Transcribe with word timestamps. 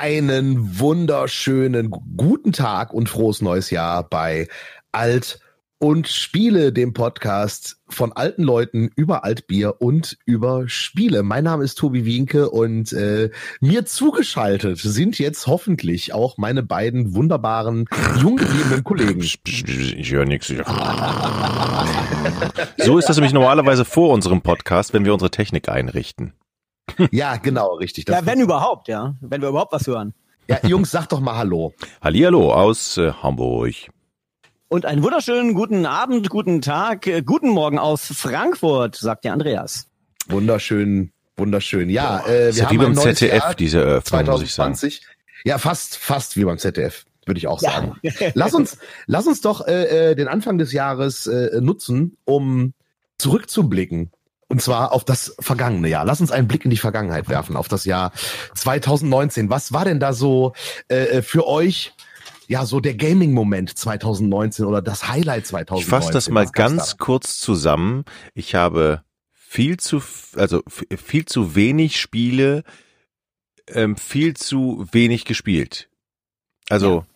einen 0.00 0.80
wunderschönen 0.80 1.90
guten 2.16 2.52
Tag 2.52 2.94
und 2.94 3.10
frohes 3.10 3.42
neues 3.42 3.68
Jahr 3.68 4.02
bei 4.02 4.48
Alt 4.92 5.40
und 5.78 6.08
Spiele, 6.08 6.72
dem 6.72 6.94
Podcast 6.94 7.76
von 7.86 8.10
alten 8.12 8.42
Leuten 8.42 8.88
über 8.96 9.24
Altbier 9.24 9.82
und 9.82 10.16
über 10.24 10.70
Spiele. 10.70 11.22
Mein 11.22 11.44
Name 11.44 11.64
ist 11.64 11.74
Tobi 11.74 12.06
Wienke 12.06 12.48
und 12.48 12.94
äh, 12.94 13.28
mir 13.60 13.84
zugeschaltet 13.84 14.78
sind 14.78 15.18
jetzt 15.18 15.46
hoffentlich 15.46 16.14
auch 16.14 16.38
meine 16.38 16.62
beiden 16.62 17.14
wunderbaren, 17.14 17.84
jung 18.22 18.36
gebliebenen 18.36 18.82
Kollegen. 18.82 19.20
Ich 19.20 20.10
höre 20.10 20.24
nichts. 20.24 20.50
So 22.78 22.96
ist 22.96 23.08
das 23.10 23.16
nämlich 23.16 23.34
normalerweise 23.34 23.84
vor 23.84 24.14
unserem 24.14 24.40
Podcast, 24.40 24.94
wenn 24.94 25.04
wir 25.04 25.12
unsere 25.12 25.30
Technik 25.30 25.68
einrichten. 25.68 26.32
Ja, 27.10 27.36
genau, 27.36 27.74
richtig. 27.74 28.04
Das 28.04 28.20
ja, 28.20 28.26
wenn 28.26 28.40
überhaupt, 28.40 28.88
ja. 28.88 29.14
Wenn 29.20 29.40
wir 29.42 29.48
überhaupt 29.48 29.72
was 29.72 29.86
hören. 29.86 30.14
Ja, 30.48 30.58
Jungs, 30.66 30.90
sag 30.90 31.08
doch 31.08 31.20
mal 31.20 31.36
Hallo. 31.36 31.74
Hallihallo 32.02 32.52
aus 32.52 32.96
äh, 32.96 33.12
Hamburg. 33.12 33.74
Und 34.68 34.86
einen 34.86 35.02
wunderschönen 35.02 35.54
guten 35.54 35.86
Abend, 35.86 36.28
guten 36.28 36.60
Tag, 36.60 37.06
äh, 37.06 37.22
guten 37.22 37.50
Morgen 37.50 37.78
aus 37.78 38.06
Frankfurt, 38.06 38.96
sagt 38.96 39.24
der 39.24 39.32
Andreas. 39.32 39.88
Wunderschön, 40.28 41.12
wunderschön. 41.36 41.90
Ja, 41.90 42.20
äh, 42.20 42.28
wir 42.28 42.48
ist 42.48 42.58
ja 42.58 42.70
wie 42.70 42.78
beim 42.78 42.94
ZDF, 42.94 43.42
Jahr, 43.42 43.54
diese 43.54 43.78
Eröffnung, 43.78 44.24
2020. 44.24 44.68
muss 44.68 44.82
ich 44.82 45.00
sagen. 45.00 45.16
Ja, 45.44 45.58
fast, 45.58 45.96
fast 45.96 46.36
wie 46.36 46.44
beim 46.44 46.58
ZDF 46.58 47.04
würde 47.26 47.38
ich 47.38 47.46
auch 47.46 47.60
sagen. 47.60 47.96
Ja. 48.02 48.12
lass 48.34 48.54
uns, 48.54 48.78
lass 49.06 49.26
uns 49.26 49.40
doch 49.40 49.66
äh, 49.66 50.10
äh, 50.10 50.14
den 50.14 50.28
Anfang 50.28 50.58
des 50.58 50.72
Jahres 50.72 51.26
äh, 51.26 51.60
nutzen, 51.60 52.16
um 52.24 52.74
zurückzublicken 53.18 54.10
und 54.50 54.60
zwar 54.60 54.92
auf 54.92 55.04
das 55.04 55.34
vergangene 55.38 55.88
Jahr. 55.88 56.04
Lass 56.04 56.20
uns 56.20 56.32
einen 56.32 56.48
Blick 56.48 56.64
in 56.64 56.70
die 56.70 56.76
Vergangenheit 56.76 57.28
werfen, 57.28 57.56
auf 57.56 57.68
das 57.68 57.84
Jahr 57.84 58.12
2019. 58.56 59.48
Was 59.48 59.72
war 59.72 59.84
denn 59.84 60.00
da 60.00 60.12
so 60.12 60.54
äh, 60.88 60.96
äh, 60.96 61.22
für 61.22 61.46
euch? 61.46 61.92
Ja, 62.48 62.66
so 62.66 62.80
der 62.80 62.94
Gaming-Moment 62.94 63.78
2019 63.78 64.64
oder 64.64 64.82
das 64.82 65.06
Highlight 65.06 65.46
2019. 65.46 65.84
Ich 65.84 65.88
fasse 65.88 66.12
das 66.12 66.28
mal 66.28 66.46
ganz 66.46 66.90
da? 66.90 67.04
kurz 67.04 67.38
zusammen. 67.38 68.04
Ich 68.34 68.56
habe 68.56 69.04
viel 69.32 69.76
zu, 69.76 70.02
also 70.34 70.64
viel 70.66 71.26
zu 71.26 71.54
wenig 71.54 72.00
Spiele, 72.00 72.64
ähm, 73.68 73.96
viel 73.96 74.34
zu 74.34 74.84
wenig 74.90 75.26
gespielt. 75.26 75.88
Also 76.68 76.96
ja. 76.96 77.06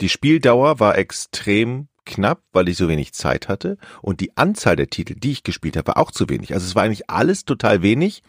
die 0.00 0.08
Spieldauer 0.08 0.80
war 0.80 0.98
extrem 0.98 1.86
knapp, 2.04 2.42
weil 2.52 2.68
ich 2.68 2.76
so 2.76 2.88
wenig 2.88 3.12
Zeit 3.12 3.48
hatte 3.48 3.78
und 4.02 4.20
die 4.20 4.36
Anzahl 4.36 4.76
der 4.76 4.88
Titel, 4.88 5.14
die 5.14 5.32
ich 5.32 5.42
gespielt 5.42 5.76
habe, 5.76 5.88
war 5.88 5.96
auch 5.98 6.10
zu 6.10 6.28
wenig. 6.28 6.54
Also 6.54 6.66
es 6.66 6.74
war 6.74 6.82
eigentlich 6.82 7.10
alles 7.10 7.44
total 7.44 7.82
wenig. 7.82 8.22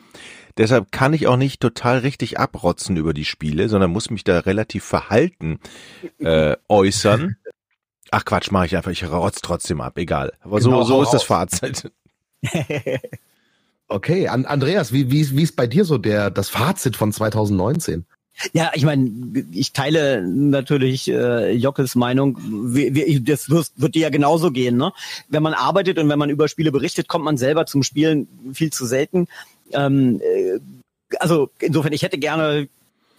Deshalb 0.57 0.91
kann 0.91 1.13
ich 1.13 1.27
auch 1.27 1.37
nicht 1.37 1.61
total 1.61 1.99
richtig 1.99 2.39
abrotzen 2.39 2.97
über 2.97 3.13
die 3.13 3.25
Spiele, 3.25 3.69
sondern 3.69 3.91
muss 3.91 4.09
mich 4.09 4.23
da 4.23 4.39
relativ 4.39 4.83
verhalten 4.83 5.59
äh, 6.19 6.55
äußern. 6.67 7.37
Ach 8.11 8.25
Quatsch, 8.25 8.51
mache 8.51 8.65
ich 8.65 8.75
einfach, 8.75 8.91
ich 8.91 9.09
rotz 9.09 9.39
trotzdem 9.41 9.79
ab, 9.79 9.97
egal. 9.97 10.33
Aber 10.41 10.59
genau, 10.59 10.83
so, 10.83 10.95
so 10.97 11.03
ist 11.03 11.11
das 11.11 11.23
Fazit. 11.23 11.91
okay, 13.87 14.27
An 14.27 14.45
Andreas, 14.45 14.91
wie, 14.91 15.11
wie, 15.11 15.37
wie 15.37 15.43
ist 15.43 15.55
bei 15.55 15.67
dir 15.67 15.85
so 15.85 15.97
der, 15.97 16.29
das 16.29 16.49
Fazit 16.49 16.97
von 16.97 17.13
2019? 17.13 18.05
Ja, 18.53 18.71
ich 18.73 18.85
meine, 18.85 19.09
ich 19.51 19.73
teile 19.73 20.25
natürlich 20.25 21.07
äh, 21.09 21.51
Jockes 21.53 21.95
Meinung. 21.95 22.37
Wie, 22.73 22.93
wie, 22.95 23.21
das 23.21 23.49
wird, 23.49 23.71
wird 23.75 23.95
dir 23.95 24.03
ja 24.03 24.09
genauso 24.09 24.51
gehen. 24.51 24.77
Ne? 24.77 24.93
Wenn 25.29 25.43
man 25.43 25.53
arbeitet 25.53 25.97
und 25.99 26.09
wenn 26.09 26.19
man 26.19 26.29
über 26.29 26.47
Spiele 26.47 26.71
berichtet, 26.71 27.07
kommt 27.07 27.25
man 27.25 27.37
selber 27.37 27.65
zum 27.65 27.83
Spielen 27.83 28.27
viel 28.53 28.71
zu 28.71 28.85
selten. 28.85 29.27
Ähm, 29.71 30.21
äh, 30.21 30.59
also 31.19 31.49
insofern, 31.59 31.93
ich 31.93 32.03
hätte 32.03 32.17
gerne 32.17 32.67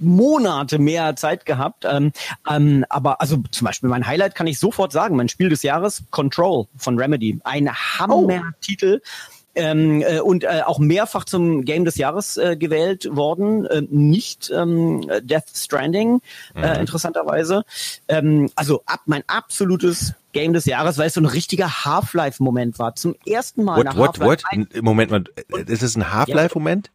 Monate 0.02 0.78
mehr 0.78 1.16
Zeit 1.16 1.46
gehabt. 1.46 1.84
Ähm, 1.88 2.12
ähm, 2.50 2.84
aber 2.88 3.20
also 3.20 3.38
zum 3.50 3.66
Beispiel 3.66 3.88
mein 3.88 4.06
Highlight 4.06 4.34
kann 4.34 4.46
ich 4.46 4.58
sofort 4.58 4.92
sagen, 4.92 5.16
mein 5.16 5.28
Spiel 5.28 5.48
des 5.48 5.62
Jahres, 5.62 6.02
Control 6.10 6.66
von 6.76 6.98
Remedy. 6.98 7.40
Ein 7.44 7.72
Hammer-Titel. 7.72 9.00
Oh 9.02 9.31
ähm, 9.54 10.02
äh, 10.02 10.20
und 10.20 10.44
äh, 10.44 10.62
auch 10.64 10.78
mehrfach 10.78 11.24
zum 11.24 11.64
Game 11.64 11.84
des 11.84 11.96
Jahres 11.96 12.36
äh, 12.36 12.56
gewählt 12.56 13.08
worden. 13.14 13.66
Äh, 13.66 13.82
nicht 13.90 14.50
ähm, 14.54 15.06
Death 15.22 15.44
Stranding, 15.54 16.20
äh, 16.54 16.74
mhm. 16.74 16.80
interessanterweise. 16.80 17.64
Ähm, 18.08 18.50
also 18.56 18.82
ab 18.86 19.00
mein 19.06 19.22
absolutes 19.26 20.14
Game 20.32 20.52
des 20.52 20.64
Jahres, 20.64 20.98
weil 20.98 21.08
es 21.08 21.14
so 21.14 21.20
ein 21.20 21.26
richtiger 21.26 21.84
Half-Life-Moment 21.84 22.78
war. 22.78 22.94
Zum 22.94 23.14
ersten 23.26 23.64
Mal 23.64 23.76
what, 23.76 23.84
nach 23.84 23.96
what, 23.96 24.20
Half-Life. 24.20 24.68
What? 24.74 24.82
Moment 24.82 25.10
mal, 25.10 25.24
ist 25.66 25.82
es 25.82 25.96
ein 25.96 26.12
Half-Life-Moment? 26.12 26.90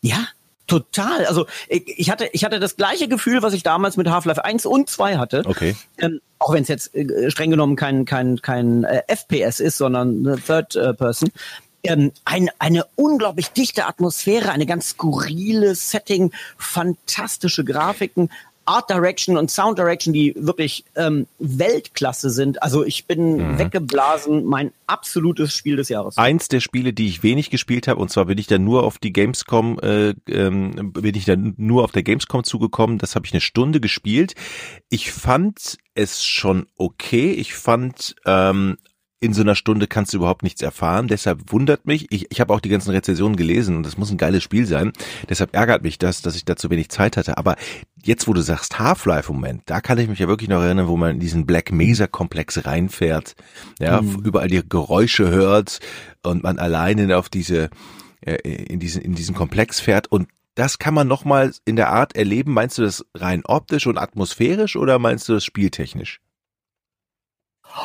Ja, 0.00 0.26
Total. 0.66 1.26
Also 1.26 1.46
ich 1.68 2.10
hatte, 2.10 2.28
ich 2.32 2.44
hatte 2.44 2.58
das 2.58 2.76
gleiche 2.76 3.06
Gefühl, 3.06 3.42
was 3.42 3.52
ich 3.52 3.62
damals 3.62 3.96
mit 3.96 4.08
Half-Life 4.08 4.44
1 4.44 4.64
und 4.64 4.88
2 4.88 5.18
hatte. 5.18 5.42
Okay. 5.44 5.76
Ähm, 5.98 6.20
auch 6.38 6.52
wenn 6.54 6.62
es 6.62 6.68
jetzt 6.68 6.94
äh, 6.94 7.30
streng 7.30 7.50
genommen 7.50 7.76
kein, 7.76 8.06
kein, 8.06 8.40
kein 8.40 8.84
äh, 8.84 9.02
FPS 9.08 9.60
ist, 9.60 9.76
sondern 9.76 10.26
eine 10.26 10.36
Third 10.40 10.74
äh, 10.76 10.94
Person. 10.94 11.30
Ähm, 11.82 12.12
ein, 12.24 12.48
eine 12.58 12.86
unglaublich 12.96 13.50
dichte 13.50 13.86
Atmosphäre, 13.86 14.52
eine 14.52 14.64
ganz 14.64 14.90
skurrile 14.90 15.74
Setting, 15.74 16.32
fantastische 16.56 17.62
Grafiken, 17.62 18.30
Art 18.66 18.90
Direction 18.90 19.36
und 19.36 19.50
Sound 19.50 19.78
Direction, 19.78 20.12
die 20.12 20.34
wirklich 20.36 20.84
ähm, 20.96 21.26
Weltklasse 21.38 22.30
sind. 22.30 22.62
Also 22.62 22.84
ich 22.84 23.06
bin 23.06 23.36
mhm. 23.36 23.58
weggeblasen, 23.58 24.44
mein 24.44 24.72
absolutes 24.86 25.54
Spiel 25.54 25.76
des 25.76 25.88
Jahres. 25.88 26.16
Eins 26.16 26.48
der 26.48 26.60
Spiele, 26.60 26.92
die 26.92 27.08
ich 27.08 27.22
wenig 27.22 27.50
gespielt 27.50 27.88
habe, 27.88 28.00
und 28.00 28.10
zwar 28.10 28.26
bin 28.26 28.38
ich 28.38 28.46
dann 28.46 28.64
nur 28.64 28.84
auf 28.84 28.98
die 28.98 29.12
Gamescom, 29.12 29.78
äh, 29.80 30.14
ähm, 30.28 30.92
bin 30.92 31.14
ich 31.14 31.24
dann 31.24 31.54
nur 31.56 31.84
auf 31.84 31.92
der 31.92 32.02
Gamescom 32.02 32.44
zugekommen. 32.44 32.98
Das 32.98 33.14
habe 33.14 33.26
ich 33.26 33.32
eine 33.32 33.40
Stunde 33.40 33.80
gespielt. 33.80 34.34
Ich 34.88 35.12
fand 35.12 35.78
es 35.94 36.24
schon 36.24 36.66
okay. 36.76 37.32
Ich 37.32 37.54
fand 37.54 38.16
ähm, 38.26 38.76
in 39.24 39.32
so 39.32 39.40
einer 39.40 39.54
Stunde 39.54 39.86
kannst 39.86 40.12
du 40.12 40.18
überhaupt 40.18 40.42
nichts 40.42 40.60
erfahren. 40.60 41.08
Deshalb 41.08 41.50
wundert 41.50 41.86
mich, 41.86 42.12
ich, 42.12 42.30
ich 42.30 42.40
habe 42.40 42.52
auch 42.52 42.60
die 42.60 42.68
ganzen 42.68 42.90
Rezensionen 42.90 43.36
gelesen 43.36 43.76
und 43.76 43.86
das 43.86 43.96
muss 43.96 44.10
ein 44.10 44.18
geiles 44.18 44.42
Spiel 44.42 44.66
sein. 44.66 44.92
Deshalb 45.30 45.56
ärgert 45.56 45.82
mich 45.82 45.98
das, 45.98 46.20
dass 46.20 46.36
ich 46.36 46.44
da 46.44 46.56
zu 46.56 46.68
wenig 46.68 46.90
Zeit 46.90 47.16
hatte. 47.16 47.38
Aber 47.38 47.56
jetzt, 48.02 48.28
wo 48.28 48.34
du 48.34 48.42
sagst 48.42 48.78
Half-Life-Moment, 48.78 49.62
da 49.64 49.80
kann 49.80 49.96
ich 49.96 50.08
mich 50.08 50.18
ja 50.18 50.28
wirklich 50.28 50.50
noch 50.50 50.60
erinnern, 50.60 50.88
wo 50.88 50.98
man 50.98 51.12
in 51.12 51.20
diesen 51.20 51.46
Black 51.46 51.72
Mesa-Komplex 51.72 52.66
reinfährt, 52.66 53.34
ja, 53.80 54.02
mhm. 54.02 54.20
überall 54.22 54.48
die 54.48 54.62
Geräusche 54.68 55.30
hört 55.30 55.80
und 56.22 56.42
man 56.42 56.58
alleine 56.58 57.16
auf 57.16 57.30
diese, 57.30 57.70
äh, 58.20 58.34
in 58.34 58.78
diesen, 58.78 59.00
in 59.00 59.14
diesen 59.14 59.34
Komplex 59.34 59.80
fährt 59.80 60.06
und 60.12 60.28
das 60.54 60.78
kann 60.78 60.92
man 60.94 61.08
nochmal 61.08 61.52
in 61.64 61.76
der 61.76 61.88
Art 61.88 62.14
erleben. 62.14 62.52
Meinst 62.52 62.78
du 62.78 62.82
das 62.82 63.04
rein 63.14 63.42
optisch 63.44 63.86
und 63.86 63.98
atmosphärisch 63.98 64.76
oder 64.76 64.98
meinst 64.98 65.28
du 65.28 65.32
das 65.32 65.44
spieltechnisch? 65.44 66.20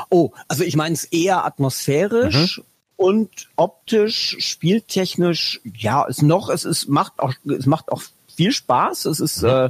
Oh, 0.09 0.31
also 0.47 0.63
ich 0.63 0.75
meine 0.75 0.93
es 0.93 1.05
eher 1.05 1.45
atmosphärisch 1.45 2.57
mhm. 2.59 2.63
und 2.97 3.49
optisch, 3.55 4.35
spieltechnisch, 4.39 5.61
ja, 5.77 6.05
es 6.07 6.21
noch, 6.21 6.49
es 6.49 6.65
ist, 6.65 6.87
macht 6.87 7.19
auch, 7.19 7.33
es 7.45 7.65
macht 7.65 7.91
auch 7.91 8.03
viel 8.39 8.51
Spaß. 8.53 9.05
Es 9.05 9.19
ist 9.19 9.41
mhm. 9.41 9.49
äh, 9.49 9.69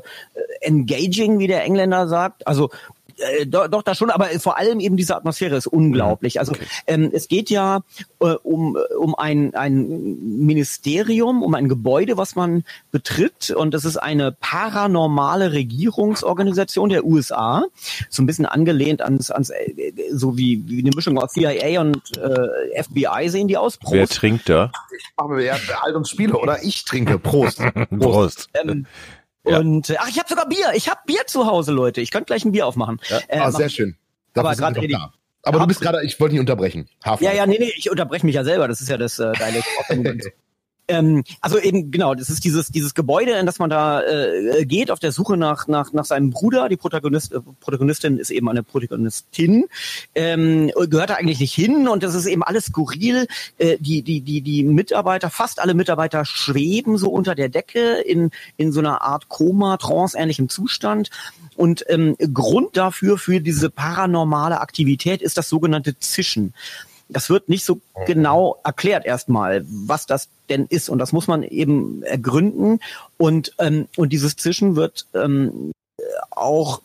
engaging, 0.61 1.39
wie 1.39 1.47
der 1.47 1.63
Engländer 1.63 2.07
sagt. 2.07 2.45
Also 2.45 2.69
äh, 3.19 3.45
doch, 3.45 3.67
doch, 3.67 3.83
da 3.83 3.95
schon, 3.95 4.09
aber 4.09 4.27
vor 4.39 4.57
allem 4.57 4.79
eben 4.79 4.97
diese 4.97 5.15
Atmosphäre 5.15 5.55
ist 5.55 5.67
unglaublich. 5.67 6.39
Also 6.39 6.53
okay. 6.53 6.65
ähm, 6.87 7.09
es 7.13 7.27
geht 7.27 7.49
ja 7.49 7.81
äh, 8.19 8.33
um, 8.43 8.77
um 8.97 9.15
ein, 9.15 9.53
ein 9.55 10.45
Ministerium, 10.45 11.43
um 11.43 11.53
ein 11.55 11.67
Gebäude, 11.67 12.17
was 12.17 12.35
man 12.35 12.63
betritt 12.91 13.51
und 13.51 13.73
das 13.73 13.85
ist 13.85 13.97
eine 13.97 14.31
paranormale 14.31 15.51
Regierungsorganisation 15.53 16.89
der 16.89 17.05
USA, 17.05 17.65
so 18.09 18.23
ein 18.23 18.25
bisschen 18.25 18.45
angelehnt 18.45 19.01
ans, 19.01 19.31
ans 19.31 19.49
äh, 19.49 19.93
so 20.11 20.37
wie, 20.37 20.63
wie 20.67 20.79
eine 20.79 20.91
Mischung 20.95 21.17
aus 21.17 21.33
CIA 21.33 21.81
und 21.81 22.17
äh, 22.17 22.83
FBI 22.83 23.29
sehen 23.29 23.47
die 23.47 23.57
aus. 23.57 23.77
Prost. 23.77 23.93
Wer 23.93 24.07
trinkt 24.07 24.49
da? 24.49 24.71
Ich 24.95 25.05
mache 25.17 25.43
ja 25.43 25.55
halt 25.81 25.95
uns 25.95 26.09
Spiele 26.09 26.37
oder 26.37 26.63
ich 26.63 26.85
trinke. 26.85 27.19
Prost. 27.19 27.59
Prost. 27.89 27.89
Prost. 27.89 28.49
Ähm, 28.53 28.85
und 29.43 29.89
äh, 29.89 29.95
ach, 29.99 30.09
ich 30.09 30.19
habe 30.19 30.29
sogar 30.29 30.47
Bier. 30.47 30.71
Ich 30.73 30.89
habe 30.89 30.99
Bier 31.05 31.25
zu 31.25 31.45
Hause, 31.45 31.71
Leute. 31.71 32.01
Ich 32.01 32.11
könnte 32.11 32.25
gleich 32.25 32.45
ein 32.45 32.51
Bier 32.51 32.67
aufmachen. 32.67 32.99
Ja. 33.07 33.19
Äh, 33.27 33.39
ah, 33.39 33.51
sehr 33.51 33.69
schön. 33.69 33.95
Dafür 34.33 34.49
aber 34.65 34.73
gerade 34.73 34.87
da. 34.87 35.13
Aber 35.43 35.59
du 35.59 35.67
bist 35.67 35.81
gerade, 35.81 36.03
ich 36.03 36.19
wollte 36.19 36.33
nicht 36.33 36.41
unterbrechen. 36.41 36.89
Hafer. 37.03 37.23
Ja, 37.23 37.33
ja, 37.33 37.45
nee, 37.45 37.57
nee, 37.59 37.71
ich 37.75 37.89
unterbreche 37.89 38.25
mich 38.25 38.35
ja 38.35 38.43
selber. 38.43 38.67
Das 38.67 38.81
ist 38.81 38.89
ja 38.89 38.97
das 38.97 39.19
äh, 39.19 39.31
geile 39.37 39.61
Ähm, 40.89 41.23
also 41.39 41.59
eben 41.59 41.91
genau, 41.91 42.15
das 42.15 42.29
ist 42.31 42.43
dieses 42.43 42.69
dieses 42.69 42.95
Gebäude, 42.95 43.33
in 43.33 43.45
das 43.45 43.59
man 43.59 43.69
da 43.69 44.01
äh, 44.01 44.65
geht 44.65 44.89
auf 44.89 44.99
der 44.99 45.11
Suche 45.11 45.37
nach 45.37 45.67
nach 45.67 45.93
nach 45.93 46.05
seinem 46.05 46.31
Bruder. 46.31 46.67
Die 46.67 46.77
Protagonist, 46.77 47.31
äh, 47.31 47.39
Protagonistin 47.59 48.17
ist 48.17 48.31
eben 48.31 48.49
eine 48.49 48.63
Protagonistin, 48.63 49.65
ähm, 50.15 50.71
gehört 50.89 51.11
da 51.11 51.15
eigentlich 51.15 51.39
nicht 51.39 51.53
hin 51.53 51.87
und 51.87 52.01
das 52.01 52.15
ist 52.15 52.25
eben 52.25 52.43
alles 52.43 52.65
skurril. 52.65 53.27
Äh, 53.59 53.77
die 53.79 54.01
die 54.01 54.21
die 54.21 54.41
die 54.41 54.63
Mitarbeiter, 54.63 55.29
fast 55.29 55.59
alle 55.61 55.75
Mitarbeiter 55.75 56.25
schweben 56.25 56.97
so 56.97 57.11
unter 57.11 57.35
der 57.35 57.49
Decke 57.49 58.01
in 58.01 58.31
in 58.57 58.71
so 58.71 58.79
einer 58.79 59.03
Art 59.03 59.29
Koma, 59.29 59.77
Trance 59.77 60.17
ähnlichem 60.17 60.49
Zustand. 60.49 61.11
Und 61.55 61.85
ähm, 61.89 62.15
Grund 62.33 62.77
dafür 62.77 63.17
für 63.17 63.41
diese 63.41 63.69
paranormale 63.69 64.61
Aktivität 64.61 65.21
ist 65.21 65.37
das 65.37 65.49
sogenannte 65.49 65.99
Zischen. 65.99 66.53
Das 67.09 67.29
wird 67.29 67.49
nicht 67.49 67.65
so 67.65 67.75
mhm. 67.75 68.05
genau 68.05 68.57
erklärt 68.63 69.05
erstmal, 69.05 69.65
was 69.67 70.05
das 70.05 70.29
denn 70.47 70.67
ist. 70.69 70.89
Und 70.89 70.99
das 70.99 71.11
muss 71.11 71.27
man 71.27 71.43
eben 71.43 72.03
ergründen. 72.03 72.79
Und, 73.17 73.53
ähm, 73.59 73.87
und 73.97 74.13
dieses 74.13 74.35
Zischen 74.35 74.75
wird 74.75 75.07
ähm, 75.13 75.71
auch 76.29 76.81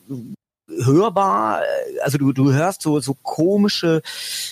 hörbar, 0.68 1.62
also 2.02 2.16
du, 2.16 2.32
du 2.32 2.52
hörst 2.52 2.82
so, 2.82 2.98
so 3.00 3.14
komische 3.22 4.02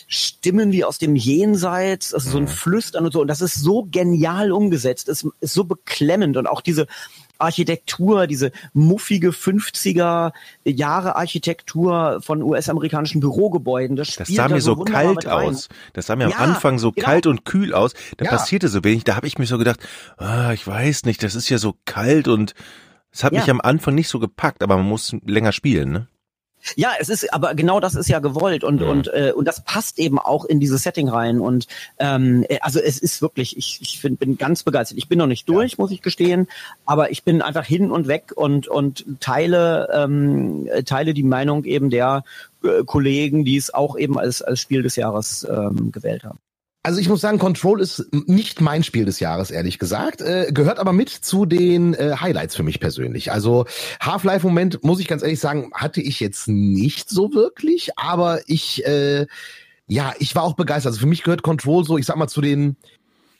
Stimmen 0.07 0.71
wie 0.71 0.85
aus 0.85 0.99
dem 0.99 1.17
Jenseits, 1.17 2.13
also 2.13 2.31
so 2.31 2.37
ein 2.37 2.45
mhm. 2.45 2.49
Flüstern 2.49 3.07
und 3.07 3.13
so, 3.13 3.23
und 3.23 3.29
das 3.29 3.41
ist 3.41 3.55
so 3.55 3.89
genial 3.91 4.53
umgesetzt, 4.53 5.09
ist, 5.09 5.27
ist 5.41 5.55
so 5.55 5.65
beklemmend 5.65 6.37
und 6.37 6.47
auch 6.47 6.61
diese 6.61 6.87
Architektur, 7.43 8.27
diese 8.27 8.53
muffige 8.73 9.31
50er 9.31 10.33
Jahre 10.65 11.17
Architektur 11.17 12.21
von 12.23 12.43
US-amerikanischen 12.43 13.21
Bürogebäuden. 13.21 13.97
Das, 13.97 14.17
das 14.17 14.29
sah 14.29 14.49
mir 14.49 14.61
so, 14.61 14.77
so 14.77 14.85
kalt 14.85 15.27
aus. 15.27 15.69
Das 15.93 16.07
sah 16.07 16.17
mir 16.17 16.29
ja, 16.29 16.37
am 16.37 16.51
Anfang 16.51 16.79
so 16.79 16.93
genau. 16.93 17.07
kalt 17.07 17.27
und 17.27 17.45
kühl 17.45 17.75
aus. 17.75 17.95
Da 18.17 18.25
ja. 18.25 18.31
passierte 18.31 18.69
so 18.69 18.85
wenig. 18.85 19.05
Da 19.05 19.17
habe 19.17 19.27
ich 19.27 19.39
mir 19.39 19.47
so 19.47 19.59
gedacht, 19.59 19.81
ah, 20.17 20.53
ich 20.53 20.67
weiß 20.67 21.05
nicht, 21.05 21.23
das 21.23 21.35
ist 21.35 21.49
ja 21.49 21.59
so 21.59 21.75
kalt 21.85 22.29
und 22.29 22.55
es 23.11 23.25
hat 23.25 23.33
ja. 23.33 23.41
mich 23.41 23.51
am 23.51 23.61
Anfang 23.61 23.95
nicht 23.95 24.09
so 24.09 24.19
gepackt, 24.19 24.63
aber 24.63 24.77
man 24.77 24.87
muss 24.87 25.15
länger 25.25 25.53
spielen, 25.53 25.93
ne? 25.93 26.09
Ja, 26.77 26.91
es 26.99 27.09
ist, 27.09 27.33
aber 27.33 27.55
genau 27.55 27.81
das 27.81 27.95
ist 27.95 28.09
ja 28.09 28.21
gewollt 28.21 28.65
und 28.65 28.81
ja. 28.81 28.89
und 28.89 29.09
äh, 29.09 29.33
und 29.35 29.47
das 29.47 29.65
passt 29.65 29.99
eben 29.99 30.19
auch 30.19 30.45
in 30.45 30.61
dieses 30.61 30.83
Setting 30.83 31.09
rein 31.09 31.41
und 31.41 31.67
ähm, 31.99 32.45
äh, 32.49 32.59
also 32.61 32.81
es 32.81 32.99
ist 32.99 33.23
wirklich, 33.23 33.57
ich 33.57 33.81
ich 33.83 34.01
find, 34.01 34.19
bin 34.19 34.39
ganz 34.39 34.63
begeistert. 34.63 34.99
Ich 34.99 35.09
bin 35.09 35.19
noch 35.19 35.27
nicht 35.27 35.49
durch, 35.49 35.73
ja. 35.73 35.77
muss 35.79 35.91
ich 35.91 36.03
gestehen, 36.03 36.49
aber 36.87 37.11
ich 37.11 37.25
bin 37.25 37.43
einfach 37.43 37.65
hin 37.65 37.91
und 37.91 38.09
weg 38.09 38.33
und 38.35 38.69
und 38.69 39.05
teile 39.21 39.89
ähm, 39.93 40.69
teile 40.87 41.15
die 41.15 41.23
Meinung 41.23 41.65
eben 41.65 41.91
der 41.91 42.25
äh, 42.63 42.85
Kollegen, 42.85 43.45
die 43.45 43.57
es 43.57 43.75
auch 43.75 43.97
eben 43.99 44.19
als 44.19 44.43
als 44.43 44.61
Spiel 44.61 44.83
des 44.83 44.97
Jahres 44.97 45.47
ähm, 45.51 45.93
gewählt 45.93 46.25
haben. 46.25 46.39
Also 46.85 46.99
ich 46.99 47.09
muss 47.09 47.21
sagen, 47.21 47.39
Control 47.39 47.81
ist 47.81 48.09
nicht 48.13 48.61
mein 48.61 48.83
Spiel 48.83 49.05
des 49.05 49.21
Jahres, 49.21 49.53
ehrlich 49.53 49.79
gesagt. 49.79 50.21
Äh, 50.21 50.51
gehört 50.53 50.81
aber 50.81 50.93
mit 50.93 51.11
zu 51.11 51.47
den 51.47 51.95
äh, 51.95 52.17
Highlights 52.21 52.57
für 52.57 52.65
mich 52.65 52.81
persönlich. 52.81 53.31
Also 53.31 53.67
Half-Life-Moment, 54.01 54.83
muss 54.83 54.99
ich 54.99 55.07
ganz 55.07 55.23
ehrlich 55.23 55.39
sagen, 55.39 55.71
hatte 55.75 56.01
ich 56.01 56.19
jetzt 56.19 56.49
nicht 56.49 57.09
so 57.09 57.33
wirklich, 57.35 57.97
aber 57.97 58.41
ich, 58.49 58.85
äh, 58.85 59.27
ja, 59.87 60.13
ich 60.19 60.35
war 60.35 60.43
auch 60.43 60.55
begeistert. 60.55 60.91
Also 60.91 61.01
für 61.01 61.07
mich 61.07 61.23
gehört 61.23 61.43
Control 61.43 61.85
so, 61.85 61.99
ich 61.99 62.07
sag 62.07 62.17
mal, 62.17 62.27
zu 62.27 62.41
den, 62.41 62.77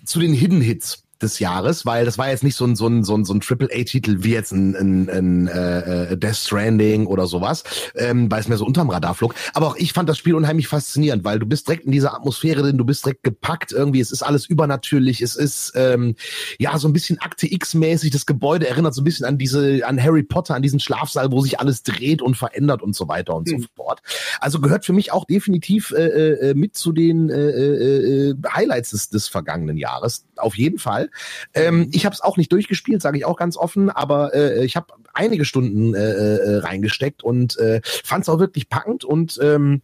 zu 0.05 0.21
den 0.21 0.35
Hidden 0.35 0.61
Hits 0.61 1.03
des 1.23 1.39
Jahres, 1.39 1.87
weil 1.87 2.05
das 2.05 2.19
war 2.19 2.31
jetzt 2.31 2.45
nicht 2.45 2.57
so 2.57 2.65
ein 2.65 2.77
so 2.77 2.87
ein 2.87 3.05
so 3.05 3.17
ein, 3.17 3.25
so 3.25 3.35
ein 3.35 3.41
Triple 3.41 3.69
A 3.73 3.83
Titel 3.85 4.19
wie 4.21 4.33
jetzt 4.33 4.53
ein, 4.53 4.75
ein, 4.75 5.09
ein 5.09 5.49
äh, 5.49 6.17
Death 6.17 6.37
Stranding 6.37 7.07
oder 7.07 7.27
sowas, 7.27 7.65
ähm, 7.95 8.31
weil 8.31 8.41
es 8.41 8.49
mehr 8.49 8.59
so 8.59 8.67
unterm 8.67 8.91
Radar 8.91 9.15
flog. 9.15 9.35
Aber 9.55 9.69
auch 9.69 9.77
ich 9.77 9.93
fand 9.93 10.09
das 10.09 10.19
Spiel 10.19 10.35
unheimlich 10.35 10.69
faszinierend, 10.69 11.25
weil 11.25 11.39
du 11.39 11.47
bist 11.47 11.69
direkt 11.69 11.85
in 11.85 11.93
dieser 11.93 12.15
Atmosphäre 12.15 12.63
drin, 12.63 12.79
du 12.79 12.85
bist 12.85 13.05
direkt 13.05 13.23
gepackt 13.23 13.73
irgendwie. 13.73 14.01
Es 14.01 14.13
ist 14.13 14.23
alles 14.23 14.47
übernatürlich, 14.47 15.23
es 15.23 15.37
ist 15.37 15.73
ähm, 15.75 16.17
ja 16.59 16.79
so 16.79 16.89
ein 16.89 16.93
bisschen 16.93 17.21
Akte 17.21 17.53
X 17.53 17.75
mäßig. 17.75 18.11
Das 18.11 18.27
Gebäude 18.27 18.69
erinnert 18.69 18.95
so 18.95 19.03
ein 19.03 19.05
bisschen 19.05 19.27
an 19.27 19.39
diese 19.39 19.87
an 19.87 20.03
Harry 20.03 20.23
Potter, 20.23 20.55
an 20.55 20.63
diesen 20.63 20.81
Schlafsaal, 20.81 21.31
wo 21.31 21.41
sich 21.41 21.61
alles 21.61 21.83
dreht 21.83 22.23
und 22.23 22.37
verändert 22.37 22.83
und 22.83 22.95
so 22.97 23.09
weiter 23.09 23.35
und 23.35 23.47
mhm. 23.47 23.51
so 23.51 23.57
hm. 23.57 23.69
fort. 23.77 24.03
Also 24.41 24.61
gehört 24.61 24.85
für 24.85 24.93
mich 24.93 25.13
auch 25.13 25.25
definitiv 25.25 25.93
äh, 25.93 26.51
äh, 26.51 26.55
mit 26.55 26.77
zu 26.77 26.93
den 26.93 27.31
äh, 27.31 27.35
äh, 27.35 28.31
äh, 28.31 28.35
Highlights 28.53 28.91
des, 28.91 29.09
des 29.11 29.29
vergangenen 29.29 29.77
Jahres. 29.77 30.27
Auf 30.37 30.57
jeden 30.57 30.79
Fall. 30.79 31.11
Ähm, 31.55 31.89
ich 31.93 32.05
habe 32.05 32.15
es 32.15 32.21
auch 32.21 32.37
nicht 32.37 32.53
durchgespielt, 32.53 33.03
sage 33.03 33.19
ich 33.19 33.25
auch 33.25 33.37
ganz 33.37 33.57
offen, 33.57 33.91
aber 33.91 34.35
äh, 34.35 34.65
ich 34.65 34.77
habe 34.77 34.95
einige 35.15 35.45
Stunden 35.45 35.95
äh, 35.95 35.99
äh, 35.99 36.57
reingesteckt 36.59 37.23
und 37.23 37.57
äh, 37.59 37.81
fand 37.85 38.23
es 38.23 38.29
auch 38.29 38.39
wirklich 38.39 38.69
packend 38.69 39.05
und 39.05 39.39
ähm, 39.43 39.83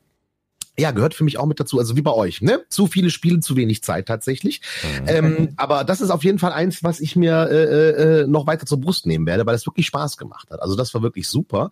ja, 0.78 0.92
gehört 0.92 1.14
für 1.14 1.24
mich 1.24 1.38
auch 1.38 1.46
mit 1.46 1.58
dazu. 1.58 1.78
Also 1.78 1.96
wie 1.96 2.02
bei 2.02 2.12
euch, 2.12 2.40
ne? 2.40 2.62
Zu 2.68 2.86
viele 2.86 3.10
Spiele, 3.10 3.40
zu 3.40 3.56
wenig 3.56 3.82
Zeit 3.82 4.06
tatsächlich. 4.06 4.60
Mhm. 5.02 5.08
Ähm, 5.08 5.48
aber 5.56 5.82
das 5.82 6.00
ist 6.00 6.10
auf 6.10 6.22
jeden 6.22 6.38
Fall 6.38 6.52
eins, 6.52 6.84
was 6.84 7.00
ich 7.00 7.16
mir 7.16 7.48
äh, 7.50 8.20
äh, 8.20 8.26
noch 8.28 8.46
weiter 8.46 8.64
zur 8.64 8.80
Brust 8.80 9.04
nehmen 9.04 9.26
werde, 9.26 9.44
weil 9.44 9.56
es 9.56 9.66
wirklich 9.66 9.86
Spaß 9.86 10.16
gemacht 10.16 10.50
hat. 10.50 10.62
Also 10.62 10.76
das 10.76 10.94
war 10.94 11.02
wirklich 11.02 11.26
super. 11.26 11.70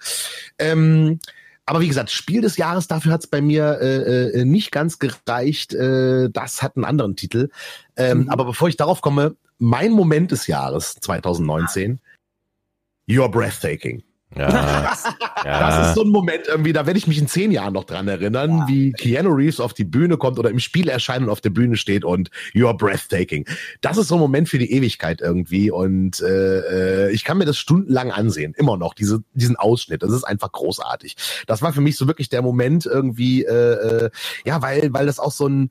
Ähm, 0.58 1.20
aber 1.66 1.80
wie 1.80 1.88
gesagt, 1.88 2.10
Spiel 2.10 2.40
des 2.40 2.56
Jahres, 2.56 2.88
dafür 2.88 3.12
hat 3.12 3.20
es 3.20 3.26
bei 3.28 3.40
mir 3.40 3.78
äh, 3.80 4.40
äh, 4.40 4.44
nicht 4.44 4.72
ganz 4.72 4.98
gereicht. 4.98 5.72
Äh, 5.72 6.28
das 6.30 6.62
hat 6.62 6.76
einen 6.76 6.84
anderen 6.84 7.14
Titel. 7.14 7.50
Ähm, 7.96 8.22
mhm. 8.22 8.28
Aber 8.28 8.44
bevor 8.44 8.68
ich 8.68 8.76
darauf 8.76 9.02
komme, 9.02 9.36
mein 9.58 9.92
Moment 9.92 10.30
des 10.32 10.46
Jahres 10.46 10.94
2019, 11.00 12.00
You're 13.08 13.30
Breathtaking. 13.30 14.02
Ja, 14.34 14.50
ja. 15.44 15.60
Das 15.60 15.88
ist 15.88 15.94
so 15.94 16.02
ein 16.02 16.08
Moment 16.08 16.48
irgendwie, 16.48 16.72
da 16.72 16.84
werde 16.84 16.98
ich 16.98 17.06
mich 17.06 17.16
in 17.16 17.28
zehn 17.28 17.52
Jahren 17.52 17.72
noch 17.72 17.84
dran 17.84 18.08
erinnern, 18.08 18.58
ja. 18.58 18.68
wie 18.68 18.92
Keanu 18.92 19.30
Reeves 19.30 19.60
auf 19.60 19.72
die 19.72 19.84
Bühne 19.84 20.16
kommt 20.16 20.38
oder 20.38 20.50
im 20.50 20.58
Spiel 20.58 20.88
erscheint 20.88 21.22
und 21.22 21.30
auf 21.30 21.40
der 21.40 21.50
Bühne 21.50 21.76
steht 21.76 22.04
und 22.04 22.30
you're 22.52 22.76
breathtaking. 22.76 23.46
Das 23.80 23.96
ist 23.96 24.08
so 24.08 24.16
ein 24.16 24.20
Moment 24.20 24.48
für 24.48 24.58
die 24.58 24.72
Ewigkeit 24.72 25.20
irgendwie 25.20 25.70
und 25.70 26.20
äh, 26.20 27.06
äh, 27.06 27.12
ich 27.12 27.22
kann 27.22 27.38
mir 27.38 27.44
das 27.44 27.56
stundenlang 27.56 28.10
ansehen, 28.10 28.52
immer 28.58 28.76
noch, 28.76 28.94
diese, 28.94 29.22
diesen 29.32 29.56
Ausschnitt. 29.56 30.02
Das 30.02 30.10
ist 30.10 30.24
einfach 30.24 30.50
großartig. 30.50 31.16
Das 31.46 31.62
war 31.62 31.72
für 31.72 31.80
mich 31.80 31.96
so 31.96 32.08
wirklich 32.08 32.28
der 32.28 32.42
Moment 32.42 32.84
irgendwie, 32.84 33.44
äh, 33.44 34.06
äh, 34.06 34.10
ja, 34.44 34.60
weil, 34.60 34.92
weil 34.92 35.06
das 35.06 35.20
auch 35.20 35.32
so 35.32 35.48
ein 35.48 35.70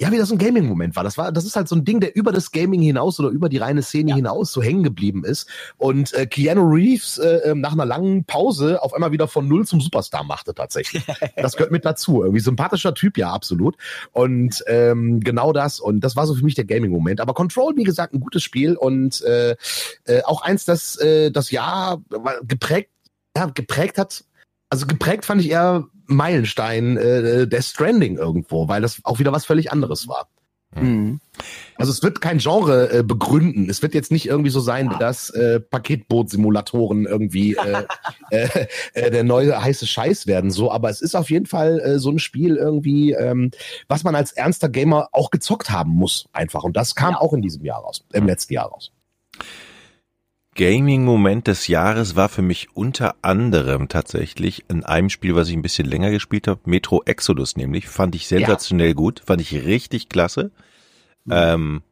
ja, 0.00 0.12
wie 0.12 0.16
das 0.16 0.28
so 0.28 0.36
ein 0.36 0.38
Gaming-Moment 0.38 0.94
war. 0.94 1.02
Das 1.02 1.18
war, 1.18 1.32
das 1.32 1.44
ist 1.44 1.56
halt 1.56 1.66
so 1.66 1.74
ein 1.74 1.84
Ding, 1.84 1.98
der 1.98 2.14
über 2.14 2.30
das 2.30 2.52
Gaming 2.52 2.80
hinaus 2.80 3.18
oder 3.18 3.30
über 3.30 3.48
die 3.48 3.58
reine 3.58 3.82
Szene 3.82 4.10
ja. 4.10 4.16
hinaus 4.16 4.52
so 4.52 4.62
hängen 4.62 4.84
geblieben 4.84 5.24
ist. 5.24 5.48
Und 5.76 6.14
äh, 6.14 6.26
Keanu 6.26 6.72
Reeves 6.72 7.18
äh, 7.18 7.50
ähm, 7.50 7.60
nach 7.60 7.72
einer 7.72 7.84
langen 7.84 8.24
Pause 8.24 8.80
auf 8.80 8.94
einmal 8.94 9.10
wieder 9.10 9.26
von 9.26 9.48
null 9.48 9.66
zum 9.66 9.80
Superstar 9.80 10.22
machte 10.22 10.54
tatsächlich. 10.54 11.04
das 11.36 11.56
gehört 11.56 11.72
mit 11.72 11.84
dazu. 11.84 12.22
Irgendwie 12.22 12.40
sympathischer 12.40 12.94
Typ, 12.94 13.18
ja, 13.18 13.32
absolut. 13.32 13.76
Und 14.12 14.62
ähm, 14.68 15.18
genau 15.18 15.52
das. 15.52 15.80
Und 15.80 16.00
das 16.00 16.14
war 16.14 16.28
so 16.28 16.34
für 16.36 16.44
mich 16.44 16.54
der 16.54 16.64
Gaming-Moment. 16.64 17.20
Aber 17.20 17.34
Control, 17.34 17.76
wie 17.76 17.82
gesagt, 17.82 18.14
ein 18.14 18.20
gutes 18.20 18.44
Spiel 18.44 18.76
und 18.76 19.20
äh, 19.22 19.56
äh, 20.04 20.22
auch 20.22 20.42
eins, 20.42 20.64
das 20.64 20.96
äh, 21.00 21.32
das 21.32 21.50
Jahr 21.50 22.00
geprägt, 22.42 22.90
ja, 23.36 23.46
geprägt 23.46 23.98
hat. 23.98 24.24
Also 24.70 24.86
geprägt 24.86 25.24
fand 25.24 25.40
ich 25.40 25.50
eher 25.50 25.88
Meilenstein 26.08 26.96
äh, 26.96 27.46
der 27.46 27.62
Stranding 27.62 28.16
irgendwo, 28.16 28.68
weil 28.68 28.82
das 28.82 29.00
auch 29.04 29.18
wieder 29.18 29.32
was 29.32 29.46
völlig 29.46 29.70
anderes 29.70 30.08
war. 30.08 30.28
Mhm. 30.74 31.20
Also 31.76 31.92
es 31.92 32.02
wird 32.02 32.20
kein 32.20 32.38
Genre 32.38 32.92
äh, 32.92 33.02
begründen. 33.02 33.70
Es 33.70 33.80
wird 33.80 33.94
jetzt 33.94 34.10
nicht 34.10 34.26
irgendwie 34.26 34.50
so 34.50 34.60
sein, 34.60 34.94
dass 34.98 35.30
äh, 35.30 35.60
Paketboot-Simulatoren 35.60 37.06
irgendwie 37.06 37.54
äh, 37.54 37.84
äh, 38.30 38.66
äh, 38.92 39.10
der 39.10 39.24
neue 39.24 39.62
heiße 39.62 39.86
Scheiß 39.86 40.26
werden. 40.26 40.50
So, 40.50 40.70
aber 40.70 40.90
es 40.90 41.00
ist 41.00 41.14
auf 41.14 41.30
jeden 41.30 41.46
Fall 41.46 41.80
äh, 41.80 41.98
so 41.98 42.10
ein 42.10 42.18
Spiel 42.18 42.56
irgendwie, 42.56 43.12
ähm, 43.12 43.50
was 43.86 44.04
man 44.04 44.14
als 44.14 44.32
ernster 44.32 44.68
Gamer 44.68 45.08
auch 45.12 45.30
gezockt 45.30 45.70
haben 45.70 45.92
muss, 45.92 46.28
einfach. 46.32 46.64
Und 46.64 46.76
das 46.76 46.94
kam 46.94 47.12
ja. 47.12 47.20
auch 47.20 47.32
in 47.32 47.42
diesem 47.42 47.64
Jahr 47.64 47.80
raus, 47.80 48.04
im 48.12 48.26
letzten 48.26 48.52
Jahr 48.54 48.66
raus. 48.66 48.92
Gaming-Moment 50.58 51.46
des 51.46 51.68
Jahres 51.68 52.16
war 52.16 52.28
für 52.28 52.42
mich 52.42 52.74
unter 52.74 53.14
anderem 53.22 53.88
tatsächlich 53.88 54.64
in 54.68 54.82
einem 54.82 55.08
Spiel, 55.08 55.36
was 55.36 55.48
ich 55.48 55.54
ein 55.54 55.62
bisschen 55.62 55.86
länger 55.86 56.10
gespielt 56.10 56.48
habe, 56.48 56.60
Metro 56.64 57.00
Exodus 57.04 57.56
nämlich, 57.56 57.88
fand 57.88 58.16
ich 58.16 58.26
sensationell 58.26 58.88
ja. 58.88 58.94
gut, 58.94 59.22
fand 59.24 59.40
ich 59.40 59.54
richtig 59.54 60.08
klasse, 60.08 60.50
mhm. 61.24 61.32
ähm, 61.32 61.82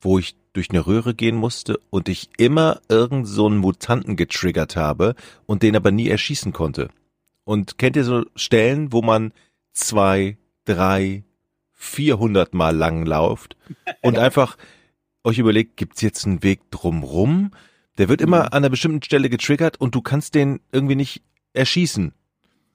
wo 0.00 0.18
ich 0.18 0.34
durch 0.52 0.70
eine 0.70 0.88
Röhre 0.88 1.14
gehen 1.14 1.36
musste 1.36 1.78
und 1.90 2.08
ich 2.08 2.30
immer 2.36 2.80
irgend 2.88 3.28
so 3.28 3.46
einen 3.46 3.58
Mutanten 3.58 4.16
getriggert 4.16 4.74
habe 4.74 5.14
und 5.46 5.62
den 5.62 5.76
aber 5.76 5.92
nie 5.92 6.08
erschießen 6.08 6.52
konnte. 6.52 6.88
Und 7.44 7.78
kennt 7.78 7.94
ihr 7.94 8.04
so 8.04 8.24
Stellen, 8.34 8.92
wo 8.92 9.02
man 9.02 9.32
zwei, 9.72 10.36
drei, 10.64 11.22
vierhundert 11.70 12.54
Mal 12.54 12.76
lang 12.76 13.06
lauft 13.06 13.56
und 14.02 14.18
einfach 14.18 14.56
euch 15.22 15.38
überlegt, 15.38 15.76
gibt's 15.76 16.02
jetzt 16.02 16.26
einen 16.26 16.42
Weg 16.42 16.72
drumrum? 16.72 17.52
Der 17.98 18.08
wird 18.08 18.20
immer 18.20 18.38
mhm. 18.38 18.46
an 18.46 18.52
einer 18.52 18.70
bestimmten 18.70 19.02
Stelle 19.02 19.30
getriggert 19.30 19.80
und 19.80 19.94
du 19.94 20.00
kannst 20.00 20.34
den 20.34 20.60
irgendwie 20.72 20.96
nicht 20.96 21.22
erschießen. 21.52 22.12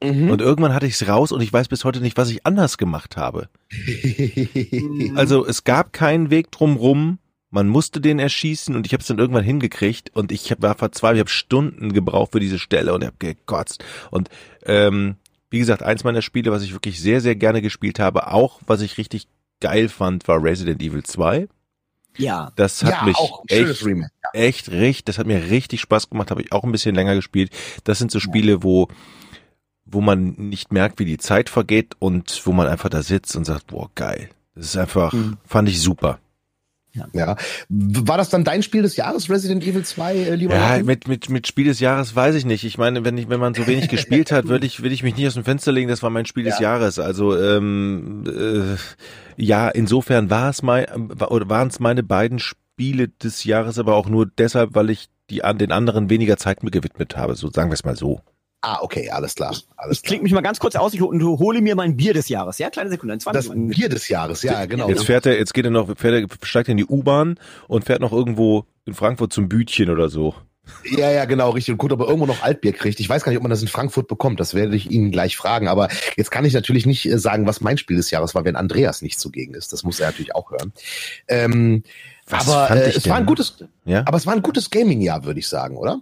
Mhm. 0.04 0.30
Und 0.30 0.42
irgendwann 0.42 0.74
hatte 0.74 0.88
ich 0.88 0.96
es 0.96 1.08
raus 1.08 1.32
und 1.32 1.42
ich 1.42 1.52
weiß 1.52 1.68
bis 1.68 1.86
heute 1.86 2.02
nicht, 2.02 2.18
was 2.18 2.30
ich 2.30 2.46
anders 2.46 2.78
gemacht 2.78 3.18
habe. 3.18 3.50
also 5.16 5.46
es 5.46 5.64
gab 5.64 5.94
keinen 5.94 6.30
Weg 6.30 6.52
drumrum. 6.52 7.20
Man 7.50 7.68
musste 7.68 8.02
den 8.02 8.20
erschießen 8.20 8.76
und 8.76 8.86
ich 8.86 8.92
habe 8.92 9.02
es 9.02 9.08
dann 9.08 9.20
irgendwann 9.20 9.46
hingekriegt 9.46 10.14
und 10.14 10.34
ich 10.34 10.54
war 10.60 10.76
verzweifelt, 10.76 11.18
ich 11.18 11.22
habe 11.22 11.30
Stunden 11.30 11.94
gebraucht 11.94 12.34
für 12.34 12.42
diese 12.42 12.60
Stelle 12.60 12.94
und 12.94 13.06
habe 13.06 13.16
gekotzt. 13.18 13.84
Und 14.12 14.30
ähm, 14.66 15.16
wie 15.50 15.60
gesagt, 15.60 15.82
eins 15.82 16.04
meiner 16.04 16.22
Spiele, 16.22 16.52
was 16.52 16.64
ich 16.64 16.74
wirklich 16.74 17.00
sehr, 17.00 17.22
sehr 17.22 17.36
gerne 17.36 17.62
gespielt 17.62 17.98
habe, 18.00 18.28
auch 18.34 18.60
was 18.68 18.82
ich 18.82 18.98
richtig 18.98 19.28
geil 19.62 19.88
fand, 19.88 20.28
war 20.28 20.44
Resident 20.44 20.82
Evil 20.82 21.04
2. 21.04 21.48
Ja. 22.18 22.52
Das 22.56 22.84
hat 22.84 22.92
ja, 22.92 23.04
mich 23.04 23.18
echt, 23.48 23.86
echt 24.34 24.72
richtig, 24.72 25.06
das 25.06 25.18
hat 25.18 25.28
mir 25.28 25.50
richtig 25.50 25.82
Spaß 25.82 26.10
gemacht, 26.10 26.32
habe 26.32 26.42
ich 26.42 26.52
auch 26.52 26.64
ein 26.64 26.72
bisschen 26.72 26.96
länger 26.96 27.16
gespielt. 27.16 27.52
Das 27.84 28.00
sind 28.00 28.12
so 28.12 28.20
Spiele, 28.20 28.64
wo 28.64 28.88
wo 29.86 30.02
man 30.02 30.34
nicht 30.38 30.74
merkt, 30.74 31.00
wie 31.00 31.06
die 31.06 31.20
Zeit 31.20 31.50
vergeht 31.50 31.96
und 32.00 32.42
wo 32.46 32.52
man 32.52 32.68
einfach 32.68 32.90
da 32.90 33.04
sitzt 33.04 33.36
und 33.36 33.46
sagt, 33.46 33.68
boah, 33.68 33.90
geil. 33.94 34.30
Das 34.56 34.66
ist 34.66 34.78
einfach, 34.78 35.14
mhm. 35.14 35.38
fand 35.46 35.70
ich 35.70 35.82
super. 35.82 36.20
Ja. 36.96 37.08
ja. 37.14 37.36
War 37.70 38.18
das 38.18 38.30
dann 38.30 38.44
dein 38.44 38.64
Spiel 38.64 38.82
des 38.82 38.96
Jahres, 38.96 39.30
Resident 39.30 39.64
Evil 39.64 39.84
2, 39.84 40.16
äh, 40.16 40.36
lieber? 40.36 40.56
Ja, 40.56 40.82
mit, 40.82 41.08
mit, 41.08 41.30
mit 41.30 41.46
Spiel 41.46 41.66
des 41.66 41.80
Jahres 41.80 42.16
weiß 42.16 42.36
ich 42.36 42.46
nicht. 42.46 42.64
Ich 42.64 42.78
meine, 42.78 43.04
wenn 43.04 43.18
ich, 43.18 43.30
wenn 43.30 43.40
man 43.40 43.54
so 43.54 43.68
wenig 43.68 43.90
gespielt 43.90 44.32
hat, 44.32 44.48
würde 44.48 44.66
ich, 44.66 44.82
würde 44.82 44.96
ich 44.96 45.04
mich 45.04 45.16
nicht 45.16 45.28
aus 45.28 45.34
dem 45.34 45.44
Fenster 45.44 45.72
legen, 45.72 45.90
das 45.90 46.02
war 46.02 46.10
mein 46.10 46.26
Spiel 46.26 46.46
ja. 46.46 46.52
des 46.52 46.60
Jahres. 46.60 47.00
Also, 47.00 47.38
ähm, 47.38 48.24
äh, 48.26 49.42
ja, 49.42 49.70
insofern 49.70 50.30
war 50.30 50.50
es 50.50 50.64
mein, 50.64 50.86
oder 51.12 51.50
waren 51.50 51.68
es 51.68 51.80
meine 51.80 52.04
beiden 52.04 52.40
Spiele 52.40 53.10
des 53.10 53.44
Jahres, 53.44 53.78
aber 53.78 53.96
auch 53.96 54.08
nur 54.08 54.26
deshalb, 54.26 54.76
weil 54.76 54.90
ich 54.90 55.10
die 55.30 55.44
an 55.44 55.58
den 55.58 55.72
anderen 55.72 56.10
weniger 56.10 56.38
Zeit 56.38 56.64
mir 56.64 56.72
gewidmet 56.72 57.18
habe. 57.18 57.36
So 57.36 57.50
sagen 57.50 57.70
wir 57.70 57.76
es 57.76 57.84
mal 57.84 57.96
so. 57.96 58.22
Ah, 58.62 58.80
okay, 58.82 59.10
alles 59.10 59.36
klar. 59.36 59.56
Alles 59.78 59.98
ich 59.98 60.04
klinge 60.04 60.24
mich 60.24 60.34
mal 60.34 60.42
ganz 60.42 60.60
kurz 60.60 60.76
aus 60.76 60.96
und 60.96 61.24
hole 61.24 61.62
mir 61.62 61.76
mein 61.76 61.98
Bier 61.98 62.14
des 62.14 62.30
Jahres. 62.30 62.58
Ja, 62.58 62.70
kleine 62.70 62.90
Sekunde. 62.90 63.18
20 63.18 63.48
das 63.48 63.56
Bier 63.56 63.90
des 63.90 64.08
Jahres, 64.08 64.42
ja, 64.42 64.66
genau. 64.66 64.90
Jetzt 64.90 65.06
fährt 65.06 65.26
er, 65.28 65.38
jetzt 65.38 65.54
geht 65.54 65.66
er 65.66 65.72
noch, 65.72 65.88
fährt 65.98 66.30
er, 66.32 66.46
steigt 66.46 66.68
er 66.68 66.72
in 66.72 66.78
die 66.78 66.86
U-Bahn 66.86 67.40
und 67.68 67.86
fährt 67.86 68.02
noch 68.02 68.12
irgendwo 68.12 68.66
in 68.86 68.94
Frankfurt 68.94 69.34
zum 69.34 69.50
Bütchen 69.50 69.90
oder 69.90 70.10
so. 70.10 70.34
Ja, 70.84 71.12
ja, 71.12 71.26
genau, 71.26 71.52
richtig. 71.52 71.74
Und 71.74 71.78
guckt, 71.78 71.94
ob 71.94 72.00
er 72.00 72.08
irgendwo 72.08 72.26
noch 72.26 72.44
Altbier 72.44 72.74
kriegt. 72.74 73.00
Ich 73.00 73.10
weiß 73.10 73.24
gar 73.24 73.32
nicht, 73.32 73.38
ob 73.38 73.44
man 73.44 73.50
das 73.50 73.62
in 73.62 73.68
Frankfurt 73.68 74.08
bekommt. 74.08 74.40
Das 74.40 74.54
werde 74.54 74.76
ich 74.76 74.90
ihn 74.90 75.12
gleich 75.12 75.38
fragen. 75.38 75.68
Aber 75.68 75.90
jetzt 76.16 76.32
kann 76.32 76.46
ich 76.46 76.54
natürlich 76.54 76.86
nicht 76.86 77.06
äh, 77.06 77.18
sagen, 77.18 77.46
was 77.48 77.62
mein 77.62 77.78
Spiel 77.78 77.98
des 77.98 78.12
Jahres 78.12 78.36
war, 78.36 78.46
wenn 78.46 78.56
Andreas 78.56 79.02
nicht 79.02 79.20
zugegen 79.20 79.54
ist. 79.54 79.74
Das 79.74 79.84
muss 79.84 80.00
er 80.00 80.08
natürlich 80.08 80.36
auch 80.36 80.52
hören. 80.52 80.74
Ähm, 81.28 81.84
was 82.28 82.50
aber 82.50 82.76
äh, 82.76 82.90
es 82.90 83.04
denn? 83.04 83.12
war 83.12 83.18
ein 83.18 83.26
gutes, 83.26 83.64
ja? 83.86 84.04
aber 84.06 84.18
es 84.18 84.26
war 84.26 84.34
ein 84.34 84.42
gutes 84.42 84.70
Gaming-Jahr, 84.72 85.26
würde 85.26 85.40
ich 85.40 85.48
sagen, 85.48 85.78
oder? 85.78 86.00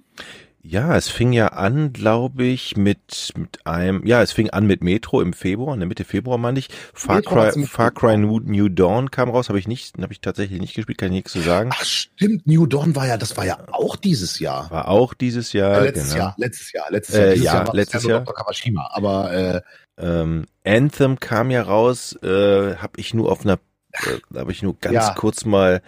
Ja, 0.66 0.96
es 0.96 1.10
fing 1.10 1.34
ja 1.34 1.48
an, 1.48 1.92
glaube 1.92 2.46
ich, 2.46 2.78
mit, 2.78 3.34
mit 3.36 3.68
einem, 3.68 4.06
ja, 4.06 4.22
es 4.22 4.32
fing 4.32 4.50
an 4.52 4.66
mit 4.66 4.82
Metro 4.82 5.22
im 5.22 5.34
Februar, 5.34 5.74
in 5.74 5.82
der 5.82 5.90
Mitte 5.90 6.06
Februar 6.06 6.38
meine 6.38 6.58
ich. 6.58 6.70
Far 6.94 7.22
Cry, 7.22 7.66
Far 7.66 7.92
Cry 7.92 8.16
New, 8.16 8.40
New 8.40 8.70
Dawn 8.70 9.12
kam 9.12 9.30
raus, 9.30 9.50
habe 9.50 9.60
ich 9.60 9.68
nicht, 9.68 9.98
habe 10.02 10.14
ich 10.14 10.22
tatsächlich 10.22 10.62
nicht 10.62 10.74
gespielt, 10.74 10.98
kann 10.98 11.10
ich 11.10 11.16
nichts 11.16 11.34
zu 11.34 11.42
sagen. 11.42 11.70
Ach 11.74 11.84
stimmt, 11.84 12.48
New 12.48 12.66
Dawn 12.66 12.96
war 12.96 13.06
ja, 13.06 13.18
das 13.18 13.36
war 13.36 13.46
ja 13.46 13.58
auch 13.74 13.98
dieses 13.98 14.40
Jahr. 14.40 14.72
War 14.72 14.88
auch 14.88 15.14
dieses 15.14 15.52
Jahr. 15.52 15.82
Äh, 15.82 15.88
letztes 15.88 16.14
genau. 16.14 16.24
Jahr, 16.24 16.36
letztes 16.38 16.72
Jahr, 16.72 16.86
letztes 16.92 17.16
Jahr. 17.16 17.26
Äh, 17.26 17.36
ja, 17.36 17.44
Jahr 17.44 17.76
letztes 17.76 18.04
Jahr. 18.06 18.20
Dr. 18.22 18.36
Kawashima, 18.36 18.90
aber 18.94 19.34
äh, 19.34 19.62
ähm, 19.98 20.46
Anthem 20.64 21.20
kam 21.20 21.52
ja 21.52 21.62
raus, 21.64 22.18
äh, 22.24 22.78
habe 22.78 22.94
ich 22.96 23.14
nur 23.14 23.30
auf 23.30 23.42
einer, 23.42 23.60
äh, 23.92 24.38
habe 24.40 24.54
ich 24.54 24.64
nur 24.64 24.80
ganz 24.80 24.94
ja. 24.94 25.14
kurz 25.14 25.44
mal 25.44 25.82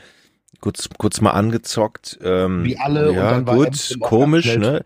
kurz, 0.59 0.89
kurz 0.97 1.21
mal 1.21 1.31
angezockt. 1.31 2.19
Ähm, 2.23 2.63
Wie 2.63 2.77
alle. 2.77 3.13
Ja, 3.13 3.39
gut, 3.39 3.97
komisch, 3.99 4.57
ne? 4.57 4.81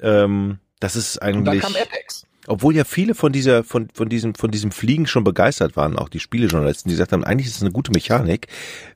Ähm, 0.00 0.58
das 0.80 0.96
ist 0.96 1.18
eigentlich. 1.18 1.62
Und 1.62 1.64
dann 1.64 1.72
kam 1.74 1.82
Apex. 1.82 2.26
Obwohl 2.46 2.74
ja 2.74 2.84
viele 2.84 3.14
von 3.14 3.32
dieser, 3.32 3.62
von, 3.62 3.88
von 3.92 4.08
diesem, 4.08 4.34
von 4.34 4.50
diesem 4.50 4.72
Fliegen 4.72 5.06
schon 5.06 5.24
begeistert 5.24 5.76
waren, 5.76 5.96
auch 5.96 6.08
die 6.08 6.20
Spielejournalisten, 6.20 6.88
die 6.88 6.94
gesagt 6.94 7.12
haben, 7.12 7.22
eigentlich 7.22 7.46
ist 7.46 7.56
es 7.56 7.62
eine 7.62 7.70
gute 7.70 7.92
Mechanik. 7.92 8.48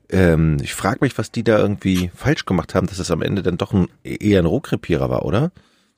Ähm, 0.09 0.57
ich 0.61 0.73
frage 0.73 0.97
mich, 1.01 1.17
was 1.17 1.31
die 1.31 1.43
da 1.43 1.59
irgendwie 1.59 2.11
falsch 2.15 2.45
gemacht 2.45 2.75
haben, 2.75 2.87
dass 2.87 2.99
es 2.99 3.11
am 3.11 3.21
Ende 3.21 3.43
dann 3.43 3.57
doch 3.57 3.71
ein, 3.71 3.87
eher 4.03 4.41
ein 4.41 4.45
Rohkrepierer 4.45 5.09
war, 5.09 5.23
oder? 5.25 5.51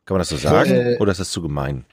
Kann 0.05 0.15
man 0.15 0.19
das 0.19 0.29
so 0.29 0.37
sagen? 0.37 0.71
Äh, 0.71 0.97
oder 0.99 1.11
ist 1.11 1.19
das 1.19 1.31
zu 1.31 1.41
gemein? 1.41 1.85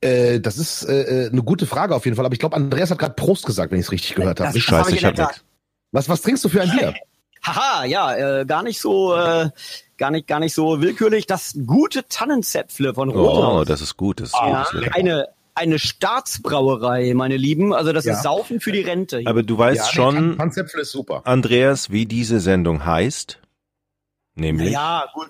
Äh, 0.00 0.40
das 0.40 0.56
ist 0.56 0.84
äh, 0.84 1.26
äh, 1.26 1.30
eine 1.30 1.42
gute 1.42 1.66
Frage 1.66 1.94
auf 1.94 2.04
jeden 2.04 2.16
Fall, 2.16 2.24
aber 2.24 2.32
ich 2.32 2.38
glaube, 2.38 2.56
Andreas 2.56 2.90
hat 2.90 2.98
gerade 2.98 3.14
Prost 3.14 3.44
gesagt, 3.44 3.72
wenn 3.72 3.78
ich 3.78 3.86
es 3.86 3.92
richtig 3.92 4.14
gehört 4.14 4.40
habe. 4.40 4.58
Scheiße, 4.58 4.94
ich 4.94 5.04
habe 5.04 5.20
nichts. 5.20 5.44
Was, 5.92 6.08
was 6.08 6.22
trinkst 6.22 6.44
du 6.44 6.48
für 6.48 6.62
ein 6.62 6.70
Bier? 6.70 6.94
Haha, 7.42 7.84
ja, 7.84 8.40
äh, 8.40 8.44
gar 8.44 8.62
nicht 8.62 8.80
so, 8.80 9.14
äh, 9.14 9.50
gar 9.96 10.10
nicht, 10.10 10.26
gar 10.26 10.40
nicht 10.40 10.54
so 10.54 10.80
willkürlich. 10.80 11.26
Das 11.26 11.56
gute 11.66 12.06
Tannenzäpfle 12.06 12.94
von 12.94 13.10
Rothaus. 13.10 13.62
Oh, 13.62 13.64
das 13.64 13.80
ist 13.80 13.96
gut. 13.96 14.20
Das 14.20 14.28
ist 14.28 14.34
ja, 14.34 14.66
gut. 14.70 14.94
eine, 14.94 15.28
eine 15.54 15.78
Staatsbrauerei, 15.78 17.12
meine 17.14 17.36
Lieben. 17.36 17.72
Also 17.72 17.92
das 17.92 18.04
ja. 18.04 18.14
ist 18.14 18.22
Saufen 18.22 18.60
für 18.60 18.72
die 18.72 18.82
Rente. 18.82 19.18
Hier. 19.18 19.28
Aber 19.28 19.42
du 19.42 19.56
weißt 19.56 19.86
ja, 19.86 19.92
schon, 19.92 20.36
Tannenzäpfle 20.36 20.82
ist 20.82 20.92
super. 20.92 21.22
Andreas, 21.24 21.90
wie 21.90 22.06
diese 22.06 22.40
Sendung 22.40 22.84
heißt. 22.84 23.40
Nämlich. 24.34 24.72
Ja, 24.72 25.06
gut. 25.14 25.28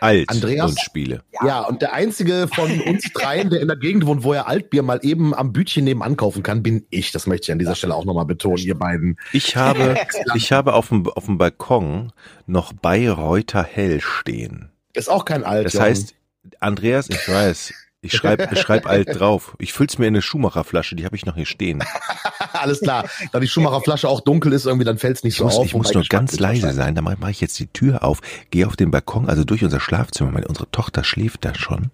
Alt 0.00 0.28
Andreas, 0.28 0.70
und 0.70 0.80
Spiele. 0.80 1.22
Ja. 1.44 1.62
und 1.62 1.82
der 1.82 1.92
einzige 1.92 2.48
von 2.52 2.80
uns 2.80 3.12
dreien, 3.12 3.50
der 3.50 3.60
in 3.60 3.68
der 3.68 3.76
Gegend 3.76 4.06
wohnt, 4.06 4.24
wo 4.24 4.32
er 4.32 4.48
Altbier 4.48 4.82
mal 4.82 5.00
eben 5.02 5.34
am 5.34 5.52
Bütchen 5.52 5.84
nebenan 5.84 6.16
kaufen 6.16 6.42
kann, 6.42 6.62
bin 6.62 6.86
ich. 6.90 7.12
Das 7.12 7.26
möchte 7.26 7.46
ich 7.46 7.52
an 7.52 7.58
dieser 7.58 7.74
Stelle 7.74 7.94
auch 7.94 8.04
nochmal 8.04 8.26
betonen, 8.26 8.58
ihr 8.58 8.78
beiden. 8.78 9.18
Ich 9.32 9.56
habe, 9.56 9.96
ich 10.34 10.52
habe 10.52 10.74
auf 10.74 10.88
dem, 10.88 11.08
auf 11.08 11.26
dem 11.26 11.38
Balkon 11.38 12.12
noch 12.46 12.72
Bayreuther 12.72 13.62
Hell 13.62 14.00
stehen. 14.00 14.70
Ist 14.94 15.08
auch 15.08 15.24
kein 15.24 15.44
Alt. 15.44 15.66
Das 15.66 15.78
heißt, 15.78 16.14
Andreas, 16.58 17.08
ich 17.08 17.28
weiß, 17.28 17.72
ich 18.02 18.12
schreibe 18.12 18.48
ich 18.52 18.60
schreib 18.60 18.86
alt 18.86 19.08
drauf. 19.18 19.56
Ich 19.58 19.72
füll's 19.72 19.98
mir 19.98 20.06
in 20.06 20.14
eine 20.14 20.22
Schumacher-Flasche, 20.22 20.96
die 20.96 21.04
habe 21.04 21.16
ich 21.16 21.26
noch 21.26 21.34
hier 21.36 21.46
stehen. 21.46 21.84
Alles 22.52 22.80
klar. 22.80 23.08
Da 23.32 23.40
die 23.40 23.48
Schumacher-Flasche 23.48 24.08
auch 24.08 24.20
dunkel 24.20 24.52
ist, 24.52 24.66
irgendwie, 24.66 24.84
dann 24.84 24.98
fällt's 24.98 25.22
nicht 25.22 25.34
ich 25.34 25.38
so 25.38 25.44
muss, 25.44 25.56
auf. 25.56 25.66
Ich 25.66 25.74
muss 25.74 25.92
nur 25.92 26.04
ganz 26.04 26.38
leise 26.38 26.72
sein, 26.72 26.94
dann 26.94 27.04
mache 27.04 27.30
ich 27.30 27.40
jetzt 27.40 27.58
die 27.58 27.66
Tür 27.66 28.04
auf, 28.04 28.20
gehe 28.50 28.66
auf 28.66 28.76
den 28.76 28.90
Balkon, 28.90 29.28
also 29.28 29.44
durch 29.44 29.62
unser 29.64 29.80
Schlafzimmer. 29.80 30.30
Meine, 30.30 30.48
unsere 30.48 30.70
Tochter 30.70 31.04
schläft 31.04 31.44
da 31.44 31.54
schon. 31.54 31.90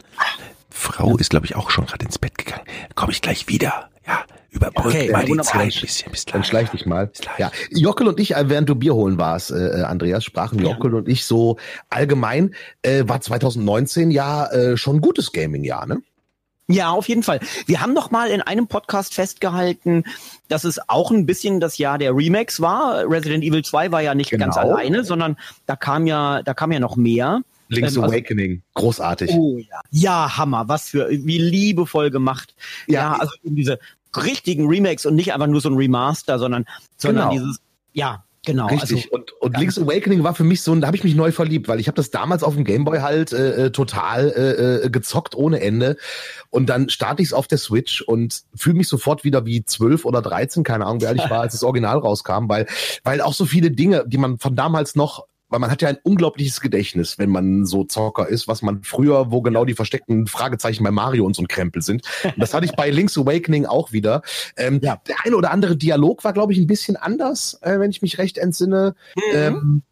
Frau 0.70 1.16
ist, 1.16 1.30
glaube 1.30 1.46
ich, 1.46 1.56
auch 1.56 1.70
schon 1.70 1.86
gerade 1.86 2.04
ins 2.04 2.18
Bett 2.18 2.36
gegangen. 2.36 2.64
Komme 2.94 3.12
ich 3.12 3.22
gleich 3.22 3.48
wieder. 3.48 3.88
Ja, 4.06 4.25
überbrück 4.56 4.86
okay, 4.86 5.10
mal 5.10 5.25
die 5.25 5.36
Zeit 5.38 5.75
ein 5.75 5.80
bisschen. 5.80 6.10
Bis 6.10 6.25
gleich. 6.25 6.32
Dann 6.32 6.44
schleich 6.44 6.70
dich 6.70 6.86
mal. 6.86 7.10
Ja, 7.38 7.50
Jockel 7.70 8.08
und 8.08 8.18
ich, 8.18 8.34
äh, 8.34 8.48
während 8.48 8.68
du 8.68 8.75
Bier 8.75 8.94
holen 8.94 9.18
warst, 9.18 9.50
äh, 9.50 9.80
äh 9.80 9.82
Andreas, 9.82 10.25
sprachen 10.25 10.58
ja. 10.58 10.70
Jockel 10.70 10.94
und 10.94 11.08
ich 11.08 11.25
so 11.25 11.58
allgemein, 11.90 12.54
äh, 12.82 13.04
war 13.06 13.20
2019 13.20 14.10
ja 14.10 14.46
äh, 14.46 14.76
schon 14.76 14.96
ein 14.96 15.00
gutes 15.00 15.32
Gaming-Jahr, 15.32 15.86
ne? 15.86 16.02
Ja, 16.68 16.90
auf 16.90 17.08
jeden 17.08 17.22
Fall. 17.22 17.38
Wir 17.66 17.80
haben 17.80 17.92
noch 17.92 18.10
mal 18.10 18.28
in 18.28 18.42
einem 18.42 18.66
Podcast 18.66 19.14
festgehalten, 19.14 20.02
dass 20.48 20.64
es 20.64 20.80
auch 20.88 21.12
ein 21.12 21.25
bisschen 21.25 21.60
das 21.60 21.78
Jahr 21.78 21.96
der 21.96 22.16
Remakes 22.16 22.60
war. 22.60 23.08
Resident 23.08 23.44
Evil 23.44 23.64
2 23.64 23.92
war 23.92 24.02
ja 24.02 24.16
nicht 24.16 24.30
genau. 24.30 24.46
ganz 24.46 24.56
alleine, 24.56 25.04
sondern 25.04 25.36
da 25.66 25.76
kam 25.76 26.08
ja, 26.08 26.42
da 26.42 26.54
kam 26.54 26.72
ja 26.72 26.80
noch 26.80 26.96
mehr. 26.96 27.42
Link's 27.68 27.96
ähm, 27.96 28.02
also, 28.02 28.14
Awakening, 28.14 28.62
großartig. 28.75 29.30
Oh 29.32 29.58
ja. 29.58 29.80
Ja, 29.90 30.36
Hammer, 30.36 30.68
was 30.68 30.90
für, 30.90 31.08
wie 31.10 31.38
liebevoll 31.38 32.10
gemacht. 32.10 32.54
Ja, 32.86 33.12
ja 33.12 33.12
also 33.14 33.32
diese 33.42 33.78
richtigen 34.25 34.68
Remakes 34.68 35.06
und 35.06 35.14
nicht 35.14 35.32
einfach 35.32 35.46
nur 35.46 35.61
so 35.61 35.68
ein 35.68 35.76
Remaster, 35.76 36.38
sondern, 36.38 36.64
sondern 36.96 37.30
genau. 37.30 37.42
dieses, 37.42 37.61
ja, 37.92 38.25
Genau. 38.46 38.68
Richtig. 38.68 38.96
Also, 38.96 39.08
und 39.11 39.32
und 39.40 39.52
ja. 39.54 39.58
Link's 39.58 39.76
Awakening 39.76 40.23
war 40.23 40.32
für 40.32 40.44
mich 40.44 40.62
so, 40.62 40.73
da 40.76 40.87
habe 40.87 40.96
ich 40.96 41.02
mich 41.02 41.16
neu 41.16 41.32
verliebt, 41.32 41.66
weil 41.66 41.80
ich 41.80 41.88
habe 41.88 41.96
das 41.96 42.11
damals 42.11 42.44
auf 42.44 42.54
dem 42.54 42.64
Gameboy 42.64 43.00
halt 43.00 43.32
äh, 43.32 43.66
äh, 43.66 43.70
total 43.70 44.30
äh, 44.30 44.87
äh, 44.87 44.90
gezockt 44.90 45.35
ohne 45.35 45.61
Ende. 45.61 45.96
Und 46.50 46.66
dann 46.68 46.88
starte 46.88 47.23
ich 47.23 47.28
es 47.28 47.32
auf 47.32 47.49
der 47.49 47.58
Switch 47.58 48.02
und 48.02 48.44
fühle 48.54 48.76
mich 48.76 48.88
sofort 48.88 49.25
wieder 49.25 49.44
wie 49.46 49.64
zwölf 49.64 50.04
oder 50.04 50.23
dreizehn, 50.23 50.62
keine 50.62 50.87
Ahnung, 50.87 51.00
wer 51.00 51.16
ich 51.16 51.28
war, 51.28 51.40
als 51.40 51.54
das 51.54 51.64
Original 51.64 51.99
rauskam, 51.99 52.49
weil, 52.49 52.66
weil 53.02 53.20
auch 53.20 53.35
so 53.35 53.46
viele 53.46 53.73
Dinge, 53.73 54.04
die 54.06 54.18
man 54.18 54.38
von 54.38 54.54
damals 54.54 54.94
noch 54.94 55.26
weil 55.49 55.61
man 55.61 55.71
hat 55.71 55.83
ja 55.83 55.88
ein 55.88 55.99
unglaubliches 56.03 56.61
Gedächtnis, 56.61 57.19
wenn 57.19 57.31
man 57.31 57.65
so 57.65 57.85
Zocker 57.85 58.29
ist, 58.29 58.49
was 58.49 58.62
man 58.62 58.83
früher, 58.83 59.31
wo 59.31 59.43
genau 59.43 59.65
die 59.65 59.75
versteckten 59.75 60.26
Fragezeichen 60.26 60.85
bei 60.85 60.91
Mario 60.91 61.25
und 61.25 61.37
so 61.37 61.43
ein 61.43 61.49
Krempel 61.49 61.83
sind. 61.83 62.03
Und 62.25 62.38
das 62.38 62.55
hatte 62.55 62.67
ich 62.67 62.73
bei 62.73 62.91
Link's 62.91 63.17
Awakening 63.17 63.67
auch 63.67 63.93
wieder. 63.93 64.23
Ähm, 64.57 64.81
ja. 64.83 65.00
Der 65.07 65.17
eine 65.25 65.37
oder 65.37 65.50
andere 65.50 65.76
Dialog 65.76 66.25
war, 66.25 66.33
glaube 66.33 66.53
ich, 66.53 66.59
ein 66.59 66.67
bisschen 66.67 66.97
anders, 66.97 67.59
äh, 67.62 67.79
wenn 67.79 67.91
ich 67.91 68.03
mich 68.03 68.19
recht 68.19 68.38
entsinne. 68.38 68.95
Mhm. 69.15 69.23
Ähm, 69.35 69.83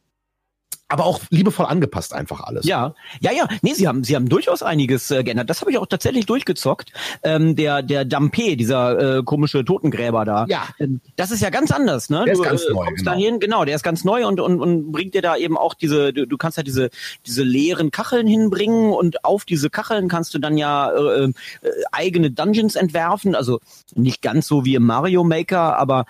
aber 0.89 1.07
auch 1.07 1.21
liebevoll 1.31 1.67
angepasst 1.67 2.13
einfach 2.13 2.41
alles. 2.41 2.67
Ja, 2.67 2.95
ja, 3.21 3.33
ja. 3.33 3.49
Nee, 3.63 3.73
sie 3.73 3.89
haben, 3.89 4.05
sie 4.05 4.15
haben 4.15 4.29
durchaus 4.29 4.63
einiges 4.63 5.11
äh, 5.11 5.25
geändert. 5.25 5.49
Das 5.49 5.61
habe 5.61 5.71
ich 5.71 5.79
auch 5.79 5.87
tatsächlich 5.87 6.27
durchgezockt. 6.27 6.93
Ähm, 7.23 7.57
der, 7.57 7.83
der 7.83 8.05
Dampe, 8.05 8.57
dieser 8.57 9.19
äh, 9.19 9.23
komische 9.23 9.65
Totengräber 9.65 10.25
da. 10.25 10.45
Ja. 10.49 10.69
Ähm, 10.79 11.01
das 11.17 11.31
ist 11.31 11.41
ja 11.41 11.49
ganz 11.51 11.71
anders, 11.71 12.11
ne? 12.11 12.25
Der 12.27 12.35
du, 12.35 12.43
ist 12.43 12.49
ganz 12.49 12.63
äh, 12.65 12.73
neu. 12.73 12.85
Kommst 12.85 12.99
genau. 12.99 13.11
dahin, 13.13 13.41
genau, 13.41 13.65
der 13.65 13.77
ist 13.77 13.83
ganz 13.83 14.05
neu 14.05 14.27
und, 14.27 14.41
und, 14.41 14.61
und 14.61 14.93
bringt 14.93 15.15
dir 15.15 15.23
da 15.23 15.37
eben 15.37 15.57
auch 15.57 15.73
diese, 15.73 16.13
du, 16.13 16.27
du 16.27 16.37
kannst 16.37 16.59
ja 16.59 16.63
diese, 16.63 16.91
diese 17.25 17.43
leeren 17.43 17.91
Kacheln 17.91 18.27
hinbringen 18.27 18.93
und 18.93 19.25
auf 19.25 19.47
diese 19.47 19.71
Kacheln 19.71 20.09
kannst 20.09 20.35
du 20.35 20.39
dann 20.39 20.59
ja 20.59 20.91
äh, 20.91 21.25
äh, 21.25 21.33
eigene 21.93 22.31
Dungeons 22.31 22.77
entwerfen. 22.77 23.35
Also 23.35 23.61
nicht 23.95 24.21
ganz 24.21 24.47
so 24.47 24.67
wie 24.67 24.75
im 24.75 24.85
Mario 24.85 25.25
Maker, 25.25 25.79
aber 25.79 26.05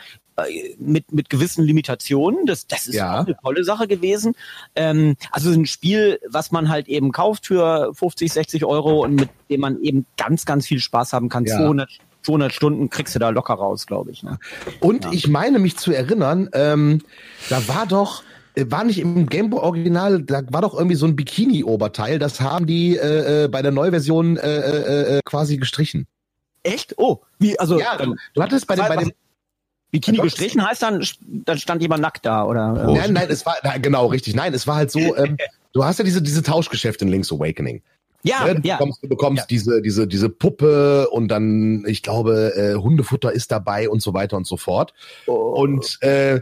mit, 0.79 1.13
mit 1.13 1.31
gewissen 1.31 1.65
Limitationen. 1.65 2.47
Das, 2.47 2.67
das 2.67 2.87
ist 2.87 2.95
ja. 2.95 3.21
eine 3.21 3.37
tolle 3.37 3.65
Sache 3.65 3.87
gewesen. 3.87 4.35
Ähm, 4.75 5.17
also 5.31 5.51
ein 5.51 5.67
Spiel, 5.67 6.21
was 6.29 6.51
man 6.51 6.69
halt 6.69 6.89
eben 6.89 7.13
kauft 7.13 7.47
für 7.47 7.95
50, 7.95 8.33
60 8.33 8.65
Euro 8.65 9.05
und 9.05 9.15
mit 9.15 9.29
dem 9.51 9.61
man 9.61 9.81
eben 9.81 10.07
ganz, 10.17 10.45
ganz 10.45 10.67
viel 10.67 10.81
Spaß 10.81 11.13
haben 11.13 11.29
kann. 11.29 11.45
Ja. 11.45 11.57
200, 11.57 11.91
200 12.23 12.53
Stunden 12.53 12.91
kriegst 12.91 13.15
du 13.15 13.19
da 13.19 13.31
locker 13.31 13.55
raus, 13.55 13.87
glaube 13.87 14.11
ich. 14.11 14.23
Ne? 14.23 14.39
Und 14.81 15.05
ja. 15.05 15.13
ich 15.13 15.29
meine 15.29 15.59
mich 15.59 15.77
zu 15.77 15.93
erinnern, 15.93 16.49
ähm, 16.53 17.03
da 17.49 17.67
war 17.69 17.87
doch 17.87 18.23
äh, 18.55 18.67
war 18.69 18.85
nicht 18.85 18.99
im 18.99 19.27
Gameboy 19.27 19.61
Original, 19.61 20.23
da 20.23 20.43
war 20.51 20.63
doch 20.63 20.75
irgendwie 20.75 20.97
so 20.97 21.07
ein 21.07 21.17
Bikini-Oberteil, 21.17 22.19
das 22.19 22.41
haben 22.41 22.67
die 22.67 22.97
äh, 22.97 23.45
äh 23.45 23.49
bei 23.49 23.63
der 23.63 23.73
Neuversion 23.73 24.37
äh, 24.37 24.59
äh, 24.59 25.17
äh, 25.17 25.21
quasi 25.25 25.57
gestrichen. 25.57 26.07
Echt? 26.63 26.95
Oh, 26.97 27.21
wie, 27.39 27.59
also. 27.59 27.79
Ja, 27.79 27.97
du, 27.99 28.17
du 28.35 28.43
hattest 28.43 28.67
bei, 28.67 28.75
dem, 28.75 28.87
bei 28.89 28.97
dem, 28.97 29.13
Bikini 29.95 30.19
gestrichen 30.19 30.67
heißt 30.67 30.83
dann, 30.83 31.07
dann 31.21 31.57
stand 31.57 31.81
jemand 31.81 32.03
nackt 32.03 32.27
da, 32.27 32.45
oder? 32.45 32.73
Nein, 32.73 33.13
nein, 33.13 33.29
es 33.31 33.47
war, 33.47 33.55
na, 33.63 33.79
genau, 33.79 34.07
richtig. 34.07 34.35
Nein, 34.35 34.53
es 34.53 34.67
war 34.67 34.75
halt 34.75 34.91
so, 34.91 34.99
ähm, 35.17 35.37
du 35.73 35.85
hast 35.85 36.01
ja 36.01 36.05
diese, 36.05 36.21
diese 36.21 36.43
Tauschgeschäfte 36.43 37.05
in 37.05 37.13
Link's 37.13 37.31
Awakening. 37.31 37.81
Ja, 38.25 38.45
ja, 38.45 38.55
du 38.55 38.67
ja. 38.67 38.77
bekommst, 38.77 39.05
du 39.05 39.09
bekommst 39.09 39.43
ja. 39.43 39.47
diese, 39.49 39.83
diese, 39.83 40.09
diese 40.09 40.31
Puppe 40.31 41.09
und 41.11 41.29
dann, 41.29 41.85
ich 41.87 42.03
glaube, 42.03 42.55
äh, 42.57 42.75
Hundefutter 42.75 43.31
ist 43.31 43.53
dabei 43.53 43.89
und 43.89 44.03
so 44.03 44.15
weiter 44.15 44.37
und 44.37 44.49
so 44.49 44.57
fort. 44.57 44.95
Oh. 45.27 45.33
Und 45.33 45.99
äh, 46.01 46.41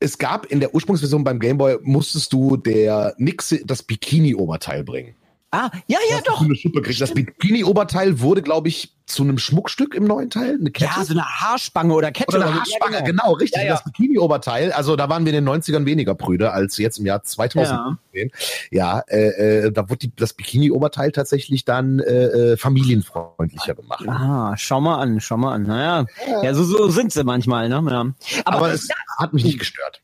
es 0.00 0.18
gab 0.18 0.46
in 0.46 0.58
der 0.58 0.74
Ursprungsversion 0.74 1.22
beim 1.22 1.38
Gameboy, 1.38 1.78
musstest 1.82 2.32
du 2.32 2.56
der 2.56 3.14
Nixe 3.16 3.64
das 3.64 3.84
Bikini-Oberteil 3.84 4.82
bringen. 4.82 5.14
Ah, 5.56 5.70
ja, 5.86 5.98
ja, 6.10 6.20
doch. 6.22 6.42
Eine 6.42 6.54
Schippe 6.54 6.82
gekriegt. 6.82 7.00
Das 7.00 7.14
Bikini-Oberteil 7.14 8.20
wurde, 8.20 8.42
glaube 8.42 8.68
ich, 8.68 8.94
zu 9.06 9.22
einem 9.22 9.38
Schmuckstück 9.38 9.94
im 9.94 10.04
neuen 10.04 10.28
Teil. 10.28 10.58
Eine 10.60 10.70
Kette. 10.70 10.90
Ja, 10.94 11.04
so 11.04 11.12
eine 11.12 11.24
Haarspange 11.24 11.94
oder 11.94 12.12
Kette. 12.12 12.36
Oder 12.36 12.46
eine 12.46 12.56
Haarspange, 12.56 12.96
ja, 12.96 13.00
genau. 13.00 13.22
genau. 13.22 13.34
richtig. 13.36 13.62
Ja, 13.62 13.68
ja. 13.68 13.72
Das 13.74 13.84
Bikini-Oberteil, 13.84 14.72
also 14.72 14.96
da 14.96 15.08
waren 15.08 15.24
wir 15.24 15.32
in 15.32 15.44
den 15.44 15.48
90ern 15.48 15.86
weniger 15.86 16.14
Brüder 16.14 16.52
als 16.52 16.76
jetzt 16.76 16.98
im 16.98 17.06
Jahr 17.06 17.22
2010. 17.22 18.30
Ja, 18.70 19.00
äh, 19.08 19.66
äh, 19.66 19.72
da 19.72 19.88
wurde 19.88 20.00
die, 20.00 20.16
das 20.16 20.34
Bikini-Oberteil 20.34 21.12
tatsächlich 21.12 21.64
dann 21.64 22.00
äh, 22.00 22.52
äh, 22.52 22.56
familienfreundlicher 22.56 23.74
gemacht. 23.74 24.06
Ah, 24.06 24.54
schau 24.58 24.80
mal 24.80 24.98
an, 24.98 25.20
schau 25.20 25.38
mal 25.38 25.54
an. 25.54 25.62
Naja, 25.62 26.06
ja, 26.42 26.52
so, 26.52 26.64
so 26.64 26.88
sind 26.88 27.12
sie 27.12 27.24
manchmal. 27.24 27.68
Ne? 27.68 27.82
Ja. 27.88 28.00
Aber, 28.44 28.56
Aber 28.56 28.72
es 28.72 28.88
hat 29.18 29.32
mich 29.32 29.44
nicht 29.44 29.58
gestört. 29.58 30.02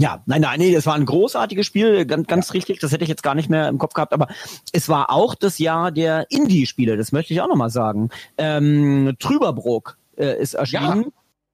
Ja, 0.00 0.22
nein, 0.24 0.40
nein, 0.40 0.58
nee, 0.58 0.72
das 0.72 0.86
war 0.86 0.94
ein 0.94 1.04
großartiges 1.04 1.66
Spiel, 1.66 2.06
ganz, 2.06 2.26
ganz 2.26 2.48
ja. 2.48 2.52
richtig, 2.52 2.78
das 2.78 2.90
hätte 2.90 3.04
ich 3.04 3.10
jetzt 3.10 3.22
gar 3.22 3.34
nicht 3.34 3.50
mehr 3.50 3.68
im 3.68 3.76
Kopf 3.76 3.92
gehabt, 3.92 4.14
aber 4.14 4.28
es 4.72 4.88
war 4.88 5.10
auch 5.10 5.34
das 5.34 5.58
Jahr 5.58 5.92
der 5.92 6.30
Indie-Spiele, 6.30 6.96
das 6.96 7.12
möchte 7.12 7.34
ich 7.34 7.42
auch 7.42 7.48
nochmal 7.48 7.68
sagen. 7.68 8.08
Ähm, 8.38 9.14
Trüberbrook 9.18 9.98
äh, 10.16 10.40
ist 10.40 10.54
erschienen. 10.54 11.02
Ja. 11.04 11.10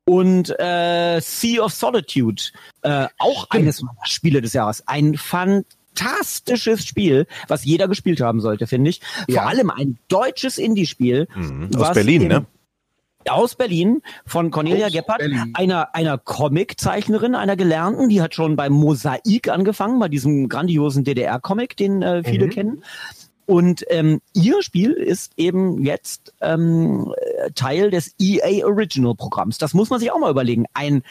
Und 0.08 0.60
äh, 0.60 1.20
Sea 1.20 1.64
of 1.64 1.72
Solitude, 1.72 2.40
äh, 2.82 3.08
auch 3.18 3.46
Stimmt. 3.46 3.64
eines 3.64 3.82
meiner 3.82 4.06
Spiele 4.06 4.40
des 4.40 4.52
Jahres. 4.52 4.86
Ein 4.86 5.16
fantastisches 5.16 6.86
Spiel, 6.86 7.26
was 7.48 7.64
jeder 7.64 7.88
gespielt 7.88 8.20
haben 8.20 8.40
sollte, 8.40 8.68
finde 8.68 8.90
ich. 8.90 9.00
Vor 9.24 9.34
ja. 9.34 9.46
allem 9.46 9.70
ein 9.70 9.98
deutsches 10.06 10.58
Indie-Spiel. 10.58 11.26
Mhm, 11.34 11.70
aus 11.74 11.94
Berlin, 11.94 12.28
ne? 12.28 12.46
Aus 13.30 13.54
Berlin 13.54 14.02
von 14.24 14.50
Cornelia 14.50 14.86
aus 14.86 14.92
Gebhardt, 14.92 15.18
Berlin. 15.18 15.52
einer, 15.54 15.94
einer 15.94 16.18
Comiczeichnerin, 16.18 17.34
einer 17.34 17.56
Gelernten, 17.56 18.08
die 18.08 18.22
hat 18.22 18.34
schon 18.34 18.56
beim 18.56 18.72
Mosaik 18.72 19.48
angefangen, 19.48 19.98
bei 19.98 20.08
diesem 20.08 20.48
grandiosen 20.48 21.04
DDR-Comic, 21.04 21.76
den 21.76 22.02
äh, 22.02 22.22
viele 22.24 22.46
mhm. 22.46 22.50
kennen. 22.50 22.82
Und 23.46 23.84
ähm, 23.90 24.20
ihr 24.34 24.60
Spiel 24.62 24.92
ist 24.92 25.32
eben 25.36 25.84
jetzt 25.84 26.34
ähm, 26.40 27.12
Teil 27.54 27.90
des 27.92 28.14
EA 28.18 28.66
Original 28.66 29.14
Programms. 29.14 29.58
Das 29.58 29.72
muss 29.72 29.88
man 29.88 30.00
sich 30.00 30.10
auch 30.10 30.18
mal 30.18 30.32
überlegen. 30.32 30.66
Ein 30.74 31.04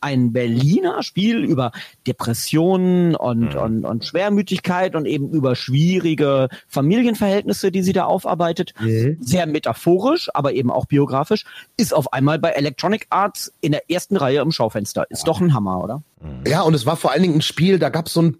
ein 0.00 0.32
Berliner 0.32 1.02
Spiel 1.02 1.44
über 1.44 1.72
Depressionen 2.06 3.14
und, 3.14 3.54
mhm. 3.54 3.60
und, 3.60 3.84
und 3.84 4.04
Schwermütigkeit 4.04 4.94
und 4.94 5.06
eben 5.06 5.30
über 5.30 5.56
schwierige 5.56 6.48
Familienverhältnisse, 6.68 7.70
die 7.70 7.82
sie 7.82 7.92
da 7.92 8.04
aufarbeitet. 8.04 8.74
Mhm. 8.80 9.18
Sehr 9.20 9.46
metaphorisch, 9.46 10.28
aber 10.34 10.52
eben 10.52 10.70
auch 10.70 10.86
biografisch, 10.86 11.44
ist 11.76 11.94
auf 11.94 12.12
einmal 12.12 12.38
bei 12.38 12.50
Electronic 12.50 13.06
Arts 13.10 13.52
in 13.60 13.72
der 13.72 13.90
ersten 13.90 14.16
Reihe 14.16 14.40
im 14.40 14.52
Schaufenster. 14.52 15.06
Ist 15.10 15.26
doch 15.26 15.40
ein 15.40 15.54
Hammer, 15.54 15.82
oder? 15.82 16.02
Ja, 16.46 16.62
und 16.62 16.74
es 16.74 16.86
war 16.86 16.96
vor 16.96 17.12
allen 17.12 17.22
Dingen 17.22 17.36
ein 17.36 17.42
Spiel, 17.42 17.78
da 17.78 17.88
gab 17.90 18.06
es 18.06 18.12
so 18.14 18.22
ein 18.22 18.38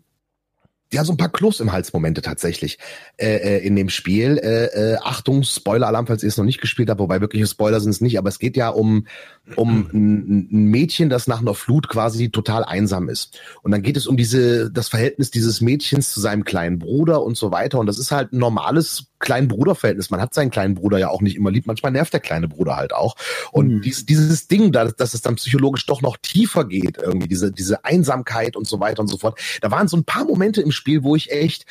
ja, 0.93 1.05
so 1.05 1.13
ein 1.13 1.19
paar 1.19 1.29
Kloß 1.29 1.61
im 1.61 1.73
Hals 1.73 1.93
Momente 1.93 2.23
tatsächlich 2.23 2.79
äh, 3.19 3.37
äh, 3.37 3.67
in 3.67 3.77
dem 3.77 3.91
Spiel. 3.91 4.39
Äh, 4.39 4.93
äh, 4.93 4.97
Achtung, 5.03 5.43
Spoiler-Alarm, 5.43 6.07
falls 6.07 6.23
ihr 6.23 6.29
es 6.29 6.39
noch 6.39 6.47
nicht 6.47 6.61
gespielt 6.61 6.89
habt, 6.89 7.01
wobei 7.01 7.21
wirkliche 7.21 7.47
Spoiler 7.47 7.81
sind 7.81 7.91
es 7.91 8.01
nicht, 8.01 8.17
aber 8.19 8.31
es 8.31 8.39
geht 8.39 8.57
ja 8.57 8.71
um, 8.71 9.07
um 9.55 9.91
ein, 9.93 10.49
ein 10.51 10.65
Mädchen, 10.65 11.11
das 11.11 11.27
nach 11.27 11.41
einer 11.41 11.55
Flut 11.55 11.89
quasi 11.89 12.31
total 12.31 12.65
einsam 12.65 13.11
ist. 13.11 13.39
Und 13.63 13.73
dann 13.73 13.83
geht 13.83 13.99
es 13.99 14.07
um 14.07 14.17
diese, 14.17 14.71
das 14.71 14.89
Verhältnis 14.89 15.31
dieses 15.31 15.61
Mädchens 15.61 16.11
zu 16.11 16.21
seinem 16.21 16.45
kleinen 16.45 16.79
Bruder 16.79 17.23
und 17.23 17.37
so 17.37 17.51
weiter. 17.51 17.79
Und 17.79 17.87
das 17.87 17.99
ist 17.99 18.11
halt 18.11 18.33
ein 18.33 18.39
normales 18.39 19.09
kleinen 19.19 19.49
Bruderverhältnis. 19.49 20.11
Man 20.11 20.21
hat 20.21 20.35
seinen 20.35 20.51
kleinen 20.51 20.75
Bruder 20.75 20.99
ja 20.99 21.09
auch 21.09 21.21
nicht 21.21 21.37
immer 21.37 21.51
lieb. 21.51 21.67
Manchmal 21.67 21.93
nervt 21.93 22.13
der 22.13 22.21
kleine 22.21 22.49
Bruder 22.49 22.77
halt 22.77 22.93
auch. 22.93 23.17
Und 23.53 23.69
mhm. 23.69 23.83
dieses, 23.83 24.07
dieses 24.07 24.49
Ding, 24.49 24.73
da, 24.73 24.87
dass 24.87 25.15
es 25.15 25.23
dann 25.23 25.37
psychologisch 25.37 25.87
doch 25.87 26.03
noch 26.03 26.17
tiefer 26.17 26.65
geht, 26.65 26.99
irgendwie 26.99 27.29
diese, 27.29 27.53
diese 27.53 27.85
Einsamkeit 27.85 28.57
und 28.57 28.67
so 28.67 28.81
weiter 28.81 29.01
und 29.01 29.09
so 29.09 29.19
fort. 29.19 29.39
Da 29.61 29.71
waren 29.71 29.89
so 29.89 29.97
ein 29.97 30.05
paar 30.05 30.25
Momente 30.25 30.63
im 30.63 30.73
Spiel, 30.73 31.03
wo 31.03 31.17
ich 31.17 31.31
echt 31.31 31.67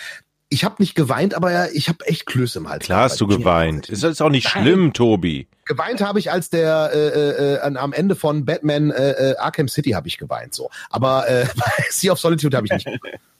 ich 0.50 0.64
habe 0.64 0.76
nicht 0.80 0.96
geweint, 0.96 1.34
aber 1.34 1.74
ich 1.74 1.90
habe 1.90 2.06
echt 2.06 2.26
Klöße 2.26 2.60
im 2.60 2.70
Hals. 2.70 2.86
Klar 2.86 3.04
hast 3.04 3.20
du 3.20 3.28
geweint. 3.28 3.90
Ist 3.90 4.04
das 4.04 4.22
auch 4.22 4.30
nicht 4.30 4.54
Nein. 4.56 4.64
schlimm, 4.64 4.94
Tobi? 4.94 5.48
Geweint 5.68 6.02
habe 6.02 6.20
ich, 6.20 6.32
als 6.32 6.50
der 6.50 6.92
äh, 6.94 7.56
äh, 7.56 7.60
am 7.62 7.94
Ende 7.94 8.16
von 8.16 8.46
Batman 8.46 8.92
äh, 8.92 9.12
äh 9.12 9.38
Arkham 9.38 9.68
City 9.68 9.92
habe 9.92 10.08
ich 10.08 10.18
geweint 10.18 10.54
so. 10.54 10.70
Aber 10.90 11.28
äh, 11.30 11.46
bei 11.56 11.72
Sea 11.90 12.12
of 12.12 12.20
Solitude 12.20 12.56
habe 12.56 12.68
ich 12.68 12.74
nicht. 12.74 12.88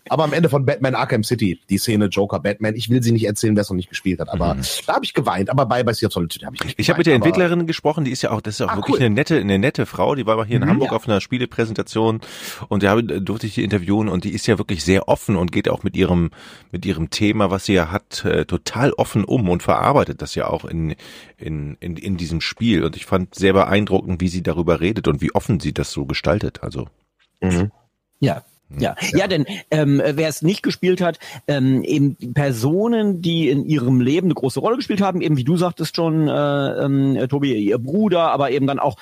Aber 0.10 0.24
am 0.24 0.34
Ende 0.34 0.50
von 0.50 0.66
Batman 0.66 0.96
Arkham 0.96 1.24
City, 1.24 1.60
die 1.70 1.78
Szene 1.78 2.06
Joker 2.06 2.40
Batman, 2.40 2.76
ich 2.76 2.90
will 2.90 3.04
sie 3.04 3.12
nicht 3.12 3.26
erzählen, 3.26 3.56
wer 3.56 3.62
es 3.62 3.70
noch 3.70 3.76
nicht 3.76 3.90
gespielt 3.90 4.20
hat, 4.20 4.30
aber 4.30 4.56
mhm. 4.56 4.62
da 4.86 4.96
habe 4.96 5.06
ich 5.06 5.14
geweint, 5.14 5.50
aber 5.50 5.66
bei, 5.66 5.84
bei 5.84 5.94
Sea 5.94 6.08
of 6.08 6.14
Solitude 6.14 6.46
habe 6.46 6.56
ich 6.56 6.64
nicht 6.64 6.80
Ich 6.80 6.90
habe 6.90 7.00
mit 7.00 7.08
der 7.08 7.16
Entwicklerin 7.16 7.68
gesprochen, 7.68 8.06
die 8.06 8.12
ist 8.12 8.22
ja 8.22 8.32
auch, 8.32 8.42
das 8.42 8.56
ist 8.56 8.60
ja 8.60 8.68
auch 8.68 8.72
ah, 8.72 8.76
wirklich 8.78 8.96
cool. 8.96 9.06
eine 9.06 9.14
nette, 9.14 9.38
eine 9.38 9.60
nette 9.60 9.86
Frau, 9.86 10.16
die 10.16 10.26
war 10.26 10.38
mal 10.38 10.46
hier 10.46 10.58
in 10.58 10.64
mhm, 10.64 10.70
Hamburg 10.70 10.92
ja. 10.92 10.96
auf 10.96 11.08
einer 11.08 11.22
Spielepräsentation 11.22 12.22
und 12.68 12.84
da 12.84 13.02
durfte 13.02 13.48
ich 13.48 13.56
die 13.56 13.64
interviewen 13.64 14.10
und 14.10 14.24
die 14.24 14.34
ist 14.34 14.48
ja 14.48 14.58
wirklich 14.58 14.84
sehr 14.84 15.08
offen 15.08 15.36
und 15.36 15.52
geht 15.52 15.70
auch 15.70 15.84
mit 15.84 15.96
ihrem, 15.96 16.32
mit 16.72 16.86
ihrem 16.86 17.10
Thema, 17.10 17.52
was 17.52 17.66
sie 17.66 17.74
ja 17.74 17.92
hat, 17.92 18.26
äh, 18.26 18.46
total 18.46 18.94
offen 18.94 19.24
um 19.24 19.50
und 19.50 19.64
verarbeitet 19.64 20.22
das 20.22 20.36
ja 20.36 20.48
auch 20.48 20.66
in, 20.66 20.96
in, 21.38 21.78
in, 21.80 21.98
in 21.98 22.17
diesem 22.18 22.42
Spiel. 22.42 22.84
Und 22.84 22.96
ich 22.96 23.06
fand 23.06 23.36
sehr 23.36 23.54
beeindruckend, 23.54 24.22
wie 24.22 24.28
sie 24.28 24.44
darüber 24.44 24.80
redet 24.80 25.08
und 25.08 25.22
wie 25.22 25.34
offen 25.34 25.60
sie 25.60 25.74
das 25.74 25.92
so 25.92 26.06
gestaltet, 26.06 26.64
also. 26.64 26.88
Mhm. 27.42 27.72
Ja, 28.20 28.44
ja, 28.70 28.96
ja, 29.02 29.18
ja 29.18 29.28
denn 29.28 29.46
ähm, 29.72 30.02
wer 30.04 30.28
es 30.28 30.42
nicht 30.42 30.64
gespielt 30.64 31.02
hat, 31.02 31.20
ähm, 31.48 31.84
eben 31.84 32.34
Personen, 32.34 33.22
die 33.22 33.50
in 33.50 33.66
ihrem 33.66 34.02
Leben 34.02 34.28
eine 34.28 34.34
große 34.34 34.60
Rolle 34.60 34.78
gespielt 34.78 35.02
haben, 35.02 35.22
eben 35.22 35.38
wie 35.38 35.44
du 35.44 35.56
sagtest 35.58 35.96
schon, 35.96 36.28
äh, 36.28 36.86
ähm, 36.86 37.28
Tobi, 37.30 37.54
ihr 37.54 37.78
Bruder, 37.78 38.32
aber 38.32 38.52
eben 38.52 38.68
dann 38.68 38.80
auch 38.80 38.98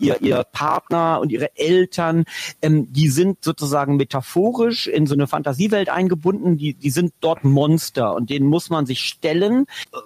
ihr, 0.00 0.20
ihr 0.22 0.44
Partner 0.44 1.20
und 1.20 1.30
ihre 1.30 1.56
Eltern, 1.56 2.24
ähm, 2.62 2.92
die 2.92 3.08
sind 3.08 3.44
sozusagen 3.44 3.96
metaphorisch 3.96 4.86
in 4.86 5.06
so 5.06 5.14
eine 5.14 5.26
Fantasiewelt 5.26 5.88
eingebunden, 5.88 6.56
die, 6.56 6.74
die 6.74 6.90
sind 6.90 7.12
dort 7.20 7.44
Monster 7.44 8.14
und 8.14 8.30
denen 8.30 8.46
muss 8.46 8.70
man 8.70 8.86
sich 8.86 9.00
stellen, 9.00 9.66
äh, 9.92 9.98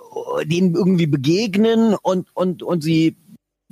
denen 0.44 0.74
irgendwie 0.74 1.06
begegnen 1.06 1.94
und, 1.94 2.28
und, 2.34 2.62
und 2.62 2.82
sie 2.82 3.16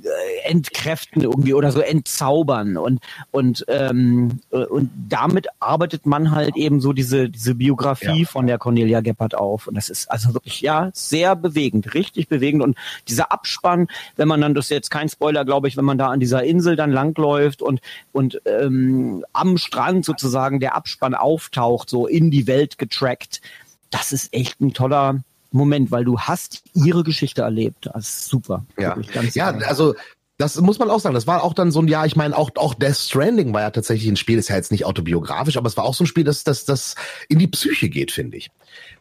äh, 0.03 0.49
entkräften 0.49 1.21
irgendwie 1.21 1.53
oder 1.53 1.71
so 1.71 1.79
entzaubern 1.79 2.75
und 2.75 2.99
und 3.31 3.63
ähm, 3.69 4.39
äh, 4.51 4.65
und 4.65 4.89
damit 5.07 5.47
arbeitet 5.59 6.05
man 6.05 6.31
halt 6.31 6.57
eben 6.57 6.81
so 6.81 6.91
diese 6.91 7.29
diese 7.29 7.55
Biografie 7.55 8.21
ja. 8.21 8.27
von 8.27 8.45
der 8.45 8.57
Cornelia 8.57 8.99
Gebhardt 8.99 9.35
auf 9.35 9.67
und 9.67 9.75
das 9.75 9.89
ist 9.89 10.11
also 10.11 10.33
wirklich 10.33 10.59
ja 10.59 10.89
sehr 10.93 11.37
bewegend 11.37 11.93
richtig 11.93 12.27
bewegend 12.27 12.63
und 12.63 12.77
dieser 13.07 13.31
Abspann 13.31 13.87
wenn 14.17 14.27
man 14.27 14.41
dann 14.41 14.53
das 14.53 14.65
ist 14.65 14.71
jetzt 14.71 14.91
kein 14.91 15.07
Spoiler 15.07 15.45
glaube 15.45 15.69
ich 15.69 15.77
wenn 15.77 15.85
man 15.85 15.97
da 15.97 16.07
an 16.07 16.19
dieser 16.19 16.43
Insel 16.43 16.75
dann 16.75 16.91
langläuft 16.91 17.61
und 17.61 17.79
und 18.11 18.41
ähm, 18.45 19.23
am 19.31 19.57
Strand 19.57 20.03
sozusagen 20.03 20.59
der 20.59 20.75
Abspann 20.75 21.15
auftaucht 21.15 21.89
so 21.89 22.07
in 22.07 22.29
die 22.29 22.47
Welt 22.47 22.77
getrackt 22.77 23.41
das 23.89 24.11
ist 24.11 24.33
echt 24.33 24.59
ein 24.59 24.73
toller 24.73 25.21
Moment, 25.53 25.91
weil 25.91 26.03
du 26.03 26.19
hast 26.19 26.63
ihre 26.73 27.03
Geschichte 27.03 27.43
erlebt. 27.43 27.89
Das 27.93 28.09
ist 28.09 28.27
super. 28.27 28.65
Ja, 28.77 28.97
ja 29.33 29.49
also 29.67 29.93
das 30.37 30.59
muss 30.59 30.79
man 30.79 30.89
auch 30.89 30.99
sagen. 30.99 31.15
Das 31.15 31.27
war 31.27 31.43
auch 31.43 31.53
dann 31.53 31.71
so 31.71 31.79
ein 31.79 31.87
Jahr, 31.87 32.05
ich 32.05 32.15
meine, 32.15 32.35
auch, 32.37 32.49
auch 32.55 32.73
Death 32.73 32.97
Stranding 32.97 33.53
war 33.53 33.61
ja 33.61 33.69
tatsächlich 33.69 34.09
ein 34.09 34.17
Spiel, 34.17 34.39
ist 34.39 34.49
ja 34.49 34.55
jetzt 34.55 34.71
nicht 34.71 34.85
autobiografisch, 34.85 35.57
aber 35.57 35.67
es 35.67 35.77
war 35.77 35.83
auch 35.83 35.93
so 35.93 36.03
ein 36.03 36.07
Spiel, 36.07 36.23
das, 36.23 36.43
das, 36.43 36.65
das 36.65 36.95
in 37.29 37.39
die 37.39 37.47
Psyche 37.47 37.87
geht, 37.89 38.11
finde 38.11 38.37
ich. 38.37 38.49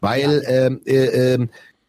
Weil 0.00 0.42
ja. 0.44 0.66
ähm, 0.66 0.82
äh, 0.84 1.34
äh, 1.34 1.48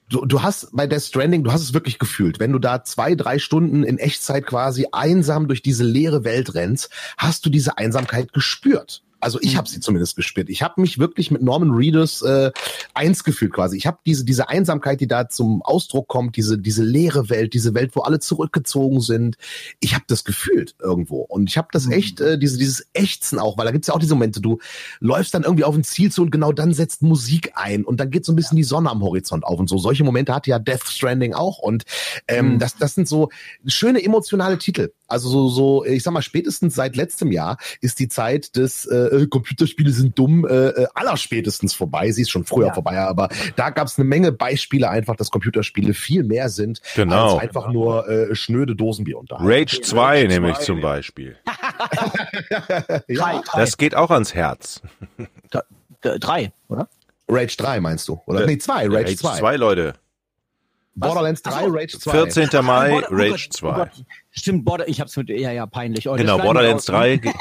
du, 0.10 0.26
du 0.26 0.42
hast 0.42 0.70
bei 0.72 0.88
Death 0.88 1.04
Stranding, 1.04 1.44
du 1.44 1.52
hast 1.52 1.62
es 1.62 1.74
wirklich 1.74 2.00
gefühlt. 2.00 2.40
Wenn 2.40 2.54
du 2.54 2.60
da 2.60 2.84
zwei, 2.84 3.16
drei 3.16 3.38
Stunden 3.38 3.84
in 3.84 3.98
Echtzeit 3.98 4.46
quasi 4.48 4.88
einsam 4.92 5.48
durch 5.48 5.62
diese 5.62 5.84
leere 5.84 6.24
Welt 6.24 6.56
rennst, 6.56 6.90
hast 7.18 7.46
du 7.46 7.50
diese 7.50 7.78
Einsamkeit 7.78 8.32
gespürt. 8.32 9.04
Also 9.24 9.40
ich 9.42 9.54
mhm. 9.54 9.58
habe 9.60 9.70
sie 9.70 9.80
zumindest 9.80 10.18
gespürt. 10.18 10.50
Ich 10.50 10.62
habe 10.62 10.82
mich 10.82 11.00
wirklich 11.00 11.32
mit 11.32 11.42
Norman 11.42 11.72
Reedus 11.72 12.22
äh, 12.24 12.52
eins 12.94 13.24
gefühlt 13.24 13.54
quasi. 13.54 13.78
Ich 13.78 13.88
habe 13.88 14.00
diese 14.06 14.26
diese 14.26 14.50
Einsamkeit, 14.50 15.00
die 15.00 15.08
da 15.08 15.30
zum 15.30 15.62
Ausdruck 15.62 16.10
kommt, 16.10 16.36
diese 16.36 16.58
diese 16.58 16.84
leere 16.84 17.30
Welt, 17.30 17.54
diese 17.54 17.74
Welt, 17.74 17.96
wo 17.96 18.02
alle 18.02 18.20
zurückgezogen 18.20 19.00
sind. 19.00 19.38
Ich 19.80 19.94
habe 19.94 20.04
das 20.08 20.26
gefühlt 20.26 20.76
irgendwo 20.80 21.22
und 21.22 21.50
ich 21.50 21.58
habe 21.58 21.70
das 21.72 21.86
mhm. 21.86 21.94
echt 21.94 22.20
äh, 22.20 22.38
diese 22.38 22.58
dieses 22.58 22.86
Ächzen 22.92 23.40
auch, 23.40 23.58
weil 23.58 23.66
da 23.66 23.72
gibt's 23.72 23.88
ja 23.88 23.94
auch 23.94 24.00
diese 24.00 24.14
Momente, 24.14 24.42
du 24.42 24.60
läufst 25.00 25.34
dann 25.34 25.44
irgendwie 25.44 25.64
auf 25.64 25.76
ein 25.76 25.86
Ziel 25.86 26.12
zu 26.12 26.22
und 26.22 26.32
genau 26.32 26.52
dann 26.52 26.74
setzt 26.74 27.02
Musik 27.02 27.54
ein 27.56 27.86
und 27.86 28.02
dann 28.02 28.12
geht 28.12 28.26
so 28.26 28.34
ein 28.34 28.36
bisschen 28.36 28.58
die 28.58 28.64
Sonne 28.64 28.92
am 28.92 29.02
Horizont 29.02 29.46
auf 29.46 29.58
und 29.58 29.70
so. 29.70 29.78
Solche 29.78 30.04
Momente 30.04 30.36
hatte 30.36 30.50
ja 30.50 30.60
Death 30.60 30.84
Stranding 30.84 31.34
auch 31.34 31.60
und 31.60 31.84
ähm, 32.28 32.56
mhm. 32.56 32.60
das 32.60 32.76
das 32.76 32.94
sind 32.96 33.08
so 33.08 33.30
schöne 33.66 34.04
emotionale 34.04 34.58
Titel. 34.58 34.92
Also 35.08 35.30
so, 35.30 35.50
so, 35.50 35.86
ich 35.86 36.02
sag 36.02 36.12
mal, 36.12 36.24
spätestens 36.24 36.74
seit 36.74 36.96
letztem 36.96 37.32
Jahr 37.32 37.58
ist 37.82 38.00
die 38.00 38.08
Zeit 38.08 38.56
des 38.56 38.88
äh, 38.88 39.13
äh 39.22 39.28
Computerspiele 39.28 39.92
sind 39.92 40.18
dumm 40.18 40.46
äh, 40.46 40.68
äh, 40.70 40.88
allerspätestens 40.94 41.74
vorbei. 41.74 42.12
Sie 42.12 42.22
ist 42.22 42.32
schon 42.32 42.46
früher 42.46 42.68
ja. 42.68 42.74
vorbei, 42.74 42.98
aber 43.00 43.30
da 43.56 43.70
gab 43.70 43.88
es 43.88 43.98
eine 43.98 44.06
Menge 44.06 44.32
Beispiele 44.32 44.90
einfach, 44.90 45.16
dass 45.16 45.30
Computerspiele 45.30 45.94
viel 45.94 46.24
mehr 46.24 46.50
sind 46.50 46.82
genau. 46.96 47.34
als 47.34 47.44
einfach 47.44 47.72
nur 47.72 48.08
äh, 48.08 48.36
schnöde 48.36 48.76
Dosenbier 48.76 49.18
unterhalten. 49.18 49.52
Rage 49.52 49.82
2 49.82 50.04
Rage 50.04 50.28
nämlich 50.28 50.56
2. 50.58 50.64
zum 50.64 50.82
Beispiel. 50.82 51.38
ja. 53.08 53.42
Das 53.54 53.78
geht 53.78 53.96
auch 53.96 54.12
ans 54.12 54.34
Herz. 54.34 54.82
drei, 56.02 56.52
oder? 56.68 56.88
Rage 57.28 57.56
3 57.58 57.80
meinst 57.80 58.08
du? 58.08 58.22
Oder? 58.26 58.44
Äh, 58.44 58.48
nee, 58.48 58.58
zwei, 58.58 58.88
Rage 58.88 59.16
2. 59.16 59.28
Rage 59.28 59.40
2, 59.40 59.56
Leute. 59.58 59.94
Borderlands 60.96 61.42
3, 61.42 61.52
Ach 61.54 61.62
so. 61.64 61.70
Rage 61.70 62.00
2. 62.00 62.12
14. 62.12 62.66
Mai, 62.66 62.90
Border- 62.92 63.08
oh 63.12 63.16
Rage 63.16 63.30
Gott, 63.32 63.54
2. 63.54 63.68
Oh 63.68 63.74
Gott. 63.74 63.90
Stimmt, 64.32 64.66
Border, 64.66 64.88
ich 64.88 65.02
hab's 65.02 65.18
mit, 65.18 65.30
ja, 65.30 65.52
ja, 65.52 65.66
peinlich. 65.66 66.08
Oh, 66.10 66.16
Genau, 66.16 66.38
Borderlands 66.38 66.90
raus. 66.90 67.00
3 67.00 67.18
ge- 67.18 67.34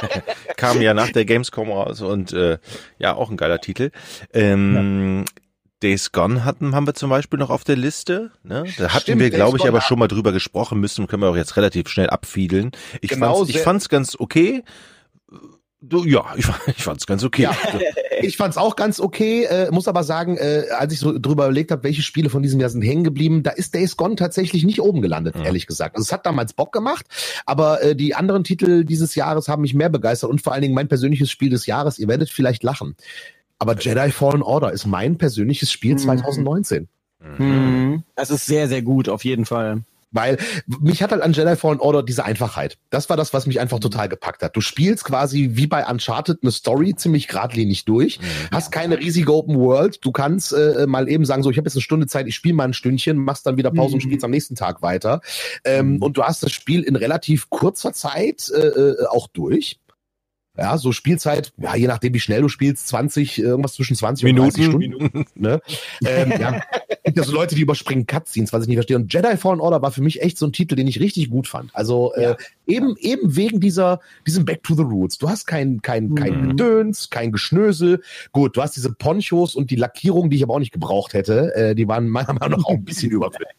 kam 0.56 0.80
ja 0.82 0.94
nach 0.94 1.10
der 1.10 1.24
Gamescom 1.24 1.70
raus 1.70 2.00
und 2.00 2.32
äh, 2.32 2.58
ja, 2.98 3.14
auch 3.14 3.30
ein 3.30 3.36
geiler 3.36 3.60
Titel. 3.60 3.90
Ähm, 4.32 5.24
Days 5.82 6.10
Gone 6.10 6.44
hatten, 6.44 6.74
haben 6.74 6.86
wir 6.86 6.94
zum 6.94 7.10
Beispiel 7.10 7.38
noch 7.38 7.50
auf 7.50 7.62
der 7.62 7.76
Liste. 7.76 8.30
Ne? 8.42 8.64
Da 8.78 8.88
hatten 8.88 9.02
Stimmt, 9.02 9.20
wir, 9.20 9.30
glaube 9.30 9.58
ich, 9.58 9.68
aber 9.68 9.80
schon 9.82 9.98
mal 9.98 10.08
drüber 10.08 10.32
gesprochen 10.32 10.80
müssen, 10.80 11.06
können 11.06 11.22
wir 11.22 11.28
auch 11.30 11.36
jetzt 11.36 11.56
relativ 11.56 11.88
schnell 11.88 12.08
abfiedeln. 12.10 12.70
Ich 13.02 13.10
Genau, 13.10 13.36
fand's, 13.36 13.50
ich 13.50 13.60
fand's 13.60 13.88
ganz 13.88 14.16
okay. 14.18 14.64
Du, 15.80 16.04
ja, 16.04 16.24
ich, 16.36 16.46
ich 16.68 16.82
fand's 16.82 17.06
ganz 17.06 17.22
okay. 17.22 17.42
Ja, 17.42 17.56
ich 18.22 18.36
fand's 18.36 18.56
auch 18.56 18.76
ganz 18.76 18.98
okay, 18.98 19.44
äh, 19.44 19.70
muss 19.70 19.88
aber 19.88 20.04
sagen, 20.04 20.36
äh, 20.38 20.64
als 20.76 20.92
ich 20.92 20.98
so 21.00 21.18
drüber 21.18 21.44
überlegt 21.44 21.70
habe, 21.70 21.84
welche 21.84 22.02
Spiele 22.02 22.30
von 22.30 22.42
diesem 22.42 22.58
Jahr 22.60 22.70
sind 22.70 22.82
hängen 22.82 23.04
geblieben, 23.04 23.42
da 23.42 23.50
ist 23.50 23.74
Days 23.74 23.96
Gone 23.96 24.16
tatsächlich 24.16 24.64
nicht 24.64 24.80
oben 24.80 25.02
gelandet, 25.02 25.36
Mhm. 25.36 25.44
ehrlich 25.44 25.66
gesagt. 25.66 25.96
Also 25.96 26.04
es 26.06 26.12
hat 26.12 26.24
damals 26.26 26.54
Bock 26.54 26.72
gemacht, 26.72 27.06
aber 27.44 27.82
äh, 27.82 27.94
die 27.94 28.14
anderen 28.14 28.42
Titel 28.42 28.84
dieses 28.84 29.14
Jahres 29.14 29.48
haben 29.48 29.62
mich 29.62 29.74
mehr 29.74 29.90
begeistert 29.90 30.30
und 30.30 30.40
vor 30.40 30.52
allen 30.54 30.62
Dingen 30.62 30.74
mein 30.74 30.88
persönliches 30.88 31.30
Spiel 31.30 31.50
des 31.50 31.66
Jahres, 31.66 31.98
ihr 31.98 32.08
werdet 32.08 32.30
vielleicht 32.30 32.62
lachen. 32.62 32.96
Aber 33.58 33.76
Jedi 33.78 34.10
Fallen 34.10 34.42
Order 34.42 34.72
ist 34.72 34.86
mein 34.86 35.18
persönliches 35.18 35.70
Spiel 35.70 35.92
Mhm. 35.94 35.98
2019. 35.98 36.88
Mhm. 37.38 38.02
Das 38.14 38.30
ist 38.30 38.46
sehr, 38.46 38.68
sehr 38.68 38.82
gut, 38.82 39.08
auf 39.08 39.24
jeden 39.24 39.44
Fall. 39.46 39.82
Weil 40.16 40.38
mich 40.80 41.02
hat 41.02 41.12
halt 41.12 41.22
an 41.22 41.32
Jedi 41.32 41.54
Fallen 41.54 41.78
Order 41.78 42.02
diese 42.02 42.24
Einfachheit. 42.24 42.78
Das 42.90 43.08
war 43.08 43.16
das, 43.16 43.32
was 43.32 43.46
mich 43.46 43.60
einfach 43.60 43.78
total 43.78 44.08
gepackt 44.08 44.42
hat. 44.42 44.56
Du 44.56 44.60
spielst 44.60 45.04
quasi 45.04 45.50
wie 45.52 45.66
bei 45.68 45.86
Uncharted 45.86 46.38
eine 46.42 46.50
Story 46.50 46.94
ziemlich 46.96 47.28
geradlinig 47.28 47.84
durch, 47.84 48.18
hast 48.50 48.72
keine 48.72 48.98
riesige 48.98 49.32
Open 49.32 49.56
World. 49.56 50.04
Du 50.04 50.10
kannst 50.10 50.52
äh, 50.52 50.86
mal 50.88 51.08
eben 51.08 51.24
sagen, 51.24 51.42
so 51.42 51.50
ich 51.50 51.58
habe 51.58 51.68
jetzt 51.68 51.76
eine 51.76 51.82
Stunde 51.82 52.06
Zeit, 52.06 52.26
ich 52.26 52.34
spiele 52.34 52.54
mal 52.54 52.64
ein 52.64 52.72
Stündchen, 52.72 53.18
machst 53.18 53.46
dann 53.46 53.56
wieder 53.56 53.70
Pause 53.70 53.94
und 53.94 54.02
Mhm. 54.02 54.08
spielst 54.08 54.24
am 54.24 54.30
nächsten 54.30 54.54
Tag 54.56 54.82
weiter. 54.82 55.20
Ähm, 55.64 55.98
Und 56.00 56.16
du 56.16 56.22
hast 56.22 56.42
das 56.42 56.50
Spiel 56.52 56.82
in 56.82 56.96
relativ 56.96 57.50
kurzer 57.50 57.92
Zeit 57.92 58.50
äh, 58.50 58.58
äh, 58.66 59.06
auch 59.08 59.28
durch. 59.28 59.78
Ja, 60.58 60.78
so 60.78 60.92
Spielzeit, 60.92 61.52
ja, 61.58 61.74
je 61.76 61.86
nachdem, 61.86 62.14
wie 62.14 62.20
schnell 62.20 62.42
du 62.42 62.48
spielst, 62.48 62.88
20, 62.88 63.38
irgendwas 63.38 63.74
zwischen 63.74 63.96
20 63.96 64.28
und 64.30 64.36
30 64.36 64.68
Minuten. 64.68 65.06
Stunden. 65.08 65.26
Ne? 65.34 65.60
ähm, 66.04 66.32
ja, 66.38 66.60
gibt 67.04 67.18
ja 67.18 67.24
so 67.24 67.32
Leute, 67.32 67.54
die 67.54 67.62
überspringen 67.62 68.06
Cutscenes, 68.06 68.52
was 68.52 68.62
ich 68.62 68.68
nicht 68.68 68.76
verstehe. 68.76 68.96
Und 68.96 69.12
Jedi 69.12 69.36
Fallen 69.36 69.60
Order 69.60 69.82
war 69.82 69.90
für 69.90 70.02
mich 70.02 70.22
echt 70.22 70.38
so 70.38 70.46
ein 70.46 70.52
Titel, 70.52 70.76
den 70.76 70.86
ich 70.86 71.00
richtig 71.00 71.30
gut 71.30 71.46
fand. 71.48 71.74
Also 71.74 72.12
äh, 72.14 72.36
eben 72.66 72.96
eben 72.98 73.36
wegen 73.36 73.60
dieser 73.60 74.00
diesem 74.26 74.44
Back 74.44 74.62
to 74.62 74.74
the 74.74 74.82
Roots. 74.82 75.18
Du 75.18 75.28
hast 75.28 75.46
kein 75.46 75.82
kein 75.82 76.14
kein 76.14 76.40
Mhm. 76.40 76.48
Gedöns, 76.50 77.10
kein 77.10 77.32
Geschnösel. 77.32 78.02
Gut, 78.32 78.56
du 78.56 78.62
hast 78.62 78.76
diese 78.76 78.92
Ponchos 78.92 79.54
und 79.54 79.70
die 79.70 79.76
Lackierung, 79.76 80.30
die 80.30 80.36
ich 80.36 80.42
aber 80.42 80.54
auch 80.54 80.58
nicht 80.58 80.72
gebraucht 80.72 81.14
hätte. 81.14 81.54
Äh, 81.54 81.74
die 81.74 81.86
waren 81.88 82.08
meiner 82.08 82.32
Meinung 82.34 82.58
nach 82.60 82.66
auch 82.66 82.74
ein 82.74 82.84
bisschen 82.84 83.10
überflüssig. 83.12 83.54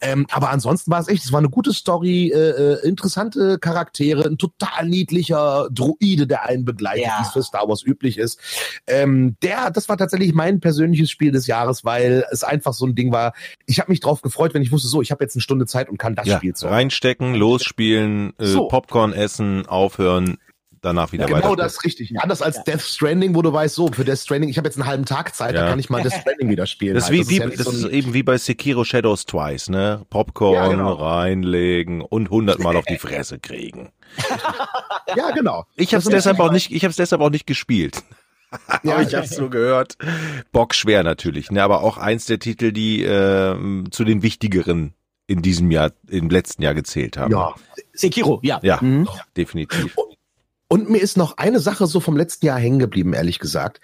Ähm, 0.00 0.26
aber 0.30 0.50
ansonsten 0.50 0.90
war 0.90 1.00
es 1.00 1.08
echt, 1.08 1.24
es 1.24 1.32
war 1.32 1.38
eine 1.38 1.48
gute 1.48 1.72
Story, 1.72 2.32
äh, 2.34 2.50
äh, 2.50 2.86
interessante 2.86 3.58
Charaktere, 3.58 4.24
ein 4.26 4.38
total 4.38 4.88
niedlicher 4.88 5.68
Druide, 5.70 6.26
der 6.26 6.37
einen 6.44 6.64
begleitet, 6.64 7.04
Ja. 7.04 7.18
wie 7.20 7.26
es 7.26 7.32
für 7.32 7.42
Star 7.42 7.68
Wars 7.68 7.82
üblich 7.84 8.18
ist. 8.18 8.40
Ähm, 8.86 9.36
der, 9.42 9.70
das 9.70 9.88
war 9.88 9.96
tatsächlich 9.96 10.34
mein 10.34 10.60
persönliches 10.60 11.10
Spiel 11.10 11.32
des 11.32 11.46
Jahres, 11.46 11.84
weil 11.84 12.24
es 12.30 12.44
einfach 12.44 12.72
so 12.72 12.86
ein 12.86 12.94
Ding 12.94 13.12
war. 13.12 13.32
Ich 13.66 13.80
habe 13.80 13.90
mich 13.90 14.00
drauf 14.00 14.22
gefreut, 14.22 14.54
wenn 14.54 14.62
ich 14.62 14.72
wusste, 14.72 14.88
so, 14.88 15.02
ich 15.02 15.10
habe 15.10 15.24
jetzt 15.24 15.34
eine 15.36 15.42
Stunde 15.42 15.66
Zeit 15.66 15.88
und 15.88 15.98
kann 15.98 16.14
das 16.14 16.26
Ja, 16.26 16.36
Spiel 16.38 16.54
zocken. 16.54 16.74
reinstecken, 16.74 17.34
losspielen, 17.34 18.32
äh, 18.38 18.46
So. 18.46 18.68
Popcorn 18.68 19.12
essen, 19.12 19.66
aufhören, 19.66 20.38
danach 20.80 21.12
wieder 21.12 21.26
Genau 21.26 21.50
weiter. 21.52 21.56
das 21.56 21.84
richtig. 21.84 22.12
Anders 22.20 22.42
als 22.42 22.62
Death 22.64 22.80
Stranding, 22.82 23.34
wo 23.34 23.42
du 23.42 23.52
weißt, 23.52 23.74
so, 23.74 23.88
für 23.92 24.04
Death 24.04 24.18
Stranding, 24.18 24.48
ich 24.50 24.58
habe 24.58 24.68
jetzt 24.68 24.76
einen 24.76 24.86
halben 24.86 25.04
Tag 25.04 25.34
Zeit, 25.34 25.54
Ja. 25.54 25.62
da 25.62 25.68
kann 25.70 25.78
ich 25.78 25.90
mal 25.90 26.02
Death 26.02 26.14
Stranding 26.20 26.48
wieder 26.50 26.66
spielen. 26.66 26.94
Das 26.94 27.04
ist, 27.04 27.10
halt. 27.10 27.28
wie, 27.28 27.28
wie, 27.30 27.36
ja 27.38 27.46
nicht 27.46 27.58
das 27.60 27.66
so 27.66 27.86
ist 27.88 27.92
eben 27.92 28.14
wie 28.14 28.22
bei 28.22 28.38
Sekiro 28.38 28.84
Shadows 28.84 29.26
Twice, 29.26 29.68
ne? 29.68 30.02
Popcorn 30.10 30.54
Ja, 30.54 30.68
genau. 30.68 30.92
reinlegen 30.94 32.00
und 32.00 32.30
hundertmal 32.30 32.76
auf 32.76 32.84
die 32.84 32.98
Fresse 32.98 33.38
kriegen. 33.38 33.90
ja, 35.16 35.30
genau. 35.32 35.64
Ich 35.76 35.88
habe 35.94 35.98
es 35.98 36.04
Das 36.04 36.06
ist 36.06 36.12
deshalb 36.12 36.40
auch 36.40 36.52
nicht, 36.52 36.70
ich 36.72 36.82
habe 36.84 36.90
es 36.90 36.96
deshalb 36.96 37.20
auch 37.22 37.30
nicht 37.30 37.46
gespielt. 37.46 38.02
Ja, 38.82 38.94
Aber 38.94 39.02
ich 39.02 39.14
habe 39.14 39.26
es 39.26 39.32
so 39.36 39.50
gehört. 39.50 39.98
Bock 40.52 40.74
schwer 40.74 41.02
natürlich, 41.02 41.50
ne? 41.50 41.62
Aber 41.62 41.82
auch 41.82 41.98
eins 41.98 42.24
der 42.24 42.38
Titel, 42.38 42.72
die 42.72 43.02
ähm, 43.02 43.88
zu 43.90 44.04
den 44.04 44.22
wichtigeren 44.22 44.94
in 45.26 45.42
diesem 45.42 45.70
Jahr, 45.70 45.90
im 46.08 46.30
letzten 46.30 46.62
Jahr 46.62 46.72
gezählt 46.72 47.18
haben. 47.18 47.30
Ja. 47.30 47.54
Sekiro, 47.92 48.40
ja. 48.42 48.58
Ja, 48.62 48.78
Mhm. 48.80 49.06
definitiv. 49.36 49.94
Und 49.98 50.16
mir 50.70 51.00
ist 51.00 51.16
noch 51.16 51.36
eine 51.38 51.60
Sache 51.60 51.86
so 51.86 52.00
vom 52.00 52.16
letzten 52.16 52.46
Jahr 52.46 52.58
hängen 52.58 52.78
geblieben, 52.78 53.12
ehrlich 53.14 53.38
gesagt. 53.38 53.80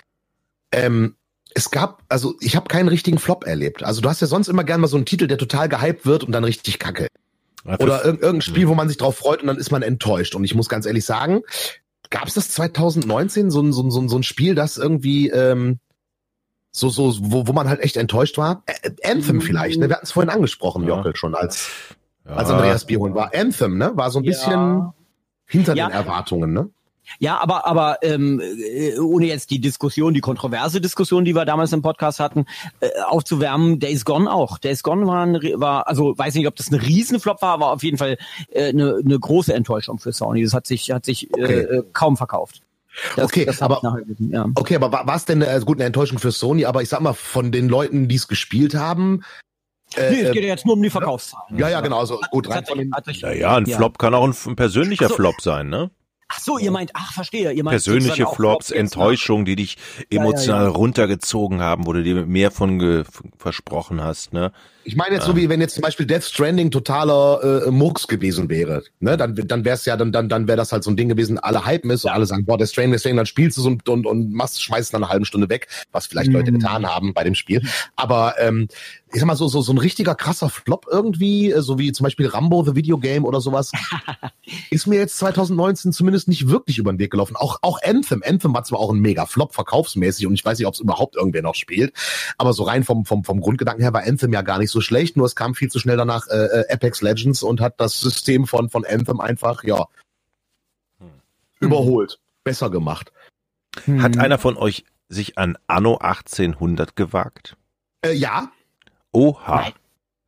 Ähm, 0.72 1.16
es 1.54 1.70
gab, 1.70 2.02
also 2.08 2.34
ich 2.40 2.56
habe 2.56 2.66
keinen 2.68 2.88
richtigen 2.88 3.18
Flop 3.18 3.44
erlebt. 3.46 3.82
Also 3.84 4.00
du 4.00 4.08
hast 4.08 4.20
ja 4.20 4.26
sonst 4.26 4.48
immer 4.48 4.64
gern 4.64 4.80
mal 4.80 4.88
so 4.88 4.96
einen 4.96 5.06
Titel, 5.06 5.26
der 5.26 5.38
total 5.38 5.68
gehypt 5.68 6.04
wird 6.04 6.24
und 6.24 6.32
dann 6.32 6.44
richtig 6.44 6.78
kacke. 6.78 7.06
Ja, 7.64 7.78
Oder 7.80 8.04
irg 8.04 8.20
irgendein 8.20 8.42
Spiel, 8.42 8.68
wo 8.68 8.74
man 8.74 8.88
sich 8.88 8.98
drauf 8.98 9.16
freut 9.16 9.40
und 9.40 9.46
dann 9.46 9.56
ist 9.56 9.70
man 9.70 9.82
enttäuscht. 9.82 10.34
Und 10.34 10.44
ich 10.44 10.54
muss 10.54 10.68
ganz 10.68 10.84
ehrlich 10.84 11.04
sagen, 11.06 11.42
gab 12.10 12.26
es 12.26 12.34
das 12.34 12.50
2019 12.50 13.50
so 13.50 13.62
ein, 13.62 13.72
so 13.72 13.82
ein, 13.82 13.90
so 13.90 14.00
ein, 14.00 14.08
so 14.08 14.18
ein 14.18 14.22
Spiel, 14.22 14.54
das 14.54 14.76
irgendwie 14.76 15.30
ähm, 15.30 15.78
so, 16.70 16.88
so, 16.90 17.14
wo, 17.20 17.46
wo 17.46 17.52
man 17.52 17.68
halt 17.68 17.80
echt 17.80 17.96
enttäuscht 17.96 18.36
war? 18.36 18.64
Ä- 18.66 19.10
Anthem 19.10 19.40
vielleicht, 19.40 19.78
ne? 19.78 19.88
Wir 19.88 19.94
hatten 19.96 20.04
es 20.06 20.12
vorhin 20.12 20.28
angesprochen, 20.30 20.82
Ja. 20.82 20.96
Jockel, 20.96 21.14
schon 21.16 21.34
als, 21.36 21.68
ja, 22.26 22.32
als 22.32 22.50
Andreas 22.50 22.84
Bierholen 22.84 23.14
war. 23.14 23.32
Anthem, 23.34 23.78
ne? 23.78 23.92
War 23.94 24.10
so 24.10 24.18
ein 24.18 24.24
bisschen 24.24 24.52
Ja. 24.52 24.94
Hinter 25.46 25.74
Ja. 25.76 25.88
den 25.88 25.94
Erwartungen, 25.94 26.52
ne? 26.52 26.70
Ja, 27.18 27.38
aber 27.38 27.66
aber 27.66 27.98
ähm, 28.00 28.40
äh, 28.40 28.98
ohne 28.98 29.26
jetzt 29.26 29.50
die 29.50 29.60
Diskussion, 29.60 30.14
die 30.14 30.20
kontroverse 30.22 30.80
Diskussion, 30.80 31.26
die 31.26 31.34
wir 31.34 31.44
damals 31.44 31.70
im 31.74 31.82
Podcast 31.82 32.18
hatten, 32.18 32.46
äh, 32.80 32.88
aufzuwärmen, 33.06 33.78
Days 33.78 34.06
Gone 34.06 34.32
auch. 34.32 34.56
Days 34.56 34.82
Gone 34.82 35.06
war, 35.06 35.26
ein, 35.26 35.34
war 35.60 35.86
also 35.86 36.16
weiß 36.16 36.34
nicht, 36.34 36.46
ob 36.46 36.56
das 36.56 36.70
ein 36.70 36.76
Riesenflop 36.80 37.42
war, 37.42 37.52
aber 37.52 37.72
auf 37.72 37.82
jeden 37.82 37.98
Fall 37.98 38.16
äh, 38.48 38.68
eine, 38.70 39.00
eine 39.04 39.18
große 39.18 39.52
Enttäuschung 39.52 39.98
für 39.98 40.12
Sony. 40.14 40.42
Das 40.44 40.54
hat 40.54 40.66
sich 40.66 40.90
hat 40.92 41.04
sich 41.04 41.28
Okay. 41.34 41.42
äh, 41.60 41.76
äh, 41.78 41.82
kaum 41.92 42.16
verkauft. 42.16 42.62
Das, 43.16 43.26
Okay, 43.26 43.44
das 43.44 43.60
aber- 43.60 43.82
ja. 44.20 44.46
Okay, 44.54 44.76
aber 44.76 44.90
war 44.90 45.14
es 45.16 45.26
denn 45.26 45.42
äh, 45.42 45.60
gut 45.62 45.76
eine 45.76 45.84
Enttäuschung 45.84 46.18
für 46.18 46.32
Sony? 46.32 46.64
Aber 46.64 46.80
ich 46.80 46.88
sag 46.88 47.00
mal, 47.02 47.12
von 47.12 47.52
den 47.52 47.68
Leuten, 47.68 48.08
die 48.08 48.14
es 48.16 48.28
gespielt 48.28 48.74
haben, 48.76 49.24
äh, 49.96 50.10
Nee, 50.10 50.20
es 50.22 50.30
äh, 50.30 50.32
geht 50.32 50.42
ja 50.42 50.48
jetzt 50.48 50.66
nur 50.66 50.74
um 50.74 50.82
die 50.82 50.90
Verkaufszahlen. 50.90 51.58
ja, 51.58 51.68
ja, 51.68 51.80
genau, 51.80 51.98
also 52.00 52.20
gut, 52.30 52.48
rein 52.50 52.64
von 52.66 52.78
den, 52.78 52.92
hat 52.94 53.04
sich- 53.04 53.20
Ja, 53.20 53.32
ja, 53.32 53.56
ein 53.56 53.66
Ja. 53.66 53.76
Flop 53.76 53.98
kann 53.98 54.14
auch 54.14 54.24
ein, 54.24 54.34
ein 54.46 54.56
persönlicher 54.56 55.08
so. 55.08 55.14
Flop 55.14 55.40
sein, 55.40 55.68
ne? 55.68 55.90
Ach 56.28 56.40
so, 56.40 56.58
ihr 56.58 56.70
meint, 56.70 56.90
ach 56.94 57.12
verstehe, 57.12 57.52
ihr 57.52 57.62
meint 57.62 57.72
Persönliche 57.72 58.26
Flops, 58.26 58.70
nach- 58.70 58.76
Enttäuschungen, 58.78 59.44
die 59.44 59.56
dich 59.56 59.76
emotional 60.10 60.64
ja. 60.64 60.68
runtergezogen 60.70 61.60
haben, 61.60 61.86
wo 61.86 61.92
du 61.92 62.02
dir 62.02 62.24
mehr 62.26 62.50
von 62.50 63.04
versprochen 63.36 64.02
hast, 64.02 64.32
ne? 64.32 64.50
Ich 64.84 64.96
meine 64.96 65.14
jetzt 65.14 65.26
so 65.26 65.34
wie 65.36 65.48
wenn 65.48 65.60
jetzt 65.60 65.74
zum 65.74 65.82
Beispiel 65.82 66.06
Death 66.06 66.24
Stranding 66.24 66.70
totaler 66.70 67.64
äh, 67.66 67.70
Murks 67.70 68.06
gewesen 68.06 68.48
wäre, 68.50 68.82
ne? 69.00 69.16
Dann 69.16 69.34
dann 69.34 69.64
wäre 69.64 69.74
es 69.76 69.84
ja 69.86 69.96
dann 69.96 70.12
dann 70.12 70.28
dann 70.28 70.46
wäre 70.46 70.56
das 70.56 70.72
halt 70.72 70.84
so 70.84 70.90
ein 70.90 70.96
Ding 70.96 71.08
gewesen, 71.08 71.38
alle 71.38 71.66
hypen 71.66 71.90
ist 71.90 72.04
und 72.04 72.10
alle 72.10 72.26
sagen, 72.26 72.44
boah, 72.44 72.58
Death 72.58 72.68
Stranding, 72.70 72.92
Death 72.92 73.00
Stranding, 73.00 73.16
dann 73.16 73.26
spielst 73.26 73.56
du 73.56 73.62
so 73.62 73.68
und 73.70 73.88
und, 73.88 74.06
und 74.06 74.32
machst 74.32 74.62
schmeißt 74.62 74.92
dann 74.92 75.02
eine 75.02 75.10
halbe 75.12 75.24
Stunde 75.26 75.48
weg, 75.48 75.68
was 75.92 76.06
vielleicht 76.06 76.30
Leute 76.32 76.50
Mhm. 76.52 76.58
getan 76.58 76.86
haben 76.86 77.14
bei 77.14 77.24
dem 77.24 77.34
Spiel. 77.34 77.62
Aber 77.96 78.34
ähm, 78.38 78.68
ich 79.12 79.20
sag 79.20 79.26
mal 79.26 79.36
so 79.36 79.48
so 79.48 79.62
so 79.62 79.72
ein 79.72 79.78
richtiger 79.78 80.14
krasser 80.14 80.50
Flop 80.50 80.86
irgendwie, 80.90 81.50
äh, 81.52 81.62
so 81.62 81.78
wie 81.78 81.92
zum 81.92 82.04
Beispiel 82.04 82.26
Rambo 82.26 82.62
the 82.64 82.74
Video 82.74 82.98
Game 82.98 83.24
oder 83.24 83.40
sowas, 83.40 83.72
ist 84.70 84.86
mir 84.86 84.98
jetzt 84.98 85.16
2019 85.18 85.92
zumindest 85.92 86.28
nicht 86.28 86.48
wirklich 86.48 86.78
über 86.78 86.92
den 86.92 86.98
Weg 86.98 87.10
gelaufen. 87.10 87.36
Auch 87.36 87.58
auch 87.62 87.78
Anthem, 87.82 88.22
Anthem 88.26 88.52
war 88.54 88.64
zwar 88.64 88.80
auch 88.80 88.90
ein 88.92 88.98
mega 89.00 89.24
Flop 89.26 89.54
verkaufsmäßig 89.54 90.26
und 90.26 90.34
ich 90.34 90.44
weiß 90.44 90.58
nicht, 90.58 90.66
ob 90.66 90.74
es 90.74 90.80
überhaupt 90.80 91.16
irgendwer 91.16 91.42
noch 91.42 91.54
spielt, 91.54 91.92
aber 92.38 92.52
so 92.52 92.64
rein 92.64 92.84
vom 92.84 93.04
vom 93.04 93.24
vom 93.24 93.40
Grundgedanken 93.40 93.82
her 93.82 93.92
war 93.92 94.02
Anthem 94.02 94.32
ja 94.32 94.42
gar 94.42 94.58
nicht 94.58 94.70
so 94.70 94.73
schlecht, 94.80 95.16
nur 95.16 95.26
es 95.26 95.34
kam 95.36 95.54
viel 95.54 95.70
zu 95.70 95.78
schnell 95.78 95.96
danach 95.96 96.26
äh, 96.28 96.34
äh, 96.60 96.72
Apex 96.72 97.02
Legends 97.02 97.42
und 97.42 97.60
hat 97.60 97.80
das 97.80 98.00
System 98.00 98.46
von 98.46 98.70
von 98.70 98.84
Anthem 98.84 99.20
einfach 99.20 99.64
ja 99.64 99.86
überholt, 101.60 102.18
besser 102.44 102.70
gemacht. 102.70 103.12
Hat 103.76 104.14
Mhm. 104.14 104.20
einer 104.20 104.38
von 104.38 104.56
euch 104.56 104.84
sich 105.08 105.38
an 105.38 105.56
Anno 105.66 105.98
1800 105.98 106.96
gewagt? 106.96 107.56
Äh, 108.04 108.12
ja, 108.12 108.50
Oha. 109.12 109.72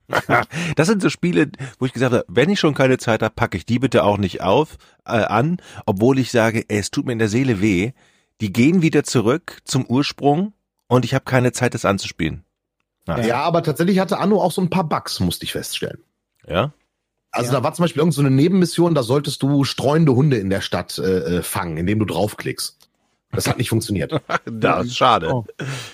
Das 0.77 0.87
sind 0.87 1.03
so 1.03 1.11
Spiele, 1.11 1.51
wo 1.81 1.87
ich 1.87 1.93
gesagt 1.93 2.13
habe, 2.13 2.25
wenn 2.29 2.49
ich 2.49 2.61
schon 2.61 2.75
keine 2.75 2.97
Zeit 2.97 3.23
habe, 3.23 3.35
packe 3.35 3.57
ich 3.57 3.67
die 3.67 3.81
bitte 3.81 4.05
auch 4.05 4.19
nicht 4.19 4.41
auf 4.41 4.77
äh, 5.05 5.11
an, 5.11 5.61
obwohl 5.85 6.21
ich 6.21 6.31
sage, 6.31 6.65
ey, 6.69 6.79
es 6.79 6.93
tut 6.93 7.07
mir 7.07 7.13
in 7.13 7.19
der 7.19 7.29
Seele 7.29 7.61
weh. 7.61 7.91
Die 8.41 8.53
gehen 8.53 8.83
wieder 8.83 9.03
zurück 9.03 9.59
zum 9.65 9.85
Ursprung 9.85 10.53
und 10.87 11.05
ich 11.05 11.13
habe 11.13 11.25
keine 11.25 11.51
Zeit, 11.51 11.75
das 11.75 11.85
anzuspielen. 11.85 12.45
Ja, 13.07 13.19
Ja. 13.21 13.37
aber 13.43 13.63
tatsächlich 13.63 13.99
hatte 13.99 14.19
Anno 14.19 14.41
auch 14.43 14.53
so 14.53 14.61
ein 14.63 14.71
paar 14.71 14.85
Bugs, 14.89 15.21
musste 15.21 15.45
ich 15.45 15.53
feststellen. 15.53 16.03
ja? 16.47 16.73
Also 17.33 17.53
Ja. 17.53 17.59
da 17.59 17.65
war 17.65 17.75
zum 17.75 17.83
Beispiel 17.83 18.01
irgend 18.01 18.15
so 18.15 18.23
eine 18.23 18.31
Nebenmission, 18.31 18.95
da 18.95 19.03
solltest 19.03 19.43
du 19.43 19.65
streunende 19.65 20.15
Hunde 20.15 20.39
in 20.39 20.49
der 20.49 20.63
Stadt 20.63 20.97
äh, 20.99 21.39
äh, 21.39 21.43
fangen, 21.43 21.77
indem 21.77 21.99
du 21.99 22.05
draufklickst. 22.07 22.76
Das 23.37 23.47
hat 23.47 23.59
nicht 23.59 23.69
funktioniert. 23.69 24.13
das 24.45 24.87
ist 24.87 24.97
schade. 24.97 25.31
Oh. 25.33 25.45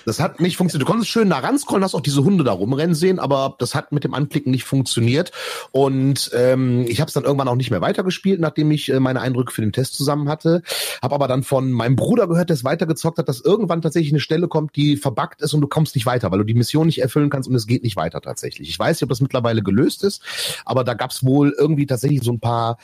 Das 0.05 0.19
hat 0.19 0.39
nicht 0.39 0.57
funktioniert. 0.57 0.87
Du 0.87 0.91
konntest 0.91 1.11
schön 1.11 1.27
nah 1.27 1.39
ranscrollen, 1.39 1.83
hast 1.83 1.93
auch 1.93 2.01
diese 2.01 2.23
Hunde 2.23 2.43
da 2.43 2.51
rumrennen 2.51 2.95
sehen, 2.95 3.19
aber 3.19 3.55
das 3.59 3.75
hat 3.75 3.91
mit 3.91 4.03
dem 4.03 4.13
Anklicken 4.13 4.51
nicht 4.51 4.63
funktioniert. 4.63 5.31
Und 5.71 6.31
ähm, 6.33 6.85
ich 6.87 6.99
habe 6.99 7.07
es 7.09 7.13
dann 7.13 7.23
irgendwann 7.23 7.47
auch 7.47 7.55
nicht 7.55 7.71
mehr 7.71 7.81
weitergespielt, 7.81 8.39
nachdem 8.39 8.71
ich 8.71 8.89
äh, 8.89 8.99
meine 8.99 9.21
Eindrücke 9.21 9.53
für 9.53 9.61
den 9.61 9.73
Test 9.73 9.95
zusammen 9.95 10.29
hatte. 10.29 10.63
Habe 11.01 11.15
aber 11.15 11.27
dann 11.27 11.43
von 11.43 11.71
meinem 11.71 11.95
Bruder 11.95 12.27
gehört, 12.27 12.49
der 12.49 12.55
es 12.55 12.63
weitergezockt 12.63 13.17
hat, 13.17 13.29
dass 13.29 13.41
irgendwann 13.41 13.81
tatsächlich 13.81 14.11
eine 14.11 14.19
Stelle 14.19 14.47
kommt, 14.47 14.75
die 14.75 14.97
verbuggt 14.97 15.41
ist 15.41 15.53
und 15.53 15.61
du 15.61 15.67
kommst 15.67 15.95
nicht 15.95 16.05
weiter, 16.05 16.31
weil 16.31 16.39
du 16.39 16.45
die 16.45 16.53
Mission 16.53 16.87
nicht 16.87 17.01
erfüllen 17.01 17.29
kannst 17.29 17.49
und 17.49 17.55
es 17.55 17.67
geht 17.67 17.83
nicht 17.83 17.95
weiter 17.95 18.21
tatsächlich. 18.21 18.69
Ich 18.69 18.79
weiß 18.79 18.97
nicht, 18.97 19.03
ob 19.03 19.09
das 19.09 19.21
mittlerweile 19.21 19.61
gelöst 19.61 20.03
ist, 20.03 20.21
aber 20.65 20.83
da 20.83 20.93
gab 20.93 21.11
es 21.11 21.25
wohl 21.25 21.53
irgendwie 21.57 21.85
tatsächlich 21.85 22.23
so 22.23 22.31
ein 22.31 22.39
paar 22.39 22.77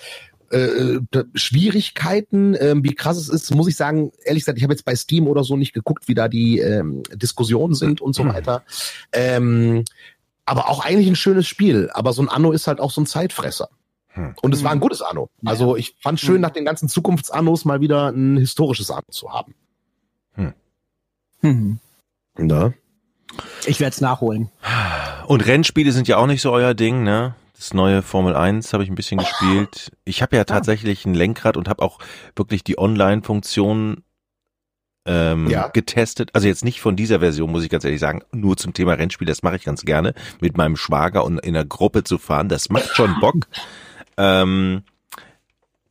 äh, 0.51 0.99
Schwierigkeiten. 1.33 2.55
Ähm, 2.59 2.83
wie 2.83 2.95
krass 2.95 3.17
es 3.17 3.29
ist, 3.29 3.53
muss 3.53 3.67
ich 3.67 3.75
sagen, 3.75 4.11
ehrlich 4.23 4.43
gesagt, 4.43 4.57
ich 4.57 4.63
habe 4.63 4.73
jetzt 4.73 4.85
bei 4.85 4.95
Steam 4.95 5.27
oder 5.27 5.43
so 5.43 5.57
nicht 5.57 5.73
geguckt, 5.73 6.07
wie 6.07 6.15
da 6.15 6.27
die 6.27 6.59
ähm, 6.59 7.03
Diskussionen 7.13 7.73
sind 7.73 8.01
und 8.01 8.13
so 8.13 8.23
mhm. 8.23 8.33
weiter. 8.33 8.63
Ähm, 9.11 9.85
aber 10.45 10.69
auch 10.69 10.83
eigentlich 10.83 11.07
ein 11.07 11.15
schönes 11.15 11.47
Spiel. 11.47 11.89
Aber 11.93 12.13
so 12.13 12.21
ein 12.21 12.29
Anno 12.29 12.51
ist 12.51 12.67
halt 12.67 12.79
auch 12.79 12.91
so 12.91 13.01
ein 13.01 13.05
Zeitfresser. 13.05 13.69
Hm. 14.09 14.33
Und 14.41 14.53
es 14.53 14.63
war 14.63 14.71
ein 14.71 14.79
mhm. 14.79 14.81
gutes 14.81 15.01
Anno. 15.01 15.29
Also 15.45 15.75
ich 15.75 15.95
fand 15.99 16.19
schön, 16.19 16.35
hm. 16.35 16.41
nach 16.41 16.49
den 16.49 16.65
ganzen 16.65 16.89
Zukunftsannos 16.89 17.65
mal 17.65 17.81
wieder 17.81 18.09
ein 18.09 18.37
historisches 18.37 18.89
Anno 18.89 19.05
zu 19.11 19.31
haben. 19.31 19.53
Hm. 20.33 20.53
Mhm. 21.41 21.79
Na? 22.37 22.73
Ich 23.65 23.79
werde 23.79 23.93
es 23.93 24.01
nachholen. 24.01 24.49
Und 25.27 25.45
Rennspiele 25.45 25.91
sind 25.91 26.07
ja 26.07 26.17
auch 26.17 26.27
nicht 26.27 26.41
so 26.41 26.51
euer 26.51 26.73
Ding, 26.73 27.03
ne? 27.03 27.35
Das 27.59 27.73
neue 27.73 28.01
Formel 28.03 28.37
1 28.37 28.71
habe 28.71 28.85
ich 28.85 28.89
ein 28.89 28.95
bisschen 28.95 29.19
gespielt. 29.19 29.91
Ich 30.05 30.21
habe 30.21 30.37
ja 30.37 30.45
tatsächlich 30.45 31.05
ein 31.05 31.13
Lenkrad 31.13 31.57
und 31.57 31.67
habe 31.67 31.83
auch 31.83 31.99
wirklich 32.33 32.63
die 32.63 32.79
Online-Funktion 32.79 34.01
ähm, 35.05 35.49
ja. 35.49 35.67
getestet. 35.67 36.29
Also 36.31 36.47
jetzt 36.47 36.63
nicht 36.63 36.79
von 36.79 36.95
dieser 36.95 37.19
Version, 37.19 37.51
muss 37.51 37.65
ich 37.65 37.69
ganz 37.69 37.83
ehrlich 37.83 37.99
sagen, 37.99 38.21
nur 38.31 38.55
zum 38.55 38.73
Thema 38.73 38.93
Rennspiel. 38.93 39.27
Das 39.27 39.43
mache 39.43 39.57
ich 39.57 39.65
ganz 39.65 39.83
gerne, 39.83 40.13
mit 40.39 40.55
meinem 40.55 40.77
Schwager 40.77 41.25
und 41.25 41.37
in 41.39 41.53
einer 41.53 41.65
Gruppe 41.65 42.05
zu 42.05 42.17
fahren. 42.17 42.47
Das 42.47 42.69
macht 42.69 42.95
schon 42.95 43.13
Bock. 43.19 43.35
ähm, 44.15 44.83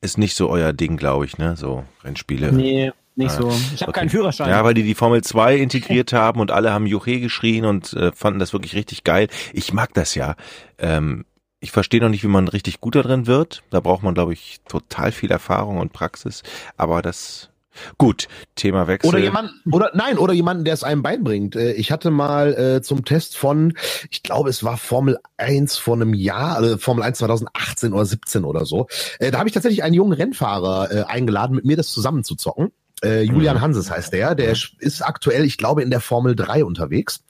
ist 0.01 0.17
nicht 0.17 0.37
so 0.37 0.49
euer 0.49 0.73
Ding, 0.73 0.97
glaube 0.97 1.27
ich, 1.27 1.37
ne? 1.37 1.55
So 1.55 1.85
Rennspiele. 2.03 2.51
Nee, 2.51 2.93
nicht 3.15 3.33
so. 3.33 3.51
Ich 3.75 3.83
habe 3.83 3.91
okay. 3.91 4.01
keinen 4.01 4.09
Führerschein. 4.09 4.49
Ja, 4.49 4.65
weil 4.65 4.73
die 4.73 4.85
die 4.85 4.95
Formel 4.95 5.23
2 5.23 5.57
integriert 5.57 6.13
haben 6.15 6.41
und 6.41 6.51
alle 6.51 6.73
haben 6.73 6.87
Juche 6.87 7.21
geschrien 7.21 7.67
und 7.67 7.93
äh, 7.93 8.11
fanden 8.13 8.39
das 8.39 8.55
wirklich 8.55 8.75
richtig 8.75 9.05
geil. 9.05 9.29
Ich 9.53 9.75
mag 9.75 9.93
das 9.93 10.15
ja. 10.15 10.35
Ähm, 10.79 11.27
ich 11.61 11.73
verstehe 11.73 12.01
noch 12.01 12.09
nicht, 12.09 12.23
wie 12.23 12.29
man 12.29 12.49
richtig 12.49 12.81
gut 12.81 12.95
darin 12.95 13.27
wird. 13.27 13.63
Da 13.71 13.81
braucht 13.81 14.03
man, 14.03 14.15
glaube 14.15 14.33
ich, 14.33 14.61
total 14.69 15.13
viel 15.13 15.31
Erfahrung 15.31 15.79
und 15.79 15.93
Praxis. 15.93 16.43
Aber 16.77 17.03
das 17.03 17.51
Gut, 17.97 18.29
Thema 18.55 18.87
Wechsel. 18.87 19.09
Oder 19.09 19.19
jemand, 19.19 19.51
oder 19.71 19.91
nein, 19.95 20.19
oder 20.19 20.33
jemanden, 20.33 20.65
der 20.65 20.75
es 20.75 20.85
einem 20.85 21.03
beibringt. 21.03 21.57
Äh, 21.57 21.73
ich 21.73 21.93
hatte 21.93 22.11
mal 22.11 22.55
äh, 22.55 22.83
zum 22.83 23.05
Test 23.05 23.37
von, 23.37 23.75
ich 24.11 24.23
glaube, 24.23 24.51
es 24.51 24.65
war 24.65 24.77
Formel 24.77 25.19
1 25.37 25.77
vor 25.77 25.95
einem 25.95 26.15
Jahr, 26.15 26.57
also 26.57 26.79
Formel 26.79 27.05
1 27.05 27.19
2018 27.19 27.93
oder 27.93 28.05
17 28.05 28.45
oder 28.45 28.65
so. 28.65 28.89
Äh, 29.19 29.31
da 29.31 29.39
habe 29.39 29.49
ich 29.49 29.55
tatsächlich 29.55 29.83
einen 29.83 29.95
jungen 29.95 30.13
Rennfahrer 30.13 30.91
äh, 30.91 31.03
eingeladen, 31.05 31.57
mit 31.57 31.65
mir 31.65 31.77
das 31.77 31.89
zusammen 31.89 32.25
zu 32.25 32.35
zocken. 32.35 32.73
Äh, 33.03 33.23
Julian 33.23 33.57
mhm. 33.57 33.61
Hanses 33.61 33.91
heißt 33.91 34.13
der. 34.13 34.35
Der 34.35 34.51
ist 34.51 35.03
aktuell, 35.03 35.45
ich 35.45 35.57
glaube, 35.57 35.83
in 35.83 35.91
der 35.91 36.01
Formel 36.01 36.35
3 36.35 36.65
unterwegs 36.65 37.23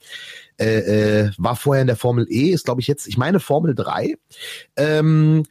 äh, 0.59 1.25
äh, 1.25 1.31
war 1.37 1.55
vorher 1.55 1.81
in 1.81 1.87
der 1.87 1.95
Formel 1.95 2.27
E, 2.29 2.49
ist 2.49 2.65
glaube 2.65 2.81
ich 2.81 2.87
jetzt, 2.87 3.07
ich 3.07 3.17
meine 3.17 3.39
Formel 3.39 3.75
3. 3.75 4.15
Ähm, 4.75 5.45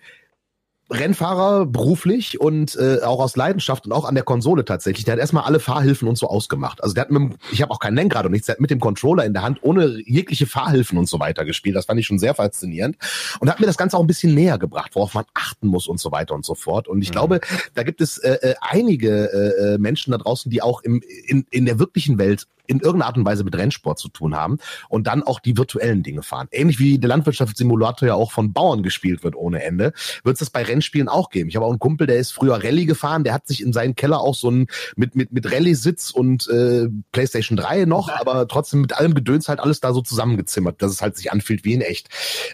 Rennfahrer 0.90 1.66
beruflich 1.66 2.40
und 2.40 2.74
äh, 2.76 3.00
auch 3.02 3.20
aus 3.20 3.36
Leidenschaft 3.36 3.84
und 3.84 3.92
auch 3.92 4.06
an 4.06 4.14
der 4.14 4.24
Konsole 4.24 4.64
tatsächlich. 4.64 5.04
Der 5.04 5.12
hat 5.12 5.18
erstmal 5.18 5.44
alle 5.44 5.60
Fahrhilfen 5.60 6.08
und 6.08 6.16
so 6.16 6.28
ausgemacht. 6.28 6.82
Also 6.82 6.94
der 6.94 7.02
hat 7.02 7.10
mit 7.10 7.20
dem, 7.20 7.34
ich 7.52 7.60
habe 7.60 7.72
auch 7.72 7.78
kein 7.78 7.94
Lenkrad 7.94 8.24
und 8.24 8.32
nichts, 8.32 8.46
der 8.46 8.54
hat 8.54 8.60
mit 8.60 8.70
dem 8.70 8.80
Controller 8.80 9.26
in 9.26 9.34
der 9.34 9.42
Hand 9.42 9.58
ohne 9.62 10.00
jegliche 10.06 10.46
Fahrhilfen 10.46 10.96
und 10.96 11.06
so 11.06 11.20
weiter 11.20 11.44
gespielt. 11.44 11.76
Das 11.76 11.84
fand 11.84 12.00
ich 12.00 12.06
schon 12.06 12.18
sehr 12.18 12.34
faszinierend 12.34 12.96
und 13.40 13.50
hat 13.50 13.60
mir 13.60 13.66
das 13.66 13.76
Ganze 13.76 13.98
auch 13.98 14.00
ein 14.00 14.06
bisschen 14.06 14.34
näher 14.34 14.58
gebracht, 14.58 14.94
worauf 14.94 15.12
man 15.12 15.24
achten 15.34 15.66
muss 15.66 15.88
und 15.88 16.00
so 16.00 16.10
weiter 16.10 16.34
und 16.34 16.46
so 16.46 16.54
fort. 16.54 16.88
Und 16.88 17.02
ich 17.02 17.10
mhm. 17.10 17.12
glaube, 17.12 17.40
da 17.74 17.82
gibt 17.82 18.00
es 18.00 18.16
äh, 18.18 18.38
äh, 18.40 18.54
einige 18.60 19.30
äh, 19.30 19.74
äh 19.74 19.78
Menschen 19.78 20.12
da 20.12 20.18
draußen, 20.18 20.50
die 20.50 20.62
auch 20.62 20.80
im, 20.80 21.02
in, 21.26 21.44
in 21.50 21.66
der 21.66 21.78
wirklichen 21.78 22.18
Welt 22.18 22.46
in 22.68 22.80
irgendeiner 22.80 23.06
Art 23.06 23.16
und 23.16 23.24
Weise 23.24 23.42
mit 23.42 23.56
Rennsport 23.56 23.98
zu 23.98 24.08
tun 24.08 24.36
haben 24.36 24.58
und 24.88 25.06
dann 25.06 25.22
auch 25.22 25.40
die 25.40 25.56
virtuellen 25.56 26.02
Dinge 26.02 26.22
fahren. 26.22 26.48
Ähnlich 26.52 26.78
wie 26.78 26.98
der 26.98 27.08
Landwirtschaftssimulator 27.08 28.08
ja 28.08 28.14
auch 28.14 28.30
von 28.30 28.52
Bauern 28.52 28.82
gespielt 28.82 29.24
wird 29.24 29.34
ohne 29.34 29.62
Ende, 29.62 29.92
wird 30.22 30.34
es 30.34 30.40
das 30.40 30.50
bei 30.50 30.62
Rennspielen 30.62 31.08
auch 31.08 31.30
geben. 31.30 31.48
Ich 31.48 31.56
habe 31.56 31.66
auch 31.66 31.70
einen 31.70 31.78
Kumpel, 31.78 32.06
der 32.06 32.16
ist 32.16 32.32
früher 32.32 32.62
Rallye 32.62 32.86
gefahren, 32.86 33.24
der 33.24 33.34
hat 33.34 33.46
sich 33.46 33.62
in 33.62 33.72
seinen 33.72 33.96
Keller 33.96 34.20
auch 34.20 34.34
so 34.34 34.50
ein 34.50 34.66
mit 34.94 35.16
mit 35.16 35.32
mit 35.32 35.50
Rallye-Sitz 35.50 36.10
und 36.10 36.48
äh, 36.48 36.88
PlayStation 37.12 37.56
3 37.56 37.86
noch, 37.86 38.08
aber 38.10 38.46
trotzdem 38.46 38.82
mit 38.82 38.92
allem 38.92 39.14
Gedöns 39.14 39.48
halt 39.48 39.60
alles 39.60 39.80
da 39.80 39.92
so 39.92 40.02
zusammengezimmert, 40.02 40.82
dass 40.82 40.92
es 40.92 41.02
halt 41.02 41.16
sich 41.16 41.32
anfühlt 41.32 41.64
wie 41.64 41.74
in 41.74 41.80
echt. 41.80 42.08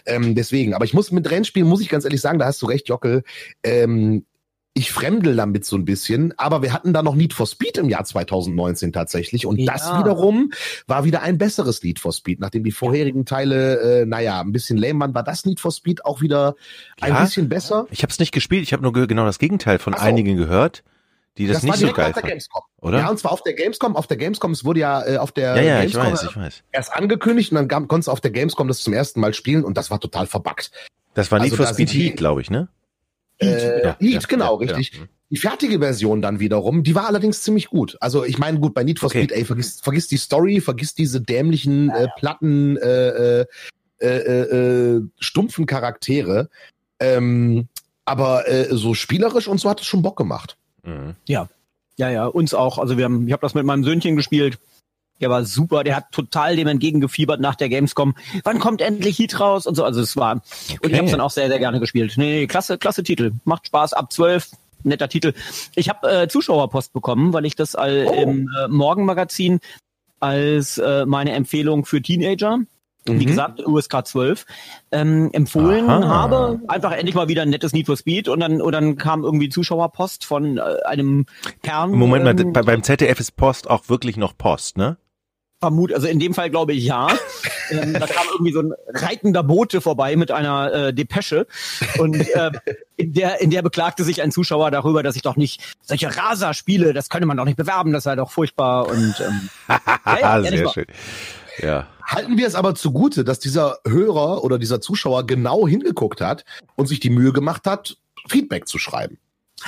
Ähm, 0.05 0.35
deswegen, 0.35 0.73
aber 0.73 0.85
ich 0.85 0.93
muss 0.93 1.11
mit 1.11 1.29
Rennspielen 1.29 1.67
muss 1.67 1.81
ich 1.81 1.89
ganz 1.89 2.05
ehrlich 2.05 2.21
sagen, 2.21 2.39
da 2.39 2.45
hast 2.45 2.61
du 2.61 2.65
recht, 2.65 2.87
Jockel. 2.87 3.23
Ähm, 3.63 4.25
ich 4.77 4.91
fremdel 4.91 5.37
damit 5.37 5.63
so 5.63 5.77
ein 5.77 5.85
bisschen, 5.85 6.33
aber 6.37 6.61
wir 6.61 6.73
hatten 6.73 6.91
da 6.91 7.01
noch 7.01 7.15
Need 7.15 7.31
for 7.31 7.47
Speed 7.47 7.77
im 7.77 7.87
Jahr 7.87 8.03
2019 8.03 8.91
tatsächlich 8.91 9.45
und 9.45 9.57
ja. 9.57 9.71
das 9.71 9.87
wiederum 9.97 10.51
war 10.85 11.05
wieder 11.05 11.21
ein 11.21 11.37
besseres 11.37 11.81
Need 11.81 11.97
for 11.97 12.11
Speed. 12.11 12.41
Nachdem 12.41 12.65
die 12.65 12.73
vorherigen 12.73 13.25
Teile, 13.25 14.01
äh, 14.01 14.05
naja, 14.05 14.41
ein 14.41 14.51
bisschen 14.51 14.77
lame 14.77 14.99
waren, 14.99 15.15
war 15.15 15.23
das 15.23 15.45
Need 15.45 15.61
for 15.61 15.71
Speed 15.71 16.03
auch 16.03 16.19
wieder 16.19 16.55
ein 16.99 17.13
ja, 17.13 17.21
bisschen 17.21 17.47
besser. 17.47 17.87
Ich 17.89 18.03
habe 18.03 18.11
es 18.11 18.19
nicht 18.19 18.33
gespielt, 18.33 18.63
ich 18.63 18.73
habe 18.73 18.83
nur 18.83 18.91
genau 19.07 19.25
das 19.25 19.39
Gegenteil 19.39 19.79
von 19.79 19.93
so. 19.93 19.99
einigen 19.99 20.35
gehört, 20.35 20.83
die 21.37 21.47
das, 21.47 21.61
das 21.61 21.63
nicht 21.63 21.77
so 21.77 21.93
geil 21.93 22.13
fanden. 22.13 22.37
Oder? 22.81 22.99
Ja, 22.99 23.09
und 23.09 23.17
zwar 23.17 23.31
auf 23.31 23.43
der 23.43 23.53
Gamescom. 23.53 23.95
Auf 23.95 24.07
der 24.07 24.17
Gamescom, 24.17 24.51
es 24.51 24.65
wurde 24.65 24.81
ja 24.81 25.07
äh, 25.07 25.17
auf 25.17 25.31
der 25.31 25.55
ja, 25.55 25.61
ja, 25.61 25.79
Gamescom 25.79 26.05
ich 26.07 26.11
weiß, 26.11 26.23
ich 26.23 26.35
weiß. 26.37 26.63
erst 26.73 26.93
angekündigt 26.93 27.53
und 27.53 27.71
dann 27.71 27.87
konntest 27.87 28.09
du 28.09 28.11
auf 28.11 28.19
der 28.19 28.31
Gamescom 28.31 28.67
das 28.67 28.81
zum 28.81 28.91
ersten 28.91 29.21
Mal 29.21 29.33
spielen 29.33 29.63
und 29.63 29.77
das 29.77 29.89
war 29.89 30.01
total 30.01 30.27
verbuggt. 30.27 30.71
Das 31.13 31.31
war 31.31 31.39
Need 31.39 31.53
also 31.53 31.63
for 31.63 31.73
Speed 31.73 31.93
Heat, 31.93 32.17
glaube 32.17 32.41
ich, 32.41 32.49
ne? 32.49 32.67
Heat, 33.39 33.61
äh, 33.61 33.83
ja, 33.83 33.97
Heat 33.99 34.27
genau, 34.27 34.61
ja, 34.61 34.67
richtig. 34.67 34.97
Ja. 34.97 35.05
Die 35.31 35.37
fertige 35.37 35.79
Version 35.79 36.21
dann 36.21 36.39
wiederum, 36.39 36.83
die 36.83 36.95
war 36.95 37.07
allerdings 37.07 37.41
ziemlich 37.41 37.67
gut. 37.67 37.97
Also 37.99 38.23
ich 38.23 38.37
meine, 38.37 38.59
gut, 38.59 38.73
bei 38.73 38.83
Need 38.83 38.99
for 38.99 39.07
okay. 39.07 39.23
Speed, 39.23 39.31
ey, 39.31 39.45
vergiss, 39.45 39.81
vergiss 39.81 40.07
die 40.07 40.17
Story, 40.17 40.61
vergiss 40.61 40.93
diese 40.93 41.19
dämlichen, 41.19 41.89
äh, 41.89 42.07
platten, 42.17 42.77
äh, 42.77 43.41
äh, 43.41 43.45
äh, 43.99 44.07
äh, 44.07 45.01
stumpfen 45.19 45.65
Charaktere. 45.65 46.49
Ähm, 46.99 47.67
aber 48.05 48.47
äh, 48.47 48.67
so 48.69 48.93
spielerisch 48.93 49.47
und 49.47 49.59
so 49.59 49.69
hat 49.69 49.81
es 49.81 49.87
schon 49.87 50.03
Bock 50.03 50.15
gemacht. 50.15 50.57
Mhm. 50.83 51.15
Ja, 51.27 51.49
ja, 51.97 52.09
ja, 52.09 52.25
uns 52.27 52.53
auch. 52.53 52.77
Also 52.77 52.97
wir 52.97 53.05
haben, 53.05 53.27
ich 53.27 53.33
habe 53.33 53.41
das 53.41 53.55
mit 53.55 53.65
meinem 53.65 53.83
Söhnchen 53.83 54.15
gespielt. 54.15 54.59
Der 55.21 55.29
war 55.29 55.45
super, 55.45 55.83
der 55.83 55.95
hat 55.95 56.11
total 56.11 56.55
dem 56.55 56.67
entgegengefiebert 56.67 57.39
nach 57.39 57.55
der 57.55 57.69
Gamescom. 57.69 58.15
Wann 58.43 58.59
kommt 58.59 58.81
endlich 58.81 59.17
Heat 59.17 59.39
raus 59.39 59.65
und 59.65 59.75
so. 59.75 59.83
Also 59.83 60.01
es 60.01 60.17
war 60.17 60.37
okay. 60.37 60.77
und 60.83 60.91
ich 60.91 60.97
habe 60.97 61.09
dann 61.09 61.21
auch 61.21 61.31
sehr 61.31 61.47
sehr 61.47 61.59
gerne 61.59 61.79
gespielt. 61.79 62.13
Nee, 62.17 62.39
nee, 62.39 62.47
klasse 62.47 62.77
klasse 62.77 63.03
Titel, 63.03 63.31
macht 63.45 63.67
Spaß 63.67 63.93
ab 63.93 64.11
12, 64.11 64.51
netter 64.83 65.07
Titel. 65.07 65.33
Ich 65.75 65.89
habe 65.89 66.23
äh, 66.23 66.27
Zuschauerpost 66.27 66.93
bekommen, 66.93 67.33
weil 67.33 67.45
ich 67.45 67.55
das 67.55 67.75
all, 67.75 68.05
oh. 68.07 68.13
im 68.13 68.49
äh, 68.59 68.67
Morgenmagazin 68.67 69.59
als 70.19 70.77
äh, 70.77 71.05
meine 71.05 71.31
Empfehlung 71.31 71.85
für 71.85 72.01
Teenager 72.01 72.59
mhm. 73.07 73.19
wie 73.19 73.25
gesagt, 73.25 73.65
USK 73.65 74.05
12, 74.05 74.45
ähm, 74.91 75.29
empfohlen 75.33 75.89
Aha. 75.89 76.07
habe. 76.07 76.59
Einfach 76.67 76.91
endlich 76.91 77.15
mal 77.15 77.27
wieder 77.27 77.43
ein 77.43 77.49
nettes 77.49 77.73
Need 77.73 77.87
for 77.87 77.97
Speed 77.97 78.27
und 78.27 78.39
dann, 78.39 78.61
und 78.61 78.71
dann 78.71 78.97
kam 78.97 79.23
irgendwie 79.23 79.49
Zuschauerpost 79.49 80.25
von 80.25 80.57
äh, 80.57 80.61
einem 80.85 81.25
Kern. 81.63 81.91
Moment 81.91 82.23
mal, 82.23 82.39
ähm, 82.39 82.53
bei, 82.53 82.61
beim 82.61 82.83
ZDF 82.83 83.19
ist 83.19 83.35
Post 83.35 83.69
auch 83.69 83.89
wirklich 83.89 84.17
noch 84.17 84.37
Post, 84.37 84.77
ne? 84.77 84.97
Vermut, 85.65 85.93
also 85.93 86.07
in 86.07 86.19
dem 86.19 86.33
Fall 86.33 86.49
glaube 86.49 86.73
ich 86.73 86.85
ja. 86.85 87.07
ähm, 87.71 87.93
da 87.93 88.05
kam 88.05 88.25
irgendwie 88.31 88.53
so 88.53 88.61
ein 88.61 88.73
reitender 88.87 89.43
Bote 89.43 89.81
vorbei 89.81 90.15
mit 90.15 90.31
einer 90.31 90.71
äh, 90.71 90.93
Depesche 90.93 91.47
und 91.97 92.15
äh, 92.15 92.51
in 92.97 93.13
der 93.13 93.41
in 93.41 93.49
der 93.49 93.63
beklagte 93.63 94.03
sich 94.03 94.21
ein 94.21 94.31
Zuschauer 94.31 94.69
darüber, 94.69 95.01
dass 95.01 95.15
ich 95.15 95.23
doch 95.23 95.35
nicht 95.35 95.61
solche 95.81 96.15
Raser 96.15 96.53
spiele, 96.53 96.93
das 96.93 97.09
könne 97.09 97.25
man 97.25 97.37
doch 97.37 97.45
nicht 97.45 97.57
bewerben, 97.57 97.91
das 97.93 98.03
sei 98.03 98.15
doch 98.15 98.31
furchtbar 98.31 98.87
und 98.87 99.15
ähm, 99.19 99.49
ja, 100.05 100.19
ja, 100.19 100.43
sehr 100.43 100.69
schön. 100.69 100.85
Ja. 101.57 101.87
Halten 102.03 102.37
wir 102.37 102.45
es 102.45 102.53
aber 102.53 102.75
zugute, 102.75 103.23
dass 103.23 103.39
dieser 103.39 103.79
Hörer 103.87 104.43
oder 104.43 104.59
dieser 104.59 104.79
Zuschauer 104.79 105.25
genau 105.25 105.67
hingeguckt 105.67 106.21
hat 106.21 106.45
und 106.75 106.87
sich 106.87 106.99
die 106.99 107.09
Mühe 107.09 107.33
gemacht 107.33 107.65
hat, 107.65 107.97
Feedback 108.27 108.67
zu 108.67 108.77
schreiben. 108.77 109.17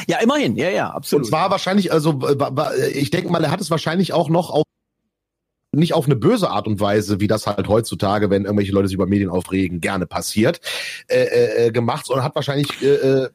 Ja, 0.08 0.20
immerhin, 0.20 0.56
ja, 0.56 0.70
ja, 0.70 0.92
absolut. 0.92 1.26
Und 1.26 1.30
zwar 1.30 1.50
wahrscheinlich, 1.50 1.92
also 1.92 2.20
ich 2.94 3.10
denke 3.10 3.32
mal, 3.32 3.44
er 3.44 3.52
hat 3.52 3.62
es 3.62 3.72
wahrscheinlich 3.72 4.14
auch 4.14 4.30
noch 4.30 4.52
auf 4.52 4.64
nicht 5.78 5.94
auf 5.94 6.06
eine 6.06 6.16
böse 6.16 6.50
Art 6.50 6.68
und 6.68 6.80
Weise, 6.80 7.20
wie 7.20 7.28
das 7.28 7.48
halt 7.48 7.68
heutzutage, 7.68 8.30
wenn 8.30 8.46
irgendwelche 8.46 8.72
Leute 8.72 8.88
sich 8.88 8.96
über 8.96 9.08
Medien 9.08 9.30
aufregen, 9.30 9.80
gerne 9.82 10.06
passiert, 10.06 10.60
äh, 11.08 11.24
äh, 11.24 11.68
äh 11.68 11.72
gemacht, 11.72 12.06
sondern 12.06 12.26
hat 12.26 12.36
wahrscheinlich 12.36 12.82
äh, 12.82 12.96
äh, 12.96 13.30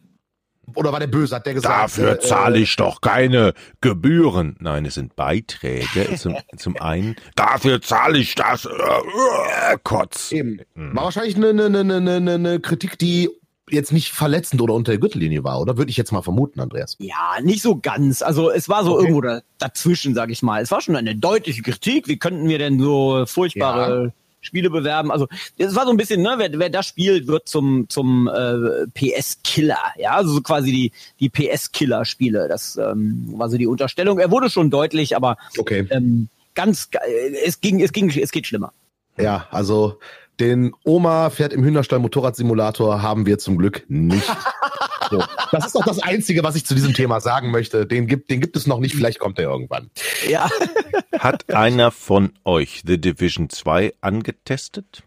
oder 0.75 0.93
war 0.93 1.01
der 1.01 1.09
böse, 1.09 1.35
hat 1.35 1.47
der 1.47 1.55
gesagt? 1.55 1.75
Dafür 1.75 2.13
äh, 2.13 2.21
zahle 2.21 2.59
ich 2.59 2.77
doch 2.77 3.01
keine 3.01 3.53
Gebühren. 3.81 4.57
Nein, 4.61 4.87
es 4.87 4.95
sind 4.95 5.17
Beiträge 5.17 6.17
zum, 6.17 6.37
zum 6.57 6.81
einen. 6.81 7.17
Dafür 7.35 7.81
zahle 7.83 8.19
ich 8.19 8.35
das. 8.35 8.69
Kotz. 9.83 10.33
Eben. 10.33 10.61
War 10.75 11.05
wahrscheinlich 11.05 11.37
eine, 11.37 11.51
eine, 11.51 11.81
eine, 11.81 11.95
eine, 11.97 12.35
eine 12.35 12.61
Kritik, 12.61 12.99
die 12.99 13.29
jetzt 13.73 13.93
nicht 13.93 14.13
verletzend 14.13 14.61
oder 14.61 14.75
unter 14.75 14.93
der 14.93 14.99
Gürtellinie 14.99 15.45
war, 15.45 15.61
oder? 15.61 15.77
Würde 15.77 15.91
ich 15.91 15.97
jetzt 15.97 16.13
mal 16.13 16.23
vermuten, 16.23 16.61
Andreas. 16.61 16.97
Ja, 16.99 17.41
nicht 17.43 17.63
so 17.63 17.77
ganz. 17.77 18.23
Also 18.23 18.51
es 18.51 18.69
war 18.69 18.85
so 18.85 18.95
okay. 18.95 19.03
irgendwo 19.03 19.21
da, 19.21 19.43
dazwischen, 19.59 20.15
sag 20.15 20.31
ich 20.31 20.43
mal. 20.43 20.63
Es 20.63 20.71
war 20.71 20.81
schon 20.81 20.97
eine 20.97 21.17
deutliche 21.17 21.63
Kritik. 21.63 22.09
Wie 22.09 22.19
könnten 22.19 22.49
wir 22.49 22.59
denn 22.59 22.81
so 22.81 23.25
furchtbare 23.27 24.05
ja. 24.05 24.13
Spiele 24.41 24.71
bewerben? 24.71 25.11
Also 25.11 25.29
es 25.59 25.75
war 25.75 25.85
so 25.85 25.91
ein 25.91 25.97
bisschen, 25.97 26.23
ne, 26.23 26.35
wer, 26.37 26.51
wer 26.59 26.71
das 26.71 26.87
spielt, 26.87 27.27
wird 27.27 27.49
zum 27.49 27.89
zum 27.89 28.29
äh, 28.29 28.87
PS-Killer. 28.95 29.79
Ja, 29.97 30.13
also 30.13 30.35
so 30.35 30.41
quasi 30.41 30.71
die 30.71 30.93
die 31.21 31.29
PS-Killer-Spiele. 31.29 32.49
Das 32.49 32.77
ähm, 32.77 33.33
war 33.37 33.49
so 33.49 33.57
die 33.57 33.67
Unterstellung. 33.67 34.19
Er 34.19 34.31
wurde 34.31 34.51
schon 34.51 34.71
deutlich, 34.71 35.17
aber 35.17 35.37
okay. 35.59 35.87
ähm, 35.91 36.29
ganz, 36.55 36.89
äh, 36.93 37.35
es 37.45 37.61
ging, 37.61 37.81
es 37.81 37.93
ging, 37.93 38.11
es 38.11 38.33
geht 38.33 38.47
schlimmer. 38.47 38.73
Ja, 39.19 39.47
also 39.51 39.99
den 40.43 40.73
Oma 40.85 41.31
fährt 41.31 41.53
im 41.53 41.63
Hühnerstall 41.63 42.01
Motorradsimulator 42.01 43.01
haben 43.01 43.27
wir 43.27 43.39
zum 43.39 43.57
Glück 43.59 43.85
nicht. 43.89 44.29
So, 45.11 45.23
das 45.51 45.67
ist 45.67 45.75
doch 45.75 45.85
das 45.85 45.99
Einzige, 45.99 46.43
was 46.43 46.57
ich 46.57 46.65
zu 46.65 46.75
diesem 46.75 46.95
Thema 46.95 47.21
sagen 47.21 47.51
möchte. 47.51 47.85
Den 47.85 48.07
gibt, 48.07 48.31
den 48.31 48.41
gibt 48.41 48.57
es 48.57 48.67
noch 48.67 48.79
nicht, 48.79 48.95
vielleicht 48.95 49.19
kommt 49.19 49.39
er 49.39 49.51
irgendwann. 49.51 49.91
Ja. 50.27 50.49
Hat 51.19 51.53
einer 51.53 51.91
von 51.91 52.33
euch 52.45 52.83
The 52.87 52.99
Division 52.99 53.51
2 53.51 53.93
angetestet? 54.01 55.03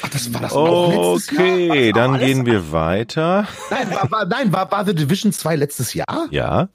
Ach, 0.00 0.08
das 0.08 0.32
war 0.32 0.40
das 0.40 0.54
letztes 0.54 1.38
Okay, 1.38 1.88
Jahr? 1.88 1.92
dann 1.92 2.18
gehen 2.18 2.46
wir 2.46 2.72
weiter. 2.72 3.46
Nein, 3.68 3.90
war, 3.90 4.10
war, 4.10 4.24
nein 4.24 4.52
war, 4.54 4.70
war 4.70 4.86
The 4.86 4.94
Division 4.94 5.34
2 5.34 5.56
letztes 5.56 5.92
Jahr? 5.92 6.28
Ja. 6.30 6.70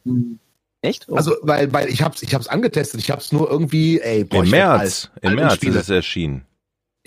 Echt? 0.81 1.07
Oh. 1.09 1.15
Also, 1.15 1.35
weil, 1.41 1.73
weil 1.73 1.89
ich 1.89 2.03
hab's, 2.03 2.21
ich 2.21 2.35
hab's 2.35 2.47
angetestet, 2.47 2.99
ich 2.99 3.09
hab's 3.09 3.31
nur 3.31 3.49
irgendwie, 3.49 4.01
ey, 4.01 4.23
boah, 4.23 4.43
Im 4.43 4.51
März, 4.51 5.09
im 5.21 5.33
März 5.33 5.63
ist 5.63 5.75
es 5.75 5.89
erschienen. 5.89 6.45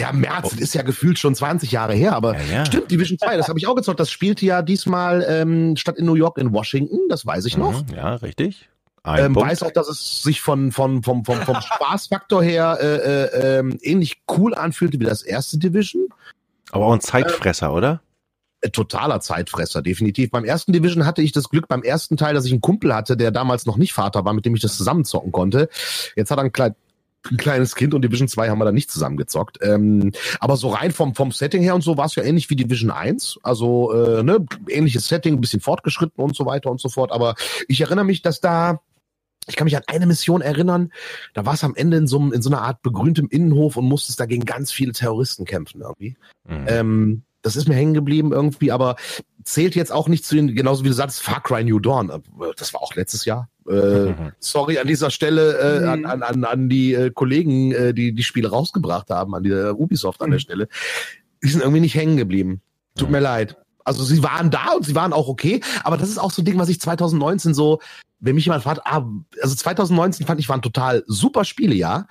Ja, 0.01 0.13
März, 0.13 0.45
oh. 0.45 0.49
das 0.51 0.61
ist 0.61 0.75
ja 0.75 0.83
gefühlt 0.83 1.19
schon 1.19 1.35
20 1.35 1.73
Jahre 1.73 1.93
her, 1.93 2.15
aber 2.15 2.37
ja, 2.37 2.59
ja. 2.59 2.67
stimmt, 2.67 2.91
Division 2.91 3.19
2, 3.19 3.37
das 3.37 3.49
habe 3.49 3.59
ich 3.59 3.67
auch 3.67 3.75
gezockt. 3.75 3.99
Das 3.99 4.11
spielte 4.11 4.47
ja 4.47 4.63
diesmal 4.63 5.27
ähm, 5.29 5.77
statt 5.77 5.97
in 5.97 6.07
New 6.07 6.15
York 6.15 6.39
in 6.39 6.53
Washington, 6.53 7.01
das 7.09 7.27
weiß 7.27 7.47
ich 7.47 7.57
noch. 7.57 7.83
Mhm, 7.83 7.95
ja, 7.95 8.15
richtig. 8.15 8.69
Ähm, 9.05 9.35
weiß 9.35 9.63
auch, 9.63 9.71
dass 9.71 9.89
es 9.89 10.23
sich 10.23 10.41
von, 10.41 10.71
von, 10.71 11.03
vom, 11.03 11.25
vom, 11.25 11.41
vom 11.43 11.61
Spaßfaktor 11.61 12.43
her 12.43 12.79
äh, 12.81 12.97
äh, 12.97 13.59
ähm, 13.59 13.79
ähnlich 13.81 14.23
cool 14.37 14.55
anfühlte 14.55 15.01
wie 15.01 15.05
das 15.05 15.23
erste 15.23 15.59
Division. 15.59 16.09
Aber 16.71 16.87
auch 16.87 16.93
ein 16.93 17.01
Zeitfresser, 17.01 17.69
äh, 17.69 17.71
oder? 17.71 18.03
Äh, 18.61 18.71
totaler 18.71 19.21
Zeitfresser, 19.21 19.83
definitiv. 19.83 20.31
Beim 20.31 20.45
ersten 20.45 20.73
Division 20.73 21.07
hatte 21.07 21.23
ich 21.23 21.33
das 21.33 21.49
Glück 21.49 21.69
beim 21.69 21.83
ersten 21.83 22.17
Teil, 22.17 22.35
dass 22.35 22.45
ich 22.45 22.53
einen 22.53 22.61
Kumpel 22.61 22.95
hatte, 22.95 23.17
der 23.17 23.31
damals 23.31 23.67
noch 23.67 23.77
nicht 23.77 23.93
Vater 23.95 24.25
war, 24.25 24.33
mit 24.33 24.45
dem 24.45 24.55
ich 24.55 24.61
das 24.61 24.77
zusammenzocken 24.77 25.33
konnte. 25.33 25.69
Jetzt 26.15 26.31
hat 26.31 26.39
er 26.39 26.45
ein 26.45 26.53
kleines 26.53 26.77
ein 27.31 27.37
kleines 27.37 27.75
Kind 27.75 27.95
und 27.95 28.03
Division 28.03 28.29
2 28.29 28.49
haben 28.49 28.59
wir 28.59 28.65
da 28.65 28.73
nicht 28.73 28.91
zusammengezockt. 28.91 29.59
Ähm, 29.63 30.13
aber 30.41 30.57
so 30.57 30.69
rein 30.69 30.93
vom, 30.93 31.15
vom 31.15 31.33
Setting 31.33 31.63
her 31.63 31.75
und 31.75 31.83
so 31.83 31.97
war 31.97 32.07
es 32.07 32.15
ja 32.15 32.23
ähnlich 32.23 32.49
wie 32.51 32.57
Division 32.57 32.91
1. 32.91 33.41
Also 33.43 33.93
äh, 33.93 34.23
ne, 34.23 34.45
ähnliches 34.69 35.09
Setting, 35.09 35.35
ein 35.35 35.41
bisschen 35.41 35.61
fortgeschritten 35.61 36.23
und 36.23 36.37
so 36.37 36.47
weiter 36.47 36.71
und 36.71 36.81
so 36.81 36.89
fort. 36.89 37.13
Aber 37.13 37.35
ich 37.67 37.81
erinnere 37.81 38.05
mich, 38.05 38.23
dass 38.23 38.41
da 38.41 38.81
ich 39.49 39.57
kann 39.57 39.65
mich 39.65 39.77
an 39.77 39.83
eine 39.87 40.07
Mission 40.07 40.43
erinnern, 40.43 40.93
da 41.33 41.47
war 41.47 41.55
es 41.55 41.65
am 41.65 41.75
Ende 41.75 41.97
in 41.97 42.07
so, 42.07 42.19
in 42.33 42.43
so 42.43 42.51
einer 42.51 42.61
Art 42.61 42.83
begrüntem 42.83 43.29
Innenhof 43.31 43.79
und 43.79 43.87
musstest 43.87 44.21
dagegen 44.21 44.45
ganz 44.45 44.71
viele 44.71 44.93
Terroristen 44.93 45.47
kämpfen 45.47 45.81
irgendwie. 45.81 46.17
Mhm. 46.47 46.65
Ähm, 46.67 47.23
das 47.49 47.57
ist 47.57 47.69
mir 47.69 47.75
hängen 47.75 47.95
geblieben 47.95 48.33
irgendwie, 48.33 48.71
aber 48.71 48.97
zählt 49.45 49.75
jetzt 49.75 49.93
auch 49.93 50.09
nicht 50.09 50.25
zu 50.25 50.35
den, 50.35 50.55
genauso 50.55 50.85
wie 50.85 50.89
du 50.89 50.95
sagst, 50.95 51.23
Far 51.23 51.43
Cry 51.43 51.65
New 51.65 51.79
Dawn. 51.79 52.11
Äh, 52.11 52.21
das 52.57 52.75
war 52.75 52.83
auch 52.83 52.95
letztes 52.95 53.25
Jahr. 53.25 53.49
Äh, 53.69 53.73
mhm. 53.73 54.33
Sorry 54.39 54.79
an 54.79 54.87
dieser 54.87 55.11
Stelle 55.11 55.59
äh, 55.59 55.97
mhm. 55.97 56.07
an, 56.07 56.23
an, 56.23 56.45
an 56.45 56.69
die 56.69 56.95
äh, 56.95 57.11
Kollegen, 57.11 57.73
äh, 57.73 57.95
die 57.95 58.13
die 58.13 58.23
Spiele 58.23 58.51
rausgebracht 58.51 59.11
haben, 59.11 59.35
an 59.35 59.43
die 59.43 59.51
äh, 59.51 59.71
Ubisoft 59.71 60.23
an 60.23 60.31
der 60.31 60.39
mhm. 60.39 60.43
Stelle. 60.43 60.69
Die 61.43 61.49
sind 61.49 61.63
irgendwie 61.63 61.81
nicht 61.81 61.95
hängen 61.95 62.17
geblieben. 62.17 62.61
Tut 62.97 63.11
mir 63.11 63.21
leid. 63.21 63.57
Also 63.85 64.05
sie 64.05 64.23
waren 64.23 64.51
da 64.51 64.73
und 64.77 64.85
sie 64.85 64.95
waren 64.95 65.15
auch 65.15 65.29
okay, 65.29 65.63
aber 65.83 65.97
das 65.97 66.11
ist 66.11 66.19
auch 66.19 66.31
so 66.31 66.43
ein 66.43 66.45
Ding, 66.45 66.59
was 66.59 66.69
ich 66.69 66.79
2019 66.79 67.55
so, 67.55 67.81
wenn 68.21 68.35
mich 68.35 68.45
jemand 68.45 68.63
fragt, 68.63 68.83
ah, 68.85 69.09
also 69.41 69.55
2019 69.55 70.27
fand 70.27 70.41
ich 70.41 70.49
waren 70.49 70.61
total 70.61 71.05
super 71.07 71.45
Spiele, 71.45 71.75
ja. 71.75 72.07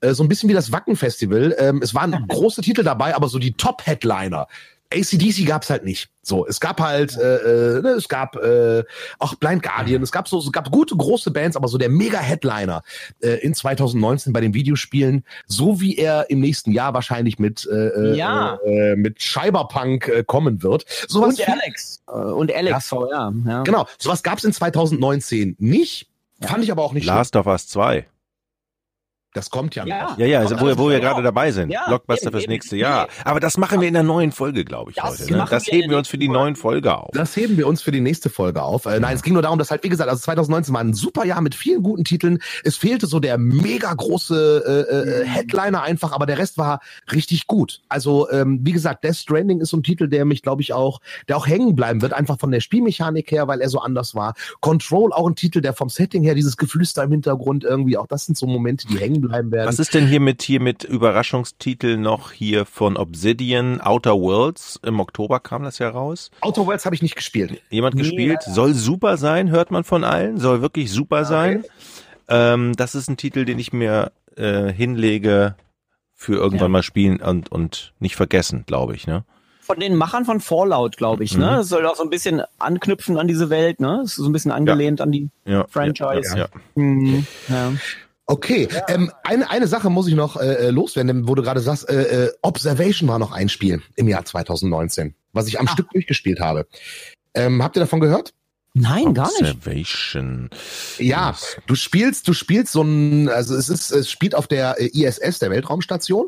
Äh, 0.00 0.14
so 0.14 0.22
ein 0.22 0.28
bisschen 0.28 0.48
wie 0.48 0.54
das 0.54 0.70
Wacken-Festival. 0.70 1.56
Ähm, 1.58 1.80
es 1.82 1.94
waren 1.94 2.26
große 2.28 2.60
Titel 2.62 2.84
dabei, 2.84 3.16
aber 3.16 3.28
so 3.28 3.38
die 3.38 3.54
Top-Headliner, 3.54 4.46
ACDC 4.92 5.46
gab's 5.46 5.70
halt 5.70 5.84
nicht. 5.84 6.08
So, 6.22 6.46
es 6.46 6.58
gab 6.58 6.80
halt, 6.80 7.16
äh, 7.16 7.76
äh, 7.78 7.82
ne, 7.82 7.90
es 7.90 8.08
gab 8.08 8.36
äh, 8.36 8.82
auch 9.18 9.34
Blind 9.36 9.62
Guardian, 9.62 10.02
es 10.02 10.10
gab 10.10 10.28
so, 10.28 10.38
es 10.38 10.50
gab 10.50 10.70
gute 10.70 10.96
große 10.96 11.30
Bands, 11.30 11.56
aber 11.56 11.68
so 11.68 11.78
der 11.78 11.88
Mega-Headliner 11.88 12.82
äh, 13.20 13.40
in 13.40 13.54
2019 13.54 14.32
bei 14.32 14.40
den 14.40 14.52
Videospielen, 14.52 15.24
so 15.46 15.80
wie 15.80 15.96
er 15.96 16.28
im 16.30 16.40
nächsten 16.40 16.72
Jahr 16.72 16.94
wahrscheinlich 16.94 17.38
mit 17.38 17.68
äh, 17.70 17.74
äh 17.74 18.16
ja. 18.16 18.58
äh, 18.64 18.96
mit 18.96 19.20
Cyberpunk 19.20 20.08
äh, 20.08 20.24
kommen 20.24 20.62
wird. 20.62 20.84
Sowas 21.08 21.38
und 21.38 21.48
Alex 21.48 22.02
äh, 22.08 22.12
und 22.12 22.52
Alex 22.52 22.90
ja. 22.90 22.96
VR. 22.96 23.32
Ja. 23.46 23.62
Genau, 23.62 23.86
sowas 23.98 24.22
gab's 24.22 24.44
in 24.44 24.52
2019 24.52 25.56
nicht. 25.58 26.08
Fand 26.40 26.62
ich 26.64 26.70
aber 26.70 26.82
auch 26.82 26.92
nicht 26.92 27.06
Last 27.06 27.34
schlimm. 27.34 27.40
of 27.40 27.46
Us 27.46 27.68
2. 27.68 28.04
Das 29.36 29.50
kommt 29.50 29.74
ja 29.74 29.84
Ja, 29.84 30.02
noch. 30.02 30.18
ja, 30.18 30.26
ja 30.26 30.40
also, 30.40 30.58
wo, 30.58 30.78
wo 30.78 30.88
wir 30.88 30.98
gerade 30.98 31.22
dabei 31.22 31.52
sind. 31.52 31.70
Ja, 31.70 31.84
Blockbuster 31.86 32.28
eben, 32.28 32.32
fürs 32.38 32.46
nächste 32.48 32.76
eben. 32.76 32.84
Jahr. 32.84 33.08
Aber 33.22 33.38
das 33.38 33.58
machen 33.58 33.82
wir 33.82 33.88
in 33.88 33.92
der 33.92 34.02
neuen 34.02 34.32
Folge, 34.32 34.64
glaube 34.64 34.90
ich, 34.90 34.96
das 34.96 35.20
heute. 35.20 35.30
Ne? 35.30 35.46
Das 35.50 35.66
heben 35.66 35.90
wir 35.90 35.98
uns 35.98 36.08
für 36.08 36.16
die 36.16 36.28
neuen 36.28 36.56
Folge 36.56 36.96
auf. 36.96 37.10
Das 37.12 37.36
heben 37.36 37.58
wir 37.58 37.66
uns 37.66 37.82
für 37.82 37.92
die 37.92 38.00
nächste 38.00 38.30
Folge 38.30 38.62
auf. 38.62 38.86
Äh, 38.86 38.98
nein, 38.98 39.14
es 39.14 39.22
ging 39.22 39.34
nur 39.34 39.42
darum, 39.42 39.58
dass 39.58 39.70
halt, 39.70 39.84
wie 39.84 39.90
gesagt, 39.90 40.08
also 40.08 40.22
2019 40.22 40.72
war 40.72 40.80
ein 40.80 40.94
super 40.94 41.26
Jahr 41.26 41.42
mit 41.42 41.54
vielen 41.54 41.82
guten 41.82 42.04
Titeln. 42.04 42.38
Es 42.64 42.76
fehlte 42.76 43.06
so 43.06 43.20
der 43.20 43.36
mega 43.36 43.92
große 43.92 44.64
äh, 44.66 44.94
äh, 44.94 45.24
mhm. 45.24 45.28
Headliner 45.28 45.82
einfach, 45.82 46.12
aber 46.12 46.24
der 46.24 46.38
Rest 46.38 46.56
war 46.56 46.80
richtig 47.12 47.46
gut. 47.46 47.82
Also, 47.90 48.30
ähm, 48.30 48.60
wie 48.62 48.72
gesagt, 48.72 49.04
Death 49.04 49.16
Stranding 49.16 49.60
ist 49.60 49.68
so 49.68 49.76
ein 49.76 49.82
Titel, 49.82 50.08
der 50.08 50.24
mich, 50.24 50.40
glaube 50.40 50.62
ich, 50.62 50.72
auch, 50.72 51.00
der 51.28 51.36
auch 51.36 51.46
hängen 51.46 51.76
bleiben 51.76 52.00
wird, 52.00 52.14
einfach 52.14 52.38
von 52.38 52.50
der 52.52 52.60
Spielmechanik 52.60 53.30
her, 53.30 53.48
weil 53.48 53.60
er 53.60 53.68
so 53.68 53.80
anders 53.80 54.14
war. 54.14 54.32
Control 54.60 55.12
auch 55.12 55.28
ein 55.28 55.36
Titel, 55.36 55.60
der 55.60 55.74
vom 55.74 55.90
Setting 55.90 56.22
her, 56.22 56.34
dieses 56.34 56.56
Geflüster 56.56 57.02
im 57.02 57.10
Hintergrund 57.10 57.64
irgendwie, 57.64 57.98
auch 57.98 58.06
das 58.06 58.24
sind 58.24 58.38
so 58.38 58.46
Momente, 58.46 58.86
die 58.86 58.98
hängen 58.98 59.20
bleiben 59.20 59.25
werden. 59.30 59.66
Was 59.66 59.78
ist 59.78 59.94
denn 59.94 60.06
hier 60.06 60.20
mit 60.20 60.42
hier 60.42 60.60
mit 60.60 60.84
Überraschungstitel 60.84 61.96
noch 61.96 62.32
hier 62.32 62.64
von 62.66 62.96
Obsidian 62.96 63.80
Outer 63.80 64.18
Worlds? 64.18 64.80
Im 64.84 65.00
Oktober 65.00 65.40
kam 65.40 65.62
das 65.62 65.78
ja 65.78 65.88
raus. 65.88 66.30
Outer 66.40 66.66
Worlds 66.66 66.84
habe 66.84 66.94
ich 66.94 67.02
nicht 67.02 67.16
gespielt. 67.16 67.60
Jemand 67.70 67.94
nee, 67.94 68.02
gespielt? 68.02 68.42
Soll 68.42 68.74
super 68.74 69.16
sein, 69.16 69.50
hört 69.50 69.70
man 69.70 69.84
von 69.84 70.04
allen. 70.04 70.38
Soll 70.38 70.62
wirklich 70.62 70.90
super 70.90 71.20
okay. 71.20 71.26
sein. 71.26 71.64
Ähm, 72.28 72.74
das 72.76 72.94
ist 72.94 73.08
ein 73.08 73.16
Titel, 73.16 73.44
den 73.44 73.58
ich 73.58 73.72
mir 73.72 74.12
äh, 74.36 74.72
hinlege 74.72 75.54
für 76.14 76.34
irgendwann 76.34 76.68
ja. 76.68 76.68
mal 76.68 76.82
spielen 76.82 77.20
und, 77.20 77.52
und 77.52 77.92
nicht 78.00 78.16
vergessen, 78.16 78.64
glaube 78.66 78.94
ich, 78.94 79.06
ne? 79.06 79.24
Von 79.60 79.80
den 79.80 79.96
Machern 79.96 80.24
von 80.24 80.40
Fallout, 80.40 80.96
glaube 80.96 81.24
ich, 81.24 81.36
ne? 81.36 81.44
mhm. 81.44 81.50
ne? 81.50 81.56
Das 81.58 81.68
soll 81.68 81.86
auch 81.86 81.96
so 81.96 82.04
ein 82.04 82.10
bisschen 82.10 82.42
anknüpfen 82.58 83.18
an 83.18 83.26
diese 83.26 83.50
Welt, 83.50 83.80
ne? 83.80 83.98
Das 84.02 84.12
ist 84.12 84.16
so 84.16 84.26
ein 84.26 84.32
bisschen 84.32 84.52
angelehnt 84.52 85.00
ja. 85.00 85.04
an 85.04 85.12
die 85.12 85.28
ja. 85.44 85.66
Franchise. 85.68 86.38
Ja. 86.38 86.46
Mhm. 86.74 87.26
Okay, 88.28 88.68
ja. 88.70 88.82
ähm, 88.88 89.12
eine, 89.22 89.48
eine 89.50 89.68
Sache 89.68 89.88
muss 89.88 90.08
ich 90.08 90.14
noch 90.14 90.36
äh, 90.36 90.66
äh 90.66 90.70
loswerden, 90.70 91.28
wo 91.28 91.34
du 91.36 91.42
gerade 91.42 91.60
sagst, 91.60 91.88
äh, 91.88 92.26
äh, 92.26 92.32
Observation 92.42 93.08
war 93.08 93.20
noch 93.20 93.30
ein 93.30 93.48
Spiel 93.48 93.82
im 93.94 94.08
Jahr 94.08 94.24
2019, 94.24 95.14
was 95.32 95.46
ich 95.46 95.60
am 95.60 95.68
ah. 95.68 95.70
Stück 95.70 95.90
durchgespielt 95.90 96.40
habe. 96.40 96.66
Ähm, 97.34 97.62
habt 97.62 97.76
ihr 97.76 97.80
davon 97.80 98.00
gehört? 98.00 98.34
Nein, 98.78 99.14
gar 99.14 99.30
nicht. 99.40 99.54
Observation. 99.54 100.50
Ja, 100.98 101.34
du 101.66 101.74
spielst, 101.74 102.28
du 102.28 102.34
spielst 102.34 102.72
so 102.72 102.82
ein, 102.82 103.30
also 103.30 103.54
es 103.56 103.70
ist, 103.70 103.90
es 103.90 104.10
spielt 104.10 104.34
auf 104.34 104.48
der 104.48 104.78
äh, 104.78 104.90
ISS, 104.92 105.38
der 105.38 105.50
Weltraumstation, 105.50 106.26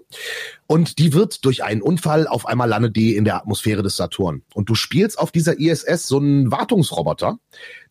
und 0.70 0.98
die 0.98 1.14
wird 1.14 1.46
durch 1.46 1.64
einen 1.64 1.80
Unfall 1.80 2.26
auf 2.26 2.46
einmal 2.46 2.68
landet 2.68 2.94
die 2.94 3.16
in 3.16 3.24
der 3.24 3.37
Atmosphäre 3.37 3.82
des 3.82 3.96
Saturn. 3.96 4.42
Und 4.52 4.68
du 4.68 4.74
spielst 4.74 5.18
auf 5.18 5.32
dieser 5.32 5.58
ISS 5.58 6.08
so 6.08 6.18
einen 6.18 6.50
Wartungsroboter, 6.50 7.38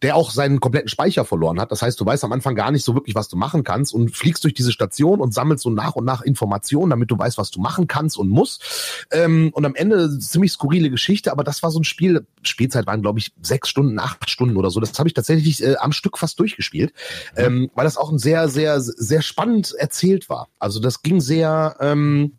der 0.03 0.15
auch 0.15 0.29
seinen 0.29 0.59
kompletten 0.59 0.87
Speicher 0.87 1.25
verloren 1.25 1.59
hat. 1.59 1.71
Das 1.71 1.81
heißt, 1.81 1.99
du 1.99 2.05
weißt 2.05 2.23
am 2.23 2.31
Anfang 2.31 2.53
gar 2.53 2.69
nicht 2.69 2.83
so 2.83 2.93
wirklich, 2.93 3.15
was 3.15 3.29
du 3.29 3.35
machen 3.35 3.63
kannst 3.63 3.95
und 3.95 4.15
fliegst 4.15 4.43
durch 4.43 4.53
diese 4.53 4.71
Station 4.71 5.21
und 5.21 5.33
sammelst 5.33 5.63
so 5.63 5.71
nach 5.71 5.95
und 5.95 6.05
nach 6.05 6.21
Informationen, 6.21 6.91
damit 6.91 7.09
du 7.09 7.17
weißt, 7.17 7.39
was 7.39 7.49
du 7.49 7.59
machen 7.59 7.87
kannst 7.87 8.15
und 8.15 8.29
musst. 8.29 9.07
Ähm, 9.09 9.49
und 9.53 9.65
am 9.65 9.73
Ende 9.73 10.19
ziemlich 10.19 10.51
skurrile 10.51 10.91
Geschichte, 10.91 11.31
aber 11.31 11.43
das 11.43 11.63
war 11.63 11.71
so 11.71 11.79
ein 11.79 11.83
Spiel, 11.83 12.27
Spielzeit 12.43 12.85
waren, 12.85 13.01
glaube 13.01 13.17
ich, 13.17 13.33
sechs 13.41 13.69
Stunden, 13.69 13.97
acht 13.97 14.29
Stunden 14.29 14.46
oder 14.55 14.69
so. 14.69 14.79
Das 14.79 14.97
habe 14.97 15.09
ich 15.09 15.13
tatsächlich 15.13 15.61
äh, 15.63 15.75
am 15.77 15.91
Stück 15.91 16.17
fast 16.17 16.39
durchgespielt, 16.39 16.93
ähm, 17.35 17.69
weil 17.75 17.83
das 17.83 17.97
auch 17.97 18.11
ein 18.11 18.19
sehr, 18.19 18.47
sehr, 18.47 18.79
sehr 18.79 19.21
spannend 19.21 19.73
erzählt 19.77 20.29
war. 20.29 20.47
Also 20.59 20.79
das 20.79 21.01
ging 21.01 21.19
sehr, 21.19 21.75
ähm, 21.81 22.37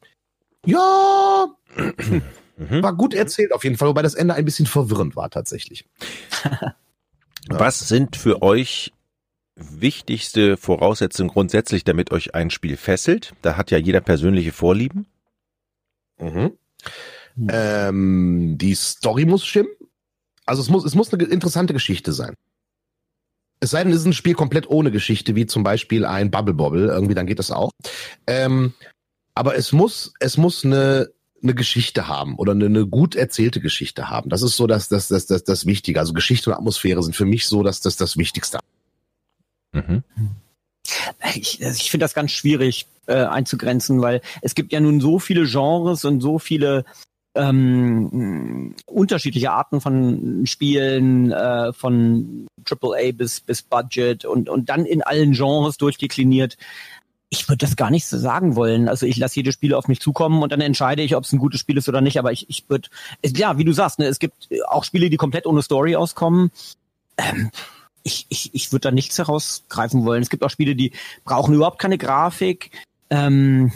ja, 0.65 1.47
mhm. 2.57 2.83
war 2.83 2.95
gut 2.95 3.15
erzählt 3.15 3.53
auf 3.53 3.65
jeden 3.65 3.77
Fall, 3.77 3.89
wobei 3.89 4.03
das 4.03 4.15
Ende 4.15 4.35
ein 4.35 4.45
bisschen 4.45 4.67
verwirrend 4.67 5.17
war 5.17 5.31
tatsächlich. 5.31 5.85
Was 7.49 7.81
sind 7.81 8.17
für 8.17 8.43
euch 8.43 8.93
wichtigste 9.55 10.57
Voraussetzungen 10.57 11.31
grundsätzlich, 11.31 11.85
damit 11.85 12.13
euch 12.13 12.35
ein 12.35 12.51
Spiel 12.51 12.77
fesselt? 12.77 13.35
Da 13.43 13.57
hat 13.57 13.71
ja 13.71 13.79
jeder 13.79 14.01
persönliche 14.01 14.53
Vorlieben. 14.53 15.07
Mhm. 16.19 16.53
Ähm, 17.49 18.59
die 18.59 18.75
Story 18.75 19.25
muss 19.25 19.45
stimmen. 19.45 19.69
Also 20.49 20.63
es 20.63 20.69
muss, 20.69 20.85
es 20.85 20.95
muss 20.95 21.13
eine 21.13 21.25
interessante 21.25 21.75
Geschichte 21.75 22.13
sein. 22.13 22.35
Es 23.61 23.71
sei 23.71 23.83
denn, 23.83 23.93
es 23.93 24.01
ist 24.01 24.07
ein 24.07 24.13
Spiel 24.13 24.35
komplett 24.35 24.71
ohne 24.71 24.91
Geschichte, 24.91 25.35
wie 25.35 25.47
zum 25.47 25.63
Beispiel 25.63 26.05
ein 26.05 26.31
Bubble 26.31 26.55
Bobble, 26.55 26.87
irgendwie, 26.87 27.15
dann 27.15 27.27
geht 27.27 27.39
das 27.39 27.51
auch. 27.51 27.71
Ähm, 28.27 28.73
aber 29.35 29.57
es 29.57 29.73
muss, 29.73 30.15
es 30.21 30.37
muss 30.37 30.65
eine, 30.65 31.11
eine 31.43 31.55
Geschichte 31.55 32.09
haben 32.09 32.37
oder 32.37 32.53
eine, 32.53 32.67
eine 32.67 32.87
gut 32.87 33.15
erzählte 33.15 33.61
Geschichte 33.61 34.11
haben. 34.11 34.31
Das 34.31 34.43
ist 34.43 34.57
so 34.57 34.67
das, 34.67 34.89
das, 34.89 35.09
das, 35.09 35.27
das, 35.27 35.45
das 35.45 35.67
Wichtige. 35.67 36.01
Also 36.01 36.13
Geschichte 36.13 36.51
und 36.51 36.57
Atmosphäre 36.57 37.03
sind 37.03 37.15
für 37.15 37.27
mich 37.27 37.47
so 37.47 37.63
das, 37.63 37.81
das, 37.81 37.97
das 37.97 38.17
Wichtigste. 38.17 38.59
Mhm. 39.73 40.03
Ich, 41.35 41.63
also 41.63 41.77
ich 41.77 41.91
finde 41.91 42.05
das 42.05 42.15
ganz 42.15 42.31
schwierig 42.31 42.87
äh, 43.07 43.25
einzugrenzen, 43.25 44.01
weil 44.01 44.23
es 44.41 44.55
gibt 44.55 44.73
ja 44.73 44.81
nun 44.81 45.01
so 45.01 45.19
viele 45.19 45.45
Genres 45.45 46.05
und 46.05 46.21
so 46.21 46.39
viele 46.39 46.85
ähm, 47.35 48.75
unterschiedliche 48.87 49.53
Arten 49.53 49.81
von 49.81 50.45
Spielen, 50.47 51.33
äh, 51.33 51.73
von 51.73 52.47
AAA 52.69 53.13
bis, 53.13 53.41
bis 53.41 53.63
Budget 53.63 54.25
und, 54.25 54.49
und 54.49 54.69
dann 54.69 54.85
in 54.85 55.03
allen 55.03 55.33
Genres 55.33 55.77
durchdekliniert. 55.77 56.57
Ich 57.31 57.49
würde 57.49 57.59
das 57.59 57.77
gar 57.77 57.91
nicht 57.91 58.07
so 58.07 58.17
sagen 58.17 58.57
wollen. 58.57 58.89
Also 58.89 59.05
ich 59.05 59.19
lasse 59.19 59.37
jede 59.37 59.53
Spiele 59.53 59.77
auf 59.77 59.87
mich 59.87 60.01
zukommen 60.01 60.43
und 60.43 60.51
dann 60.51 60.63
entscheide 60.63 61.03
ich, 61.03 61.15
ob 61.15 61.25
es 61.25 61.33
ein 61.33 61.39
gutes 61.39 61.61
Spiel 61.61 61.77
ist 61.77 61.89
oder 61.89 62.01
nicht. 62.01 62.19
Aber 62.19 62.33
ich, 62.33 62.49
ich 62.49 62.69
würde, 62.69 62.89
ja, 63.23 63.59
wie 63.59 63.65
du 63.65 63.73
sagst, 63.73 63.99
ne, 63.99 64.07
es 64.07 64.19
gibt 64.19 64.49
auch 64.67 64.85
Spiele, 64.85 65.11
die 65.11 65.19
komplett 65.19 65.47
ohne 65.47 65.63
Story 65.63 65.95
auskommen. 65.95 66.51
Ähm, 67.19 67.51
ich, 68.03 68.27
ich, 68.31 68.55
ich 68.55 68.73
würde 68.73 68.89
da 68.89 68.91
nichts 68.91 69.19
herausgreifen 69.19 70.05
wollen. 70.05 70.23
Es 70.23 70.31
gibt 70.31 70.43
auch 70.43 70.51
Spiele, 70.51 70.75
die 70.75 70.93
brauchen 71.25 71.55
überhaupt 71.55 71.79
keine 71.79 71.99
Grafik. 71.99 72.71
Ähm, 73.11 73.73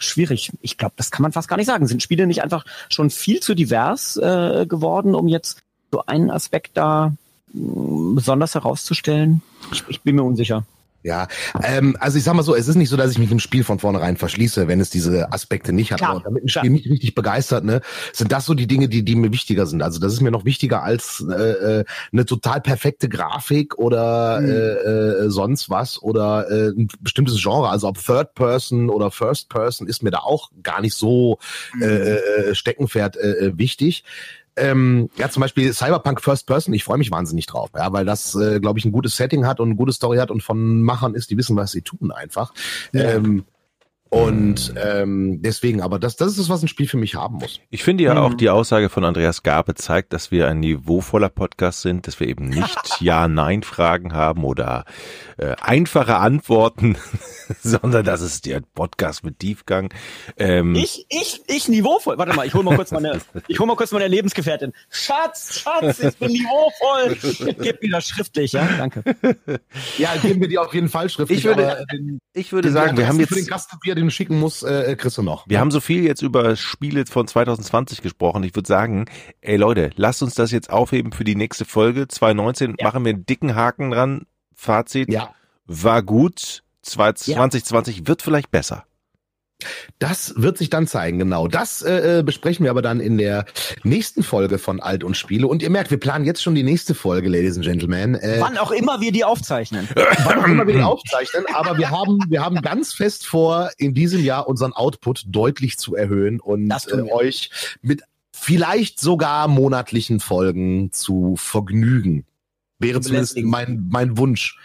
schwierig. 0.00 0.52
Ich 0.60 0.78
glaube, 0.78 0.94
das 0.96 1.10
kann 1.10 1.22
man 1.22 1.32
fast 1.32 1.48
gar 1.48 1.56
nicht 1.56 1.66
sagen. 1.66 1.86
Sind 1.86 2.02
Spiele 2.02 2.26
nicht 2.26 2.42
einfach 2.42 2.64
schon 2.88 3.10
viel 3.10 3.40
zu 3.40 3.54
divers 3.54 4.16
äh, 4.16 4.66
geworden, 4.66 5.14
um 5.14 5.28
jetzt 5.28 5.62
so 5.92 6.04
einen 6.06 6.30
Aspekt 6.30 6.76
da 6.76 7.12
mh, 7.52 8.14
besonders 8.14 8.54
herauszustellen? 8.54 9.42
Ich, 9.72 9.84
ich 9.88 10.00
bin 10.02 10.16
mir 10.16 10.24
unsicher. 10.24 10.64
Ja, 11.02 11.28
ähm, 11.62 11.96
also 11.98 12.18
ich 12.18 12.24
sag 12.24 12.34
mal 12.34 12.42
so, 12.42 12.54
es 12.54 12.68
ist 12.68 12.76
nicht 12.76 12.90
so, 12.90 12.96
dass 12.96 13.10
ich 13.10 13.18
mich 13.18 13.30
im 13.30 13.38
Spiel 13.38 13.64
von 13.64 13.78
vornherein 13.78 14.18
verschließe, 14.18 14.68
wenn 14.68 14.80
es 14.80 14.90
diese 14.90 15.32
Aspekte 15.32 15.72
nicht 15.72 15.92
hat. 15.92 15.98
Klar, 15.98 16.10
Aber 16.10 16.20
damit 16.20 16.44
ein 16.44 16.48
Spiel 16.48 16.62
klar. 16.62 16.72
mich 16.72 16.90
richtig 16.90 17.14
begeistert, 17.14 17.64
ne, 17.64 17.80
sind 18.12 18.32
das 18.32 18.44
so 18.44 18.52
die 18.52 18.66
Dinge, 18.66 18.88
die, 18.88 19.02
die 19.02 19.14
mir 19.14 19.32
wichtiger 19.32 19.64
sind. 19.66 19.80
Also 19.80 19.98
das 19.98 20.12
ist 20.12 20.20
mir 20.20 20.30
noch 20.30 20.44
wichtiger 20.44 20.82
als 20.82 21.24
äh, 21.26 21.80
äh 21.80 21.84
eine 22.12 22.26
total 22.26 22.60
perfekte 22.60 23.08
Grafik 23.08 23.78
oder 23.78 24.40
mhm. 24.40 24.48
äh, 24.48 24.52
äh, 24.52 25.30
sonst 25.30 25.70
was 25.70 26.02
oder 26.02 26.50
äh, 26.50 26.68
ein 26.68 26.88
bestimmtes 27.00 27.40
Genre. 27.40 27.70
Also 27.70 27.88
ob 27.88 27.98
Third 27.98 28.34
Person 28.34 28.90
oder 28.90 29.10
First 29.10 29.48
Person 29.48 29.86
ist 29.86 30.02
mir 30.02 30.10
da 30.10 30.18
auch 30.18 30.50
gar 30.62 30.82
nicht 30.82 30.94
so 30.94 31.38
mhm. 31.74 31.82
äh, 31.82 32.16
äh, 32.16 32.54
Steckenpferd 32.54 33.16
äh, 33.16 33.46
äh 33.46 33.58
wichtig 33.58 34.04
ähm, 34.56 35.08
ja, 35.16 35.30
zum 35.30 35.40
Beispiel 35.40 35.72
Cyberpunk 35.72 36.20
First 36.20 36.46
Person, 36.46 36.74
ich 36.74 36.84
freue 36.84 36.98
mich 36.98 37.10
wahnsinnig 37.10 37.46
drauf, 37.46 37.70
ja, 37.74 37.92
weil 37.92 38.04
das, 38.04 38.34
äh, 38.34 38.60
glaube 38.60 38.78
ich, 38.78 38.84
ein 38.84 38.92
gutes 38.92 39.16
Setting 39.16 39.46
hat 39.46 39.60
und 39.60 39.68
eine 39.68 39.76
gute 39.76 39.92
Story 39.92 40.18
hat 40.18 40.30
und 40.30 40.42
von 40.42 40.82
Machern 40.82 41.14
ist, 41.14 41.30
die 41.30 41.36
wissen, 41.36 41.56
was 41.56 41.72
sie 41.72 41.82
tun 41.82 42.10
einfach. 42.10 42.52
Ja. 42.92 43.12
Ähm, 43.12 43.44
und 44.10 44.74
ähm, 44.76 45.40
deswegen, 45.40 45.80
aber 45.80 46.00
das, 46.00 46.16
das 46.16 46.32
ist 46.32 46.38
es, 46.38 46.48
was 46.48 46.62
ein 46.62 46.68
Spiel 46.68 46.88
für 46.88 46.96
mich 46.96 47.14
haben 47.14 47.36
muss. 47.36 47.60
Ich 47.70 47.84
finde 47.84 48.02
ja 48.02 48.14
mhm. 48.14 48.20
auch 48.20 48.34
die 48.34 48.50
Aussage 48.50 48.88
von 48.88 49.04
Andreas 49.04 49.44
Gabe 49.44 49.76
zeigt, 49.76 50.12
dass 50.12 50.32
wir 50.32 50.48
ein 50.48 50.58
niveauvoller 50.58 51.28
Podcast 51.28 51.82
sind, 51.82 52.08
dass 52.08 52.18
wir 52.18 52.26
eben 52.26 52.48
nicht 52.48 52.76
Ja-Nein-Fragen 53.00 54.12
haben 54.12 54.42
oder 54.42 54.84
äh, 55.36 55.54
einfache 55.62 56.16
Antworten, 56.16 56.96
sondern 57.62 58.04
das 58.04 58.20
ist 58.20 58.46
der 58.46 58.62
Podcast 58.74 59.22
mit 59.22 59.38
Tiefgang. 59.38 59.94
Ähm, 60.36 60.74
ich, 60.74 61.06
ich, 61.08 61.42
ich 61.46 61.68
niveauvoll. 61.68 62.18
Warte 62.18 62.34
mal, 62.34 62.48
ich 62.48 62.54
hol 62.54 62.64
mal 62.64 62.74
kurz 62.74 62.90
meine, 62.90 63.20
ich 63.46 63.60
hol 63.60 63.68
mal 63.68 63.76
kurz 63.76 63.92
meine 63.92 64.08
Lebensgefährtin. 64.08 64.72
Schatz, 64.90 65.60
Schatz, 65.60 66.00
ich 66.00 66.16
bin 66.16 66.32
niveauvoll. 66.32 67.54
Gib 67.62 67.80
mir 67.80 67.92
das 67.92 68.08
schriftlich, 68.08 68.50
ja, 68.52 68.68
danke. 68.76 69.04
Ja, 69.98 70.16
geben 70.16 70.40
wir 70.40 70.48
die 70.48 70.58
auf 70.58 70.74
jeden 70.74 70.88
Fall 70.88 71.08
schriftlich. 71.08 71.38
Ich 71.38 71.44
würde, 71.44 71.86
den, 71.92 72.18
ich 72.32 72.52
würde 72.52 72.72
sagen, 72.72 72.96
wir 72.96 73.06
haben 73.06 73.20
jetzt 73.20 73.28
für 73.28 73.36
den 73.36 73.46
Kastenbier 73.46 73.99
den 74.00 74.10
schicken 74.10 74.38
muss, 74.38 74.62
äh, 74.62 74.94
kriegst 74.96 75.18
du 75.18 75.22
noch. 75.22 75.46
Wir 75.48 75.54
ja. 75.54 75.60
haben 75.60 75.70
so 75.70 75.80
viel 75.80 76.04
jetzt 76.04 76.22
über 76.22 76.56
Spiele 76.56 77.04
von 77.06 77.26
2020 77.26 78.02
gesprochen. 78.02 78.42
Ich 78.42 78.54
würde 78.54 78.66
sagen, 78.66 79.06
ey 79.40 79.56
Leute, 79.56 79.90
lasst 79.96 80.22
uns 80.22 80.34
das 80.34 80.50
jetzt 80.50 80.70
aufheben 80.70 81.12
für 81.12 81.24
die 81.24 81.36
nächste 81.36 81.64
Folge. 81.64 82.08
2019 82.08 82.76
ja. 82.78 82.86
machen 82.86 83.04
wir 83.04 83.12
einen 83.12 83.26
dicken 83.26 83.54
Haken 83.54 83.90
dran. 83.90 84.26
Fazit 84.54 85.12
ja. 85.12 85.34
war 85.66 86.02
gut. 86.02 86.62
2020 86.82 87.98
ja. 87.98 88.06
wird 88.06 88.22
vielleicht 88.22 88.50
besser. 88.50 88.84
Das 89.98 90.34
wird 90.36 90.58
sich 90.58 90.70
dann 90.70 90.86
zeigen, 90.86 91.18
genau. 91.18 91.48
Das 91.48 91.82
äh, 91.82 92.18
äh, 92.18 92.22
besprechen 92.22 92.64
wir 92.64 92.70
aber 92.70 92.82
dann 92.82 93.00
in 93.00 93.18
der 93.18 93.44
nächsten 93.84 94.22
Folge 94.22 94.58
von 94.58 94.80
Alt 94.80 95.04
und 95.04 95.16
Spiele. 95.16 95.46
Und 95.46 95.62
ihr 95.62 95.70
merkt, 95.70 95.90
wir 95.90 96.00
planen 96.00 96.24
jetzt 96.24 96.42
schon 96.42 96.54
die 96.54 96.62
nächste 96.62 96.94
Folge, 96.94 97.28
Ladies 97.28 97.56
and 97.56 97.64
Gentlemen. 97.64 98.14
Äh, 98.14 98.36
wann 98.40 98.58
auch 98.58 98.70
immer 98.70 99.00
wir 99.00 99.12
die 99.12 99.24
aufzeichnen. 99.24 99.88
wann 100.24 100.38
auch 100.38 100.46
immer 100.46 100.66
wir 100.66 100.74
die 100.74 100.82
aufzeichnen. 100.82 101.44
Aber 101.54 101.78
wir 101.78 101.90
haben, 101.90 102.18
wir 102.28 102.44
haben 102.44 102.62
ganz 102.62 102.92
fest 102.92 103.26
vor, 103.26 103.70
in 103.78 103.94
diesem 103.94 104.22
Jahr 104.24 104.48
unseren 104.48 104.72
Output 104.72 105.24
deutlich 105.26 105.78
zu 105.78 105.94
erhöhen 105.94 106.40
und 106.40 106.70
äh, 106.70 107.02
euch 107.10 107.50
mit 107.82 108.02
vielleicht 108.32 109.00
sogar 109.00 109.48
monatlichen 109.48 110.20
Folgen 110.20 110.92
zu 110.92 111.36
vergnügen. 111.36 112.24
Wäre 112.78 113.00
zumindest 113.00 113.36
mein, 113.38 113.88
mein 113.90 114.16
Wunsch. 114.16 114.58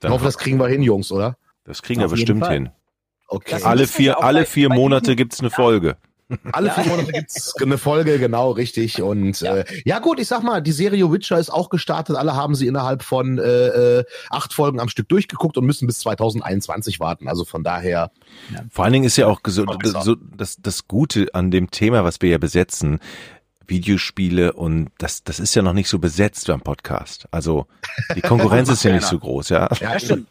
Dann 0.00 0.10
ich 0.10 0.14
hoffe, 0.14 0.26
das 0.26 0.38
kriegen 0.38 0.60
wir 0.60 0.68
hin, 0.68 0.82
Jungs, 0.82 1.10
oder? 1.10 1.36
Das 1.64 1.82
kriegen 1.82 2.00
wir 2.00 2.08
bestimmt 2.08 2.46
hin. 2.46 2.70
Okay. 3.28 3.62
Alle 3.62 3.86
vier, 3.86 4.22
alle 4.22 4.46
vier 4.46 4.70
Monate 4.70 5.14
gibt's 5.14 5.40
eine 5.40 5.50
Folge. 5.50 5.96
Alle 6.52 6.70
vier 6.70 6.84
Monate 6.84 7.12
gibt's 7.12 7.54
eine 7.60 7.78
Folge, 7.78 8.18
genau, 8.18 8.50
richtig. 8.50 9.00
Und 9.00 9.40
ja. 9.40 9.56
Äh, 9.58 9.64
ja 9.84 9.98
gut, 9.98 10.18
ich 10.20 10.28
sag 10.28 10.42
mal, 10.42 10.60
die 10.60 10.72
Serie 10.72 11.10
Witcher 11.10 11.38
ist 11.38 11.50
auch 11.50 11.70
gestartet. 11.70 12.16
Alle 12.16 12.34
haben 12.34 12.54
sie 12.54 12.66
innerhalb 12.66 13.02
von 13.02 13.38
äh, 13.38 13.98
äh 14.00 14.04
acht 14.30 14.52
Folgen 14.52 14.80
am 14.80 14.88
Stück 14.88 15.08
durchgeguckt 15.08 15.56
und 15.56 15.64
müssen 15.64 15.86
bis 15.86 16.00
2021 16.00 17.00
warten. 17.00 17.28
Also 17.28 17.44
von 17.44 17.64
daher. 17.64 18.10
Ja. 18.52 18.60
Vor 18.70 18.84
allen 18.84 18.92
Dingen 18.92 19.04
ist 19.04 19.16
ja 19.16 19.26
auch 19.26 19.40
so, 19.46 19.64
so, 20.02 20.16
das, 20.36 20.56
das 20.60 20.86
Gute 20.86 21.28
an 21.32 21.50
dem 21.50 21.70
Thema, 21.70 22.04
was 22.04 22.20
wir 22.20 22.30
ja 22.30 22.38
besetzen, 22.38 23.00
Videospiele 23.66 24.54
und 24.54 24.90
das, 24.98 25.24
das 25.24 25.40
ist 25.40 25.54
ja 25.54 25.62
noch 25.62 25.74
nicht 25.74 25.88
so 25.88 25.98
besetzt 25.98 26.46
beim 26.46 26.60
Podcast. 26.60 27.26
Also 27.30 27.66
die 28.16 28.22
Konkurrenz 28.22 28.68
ist 28.70 28.82
ja 28.82 28.92
nicht 28.92 29.06
so 29.06 29.18
groß, 29.18 29.50
ja. 29.50 29.68
Ja, 29.80 29.98
stimmt. 29.98 30.28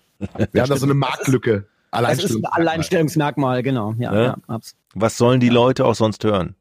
Wir 0.51 0.61
haben 0.61 0.69
da 0.69 0.77
so 0.77 0.85
eine 0.85 0.95
Marktlücke. 0.95 1.67
Alleinstellungsmerkmal. 1.91 2.21
Das 2.21 2.31
ist 2.31 2.35
ein 2.37 2.45
Alleinstellungsmerkmal, 2.45 3.63
genau. 3.63 3.95
Ja, 3.97 4.15
ja. 4.15 4.37
ja 4.47 4.59
Was 4.93 5.17
sollen 5.17 5.39
die 5.39 5.49
Leute 5.49 5.85
auch 5.85 5.95
sonst 5.95 6.23
hören? 6.23 6.55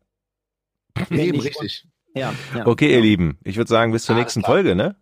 Eben, 1.10 1.40
richtig. 1.40 1.86
Ja, 2.14 2.32
ja, 2.54 2.66
okay, 2.66 2.92
ihr 2.94 3.02
Lieben, 3.02 3.38
ich 3.44 3.58
würde 3.58 3.68
sagen, 3.68 3.92
bis 3.92 4.04
zur 4.04 4.14
nächsten. 4.14 4.42
Folge, 4.42 4.74
ne? 4.74 4.96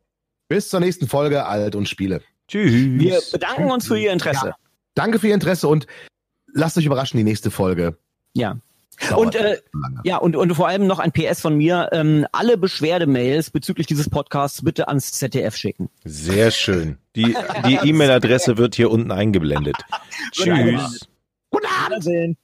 Bis 0.48 0.68
zur 0.68 0.80
nächsten 0.80 1.06
Folge 1.06 1.46
Alt 1.46 1.76
und 1.76 1.88
Spiele. 1.88 2.20
Tschüss. 2.48 2.72
Wir 2.72 3.20
bedanken 3.32 3.70
uns 3.70 3.86
für 3.86 3.96
Ihr 3.96 4.12
Interesse. 4.12 4.48
Ja, 4.48 4.56
danke 4.94 5.20
für 5.20 5.28
Ihr 5.28 5.34
Interesse 5.34 5.68
und 5.68 5.86
lasst 6.52 6.76
euch 6.76 6.86
überraschen, 6.86 7.16
die 7.16 7.24
nächste 7.24 7.52
Folge. 7.52 7.96
Ja. 8.34 8.58
Und 9.16 9.34
äh, 9.34 9.58
ja 10.04 10.18
und 10.18 10.36
und 10.36 10.54
vor 10.54 10.68
allem 10.68 10.86
noch 10.86 10.98
ein 10.98 11.12
PS 11.12 11.40
von 11.40 11.56
mir: 11.56 11.88
ähm, 11.92 12.26
Alle 12.32 12.56
Beschwerdemails 12.56 13.50
bezüglich 13.50 13.86
dieses 13.86 14.08
Podcasts 14.08 14.62
bitte 14.62 14.88
ans 14.88 15.12
ZDF 15.12 15.56
schicken. 15.56 15.90
Sehr 16.04 16.50
schön. 16.50 16.98
Die 17.16 17.36
die 17.66 17.78
E-Mail-Adresse 17.82 18.58
wird 18.58 18.74
hier 18.74 18.90
unten 18.90 19.10
eingeblendet. 19.10 19.76
Tschüss. 20.32 21.08
Guten 21.50 21.66
Abend. 21.66 22.36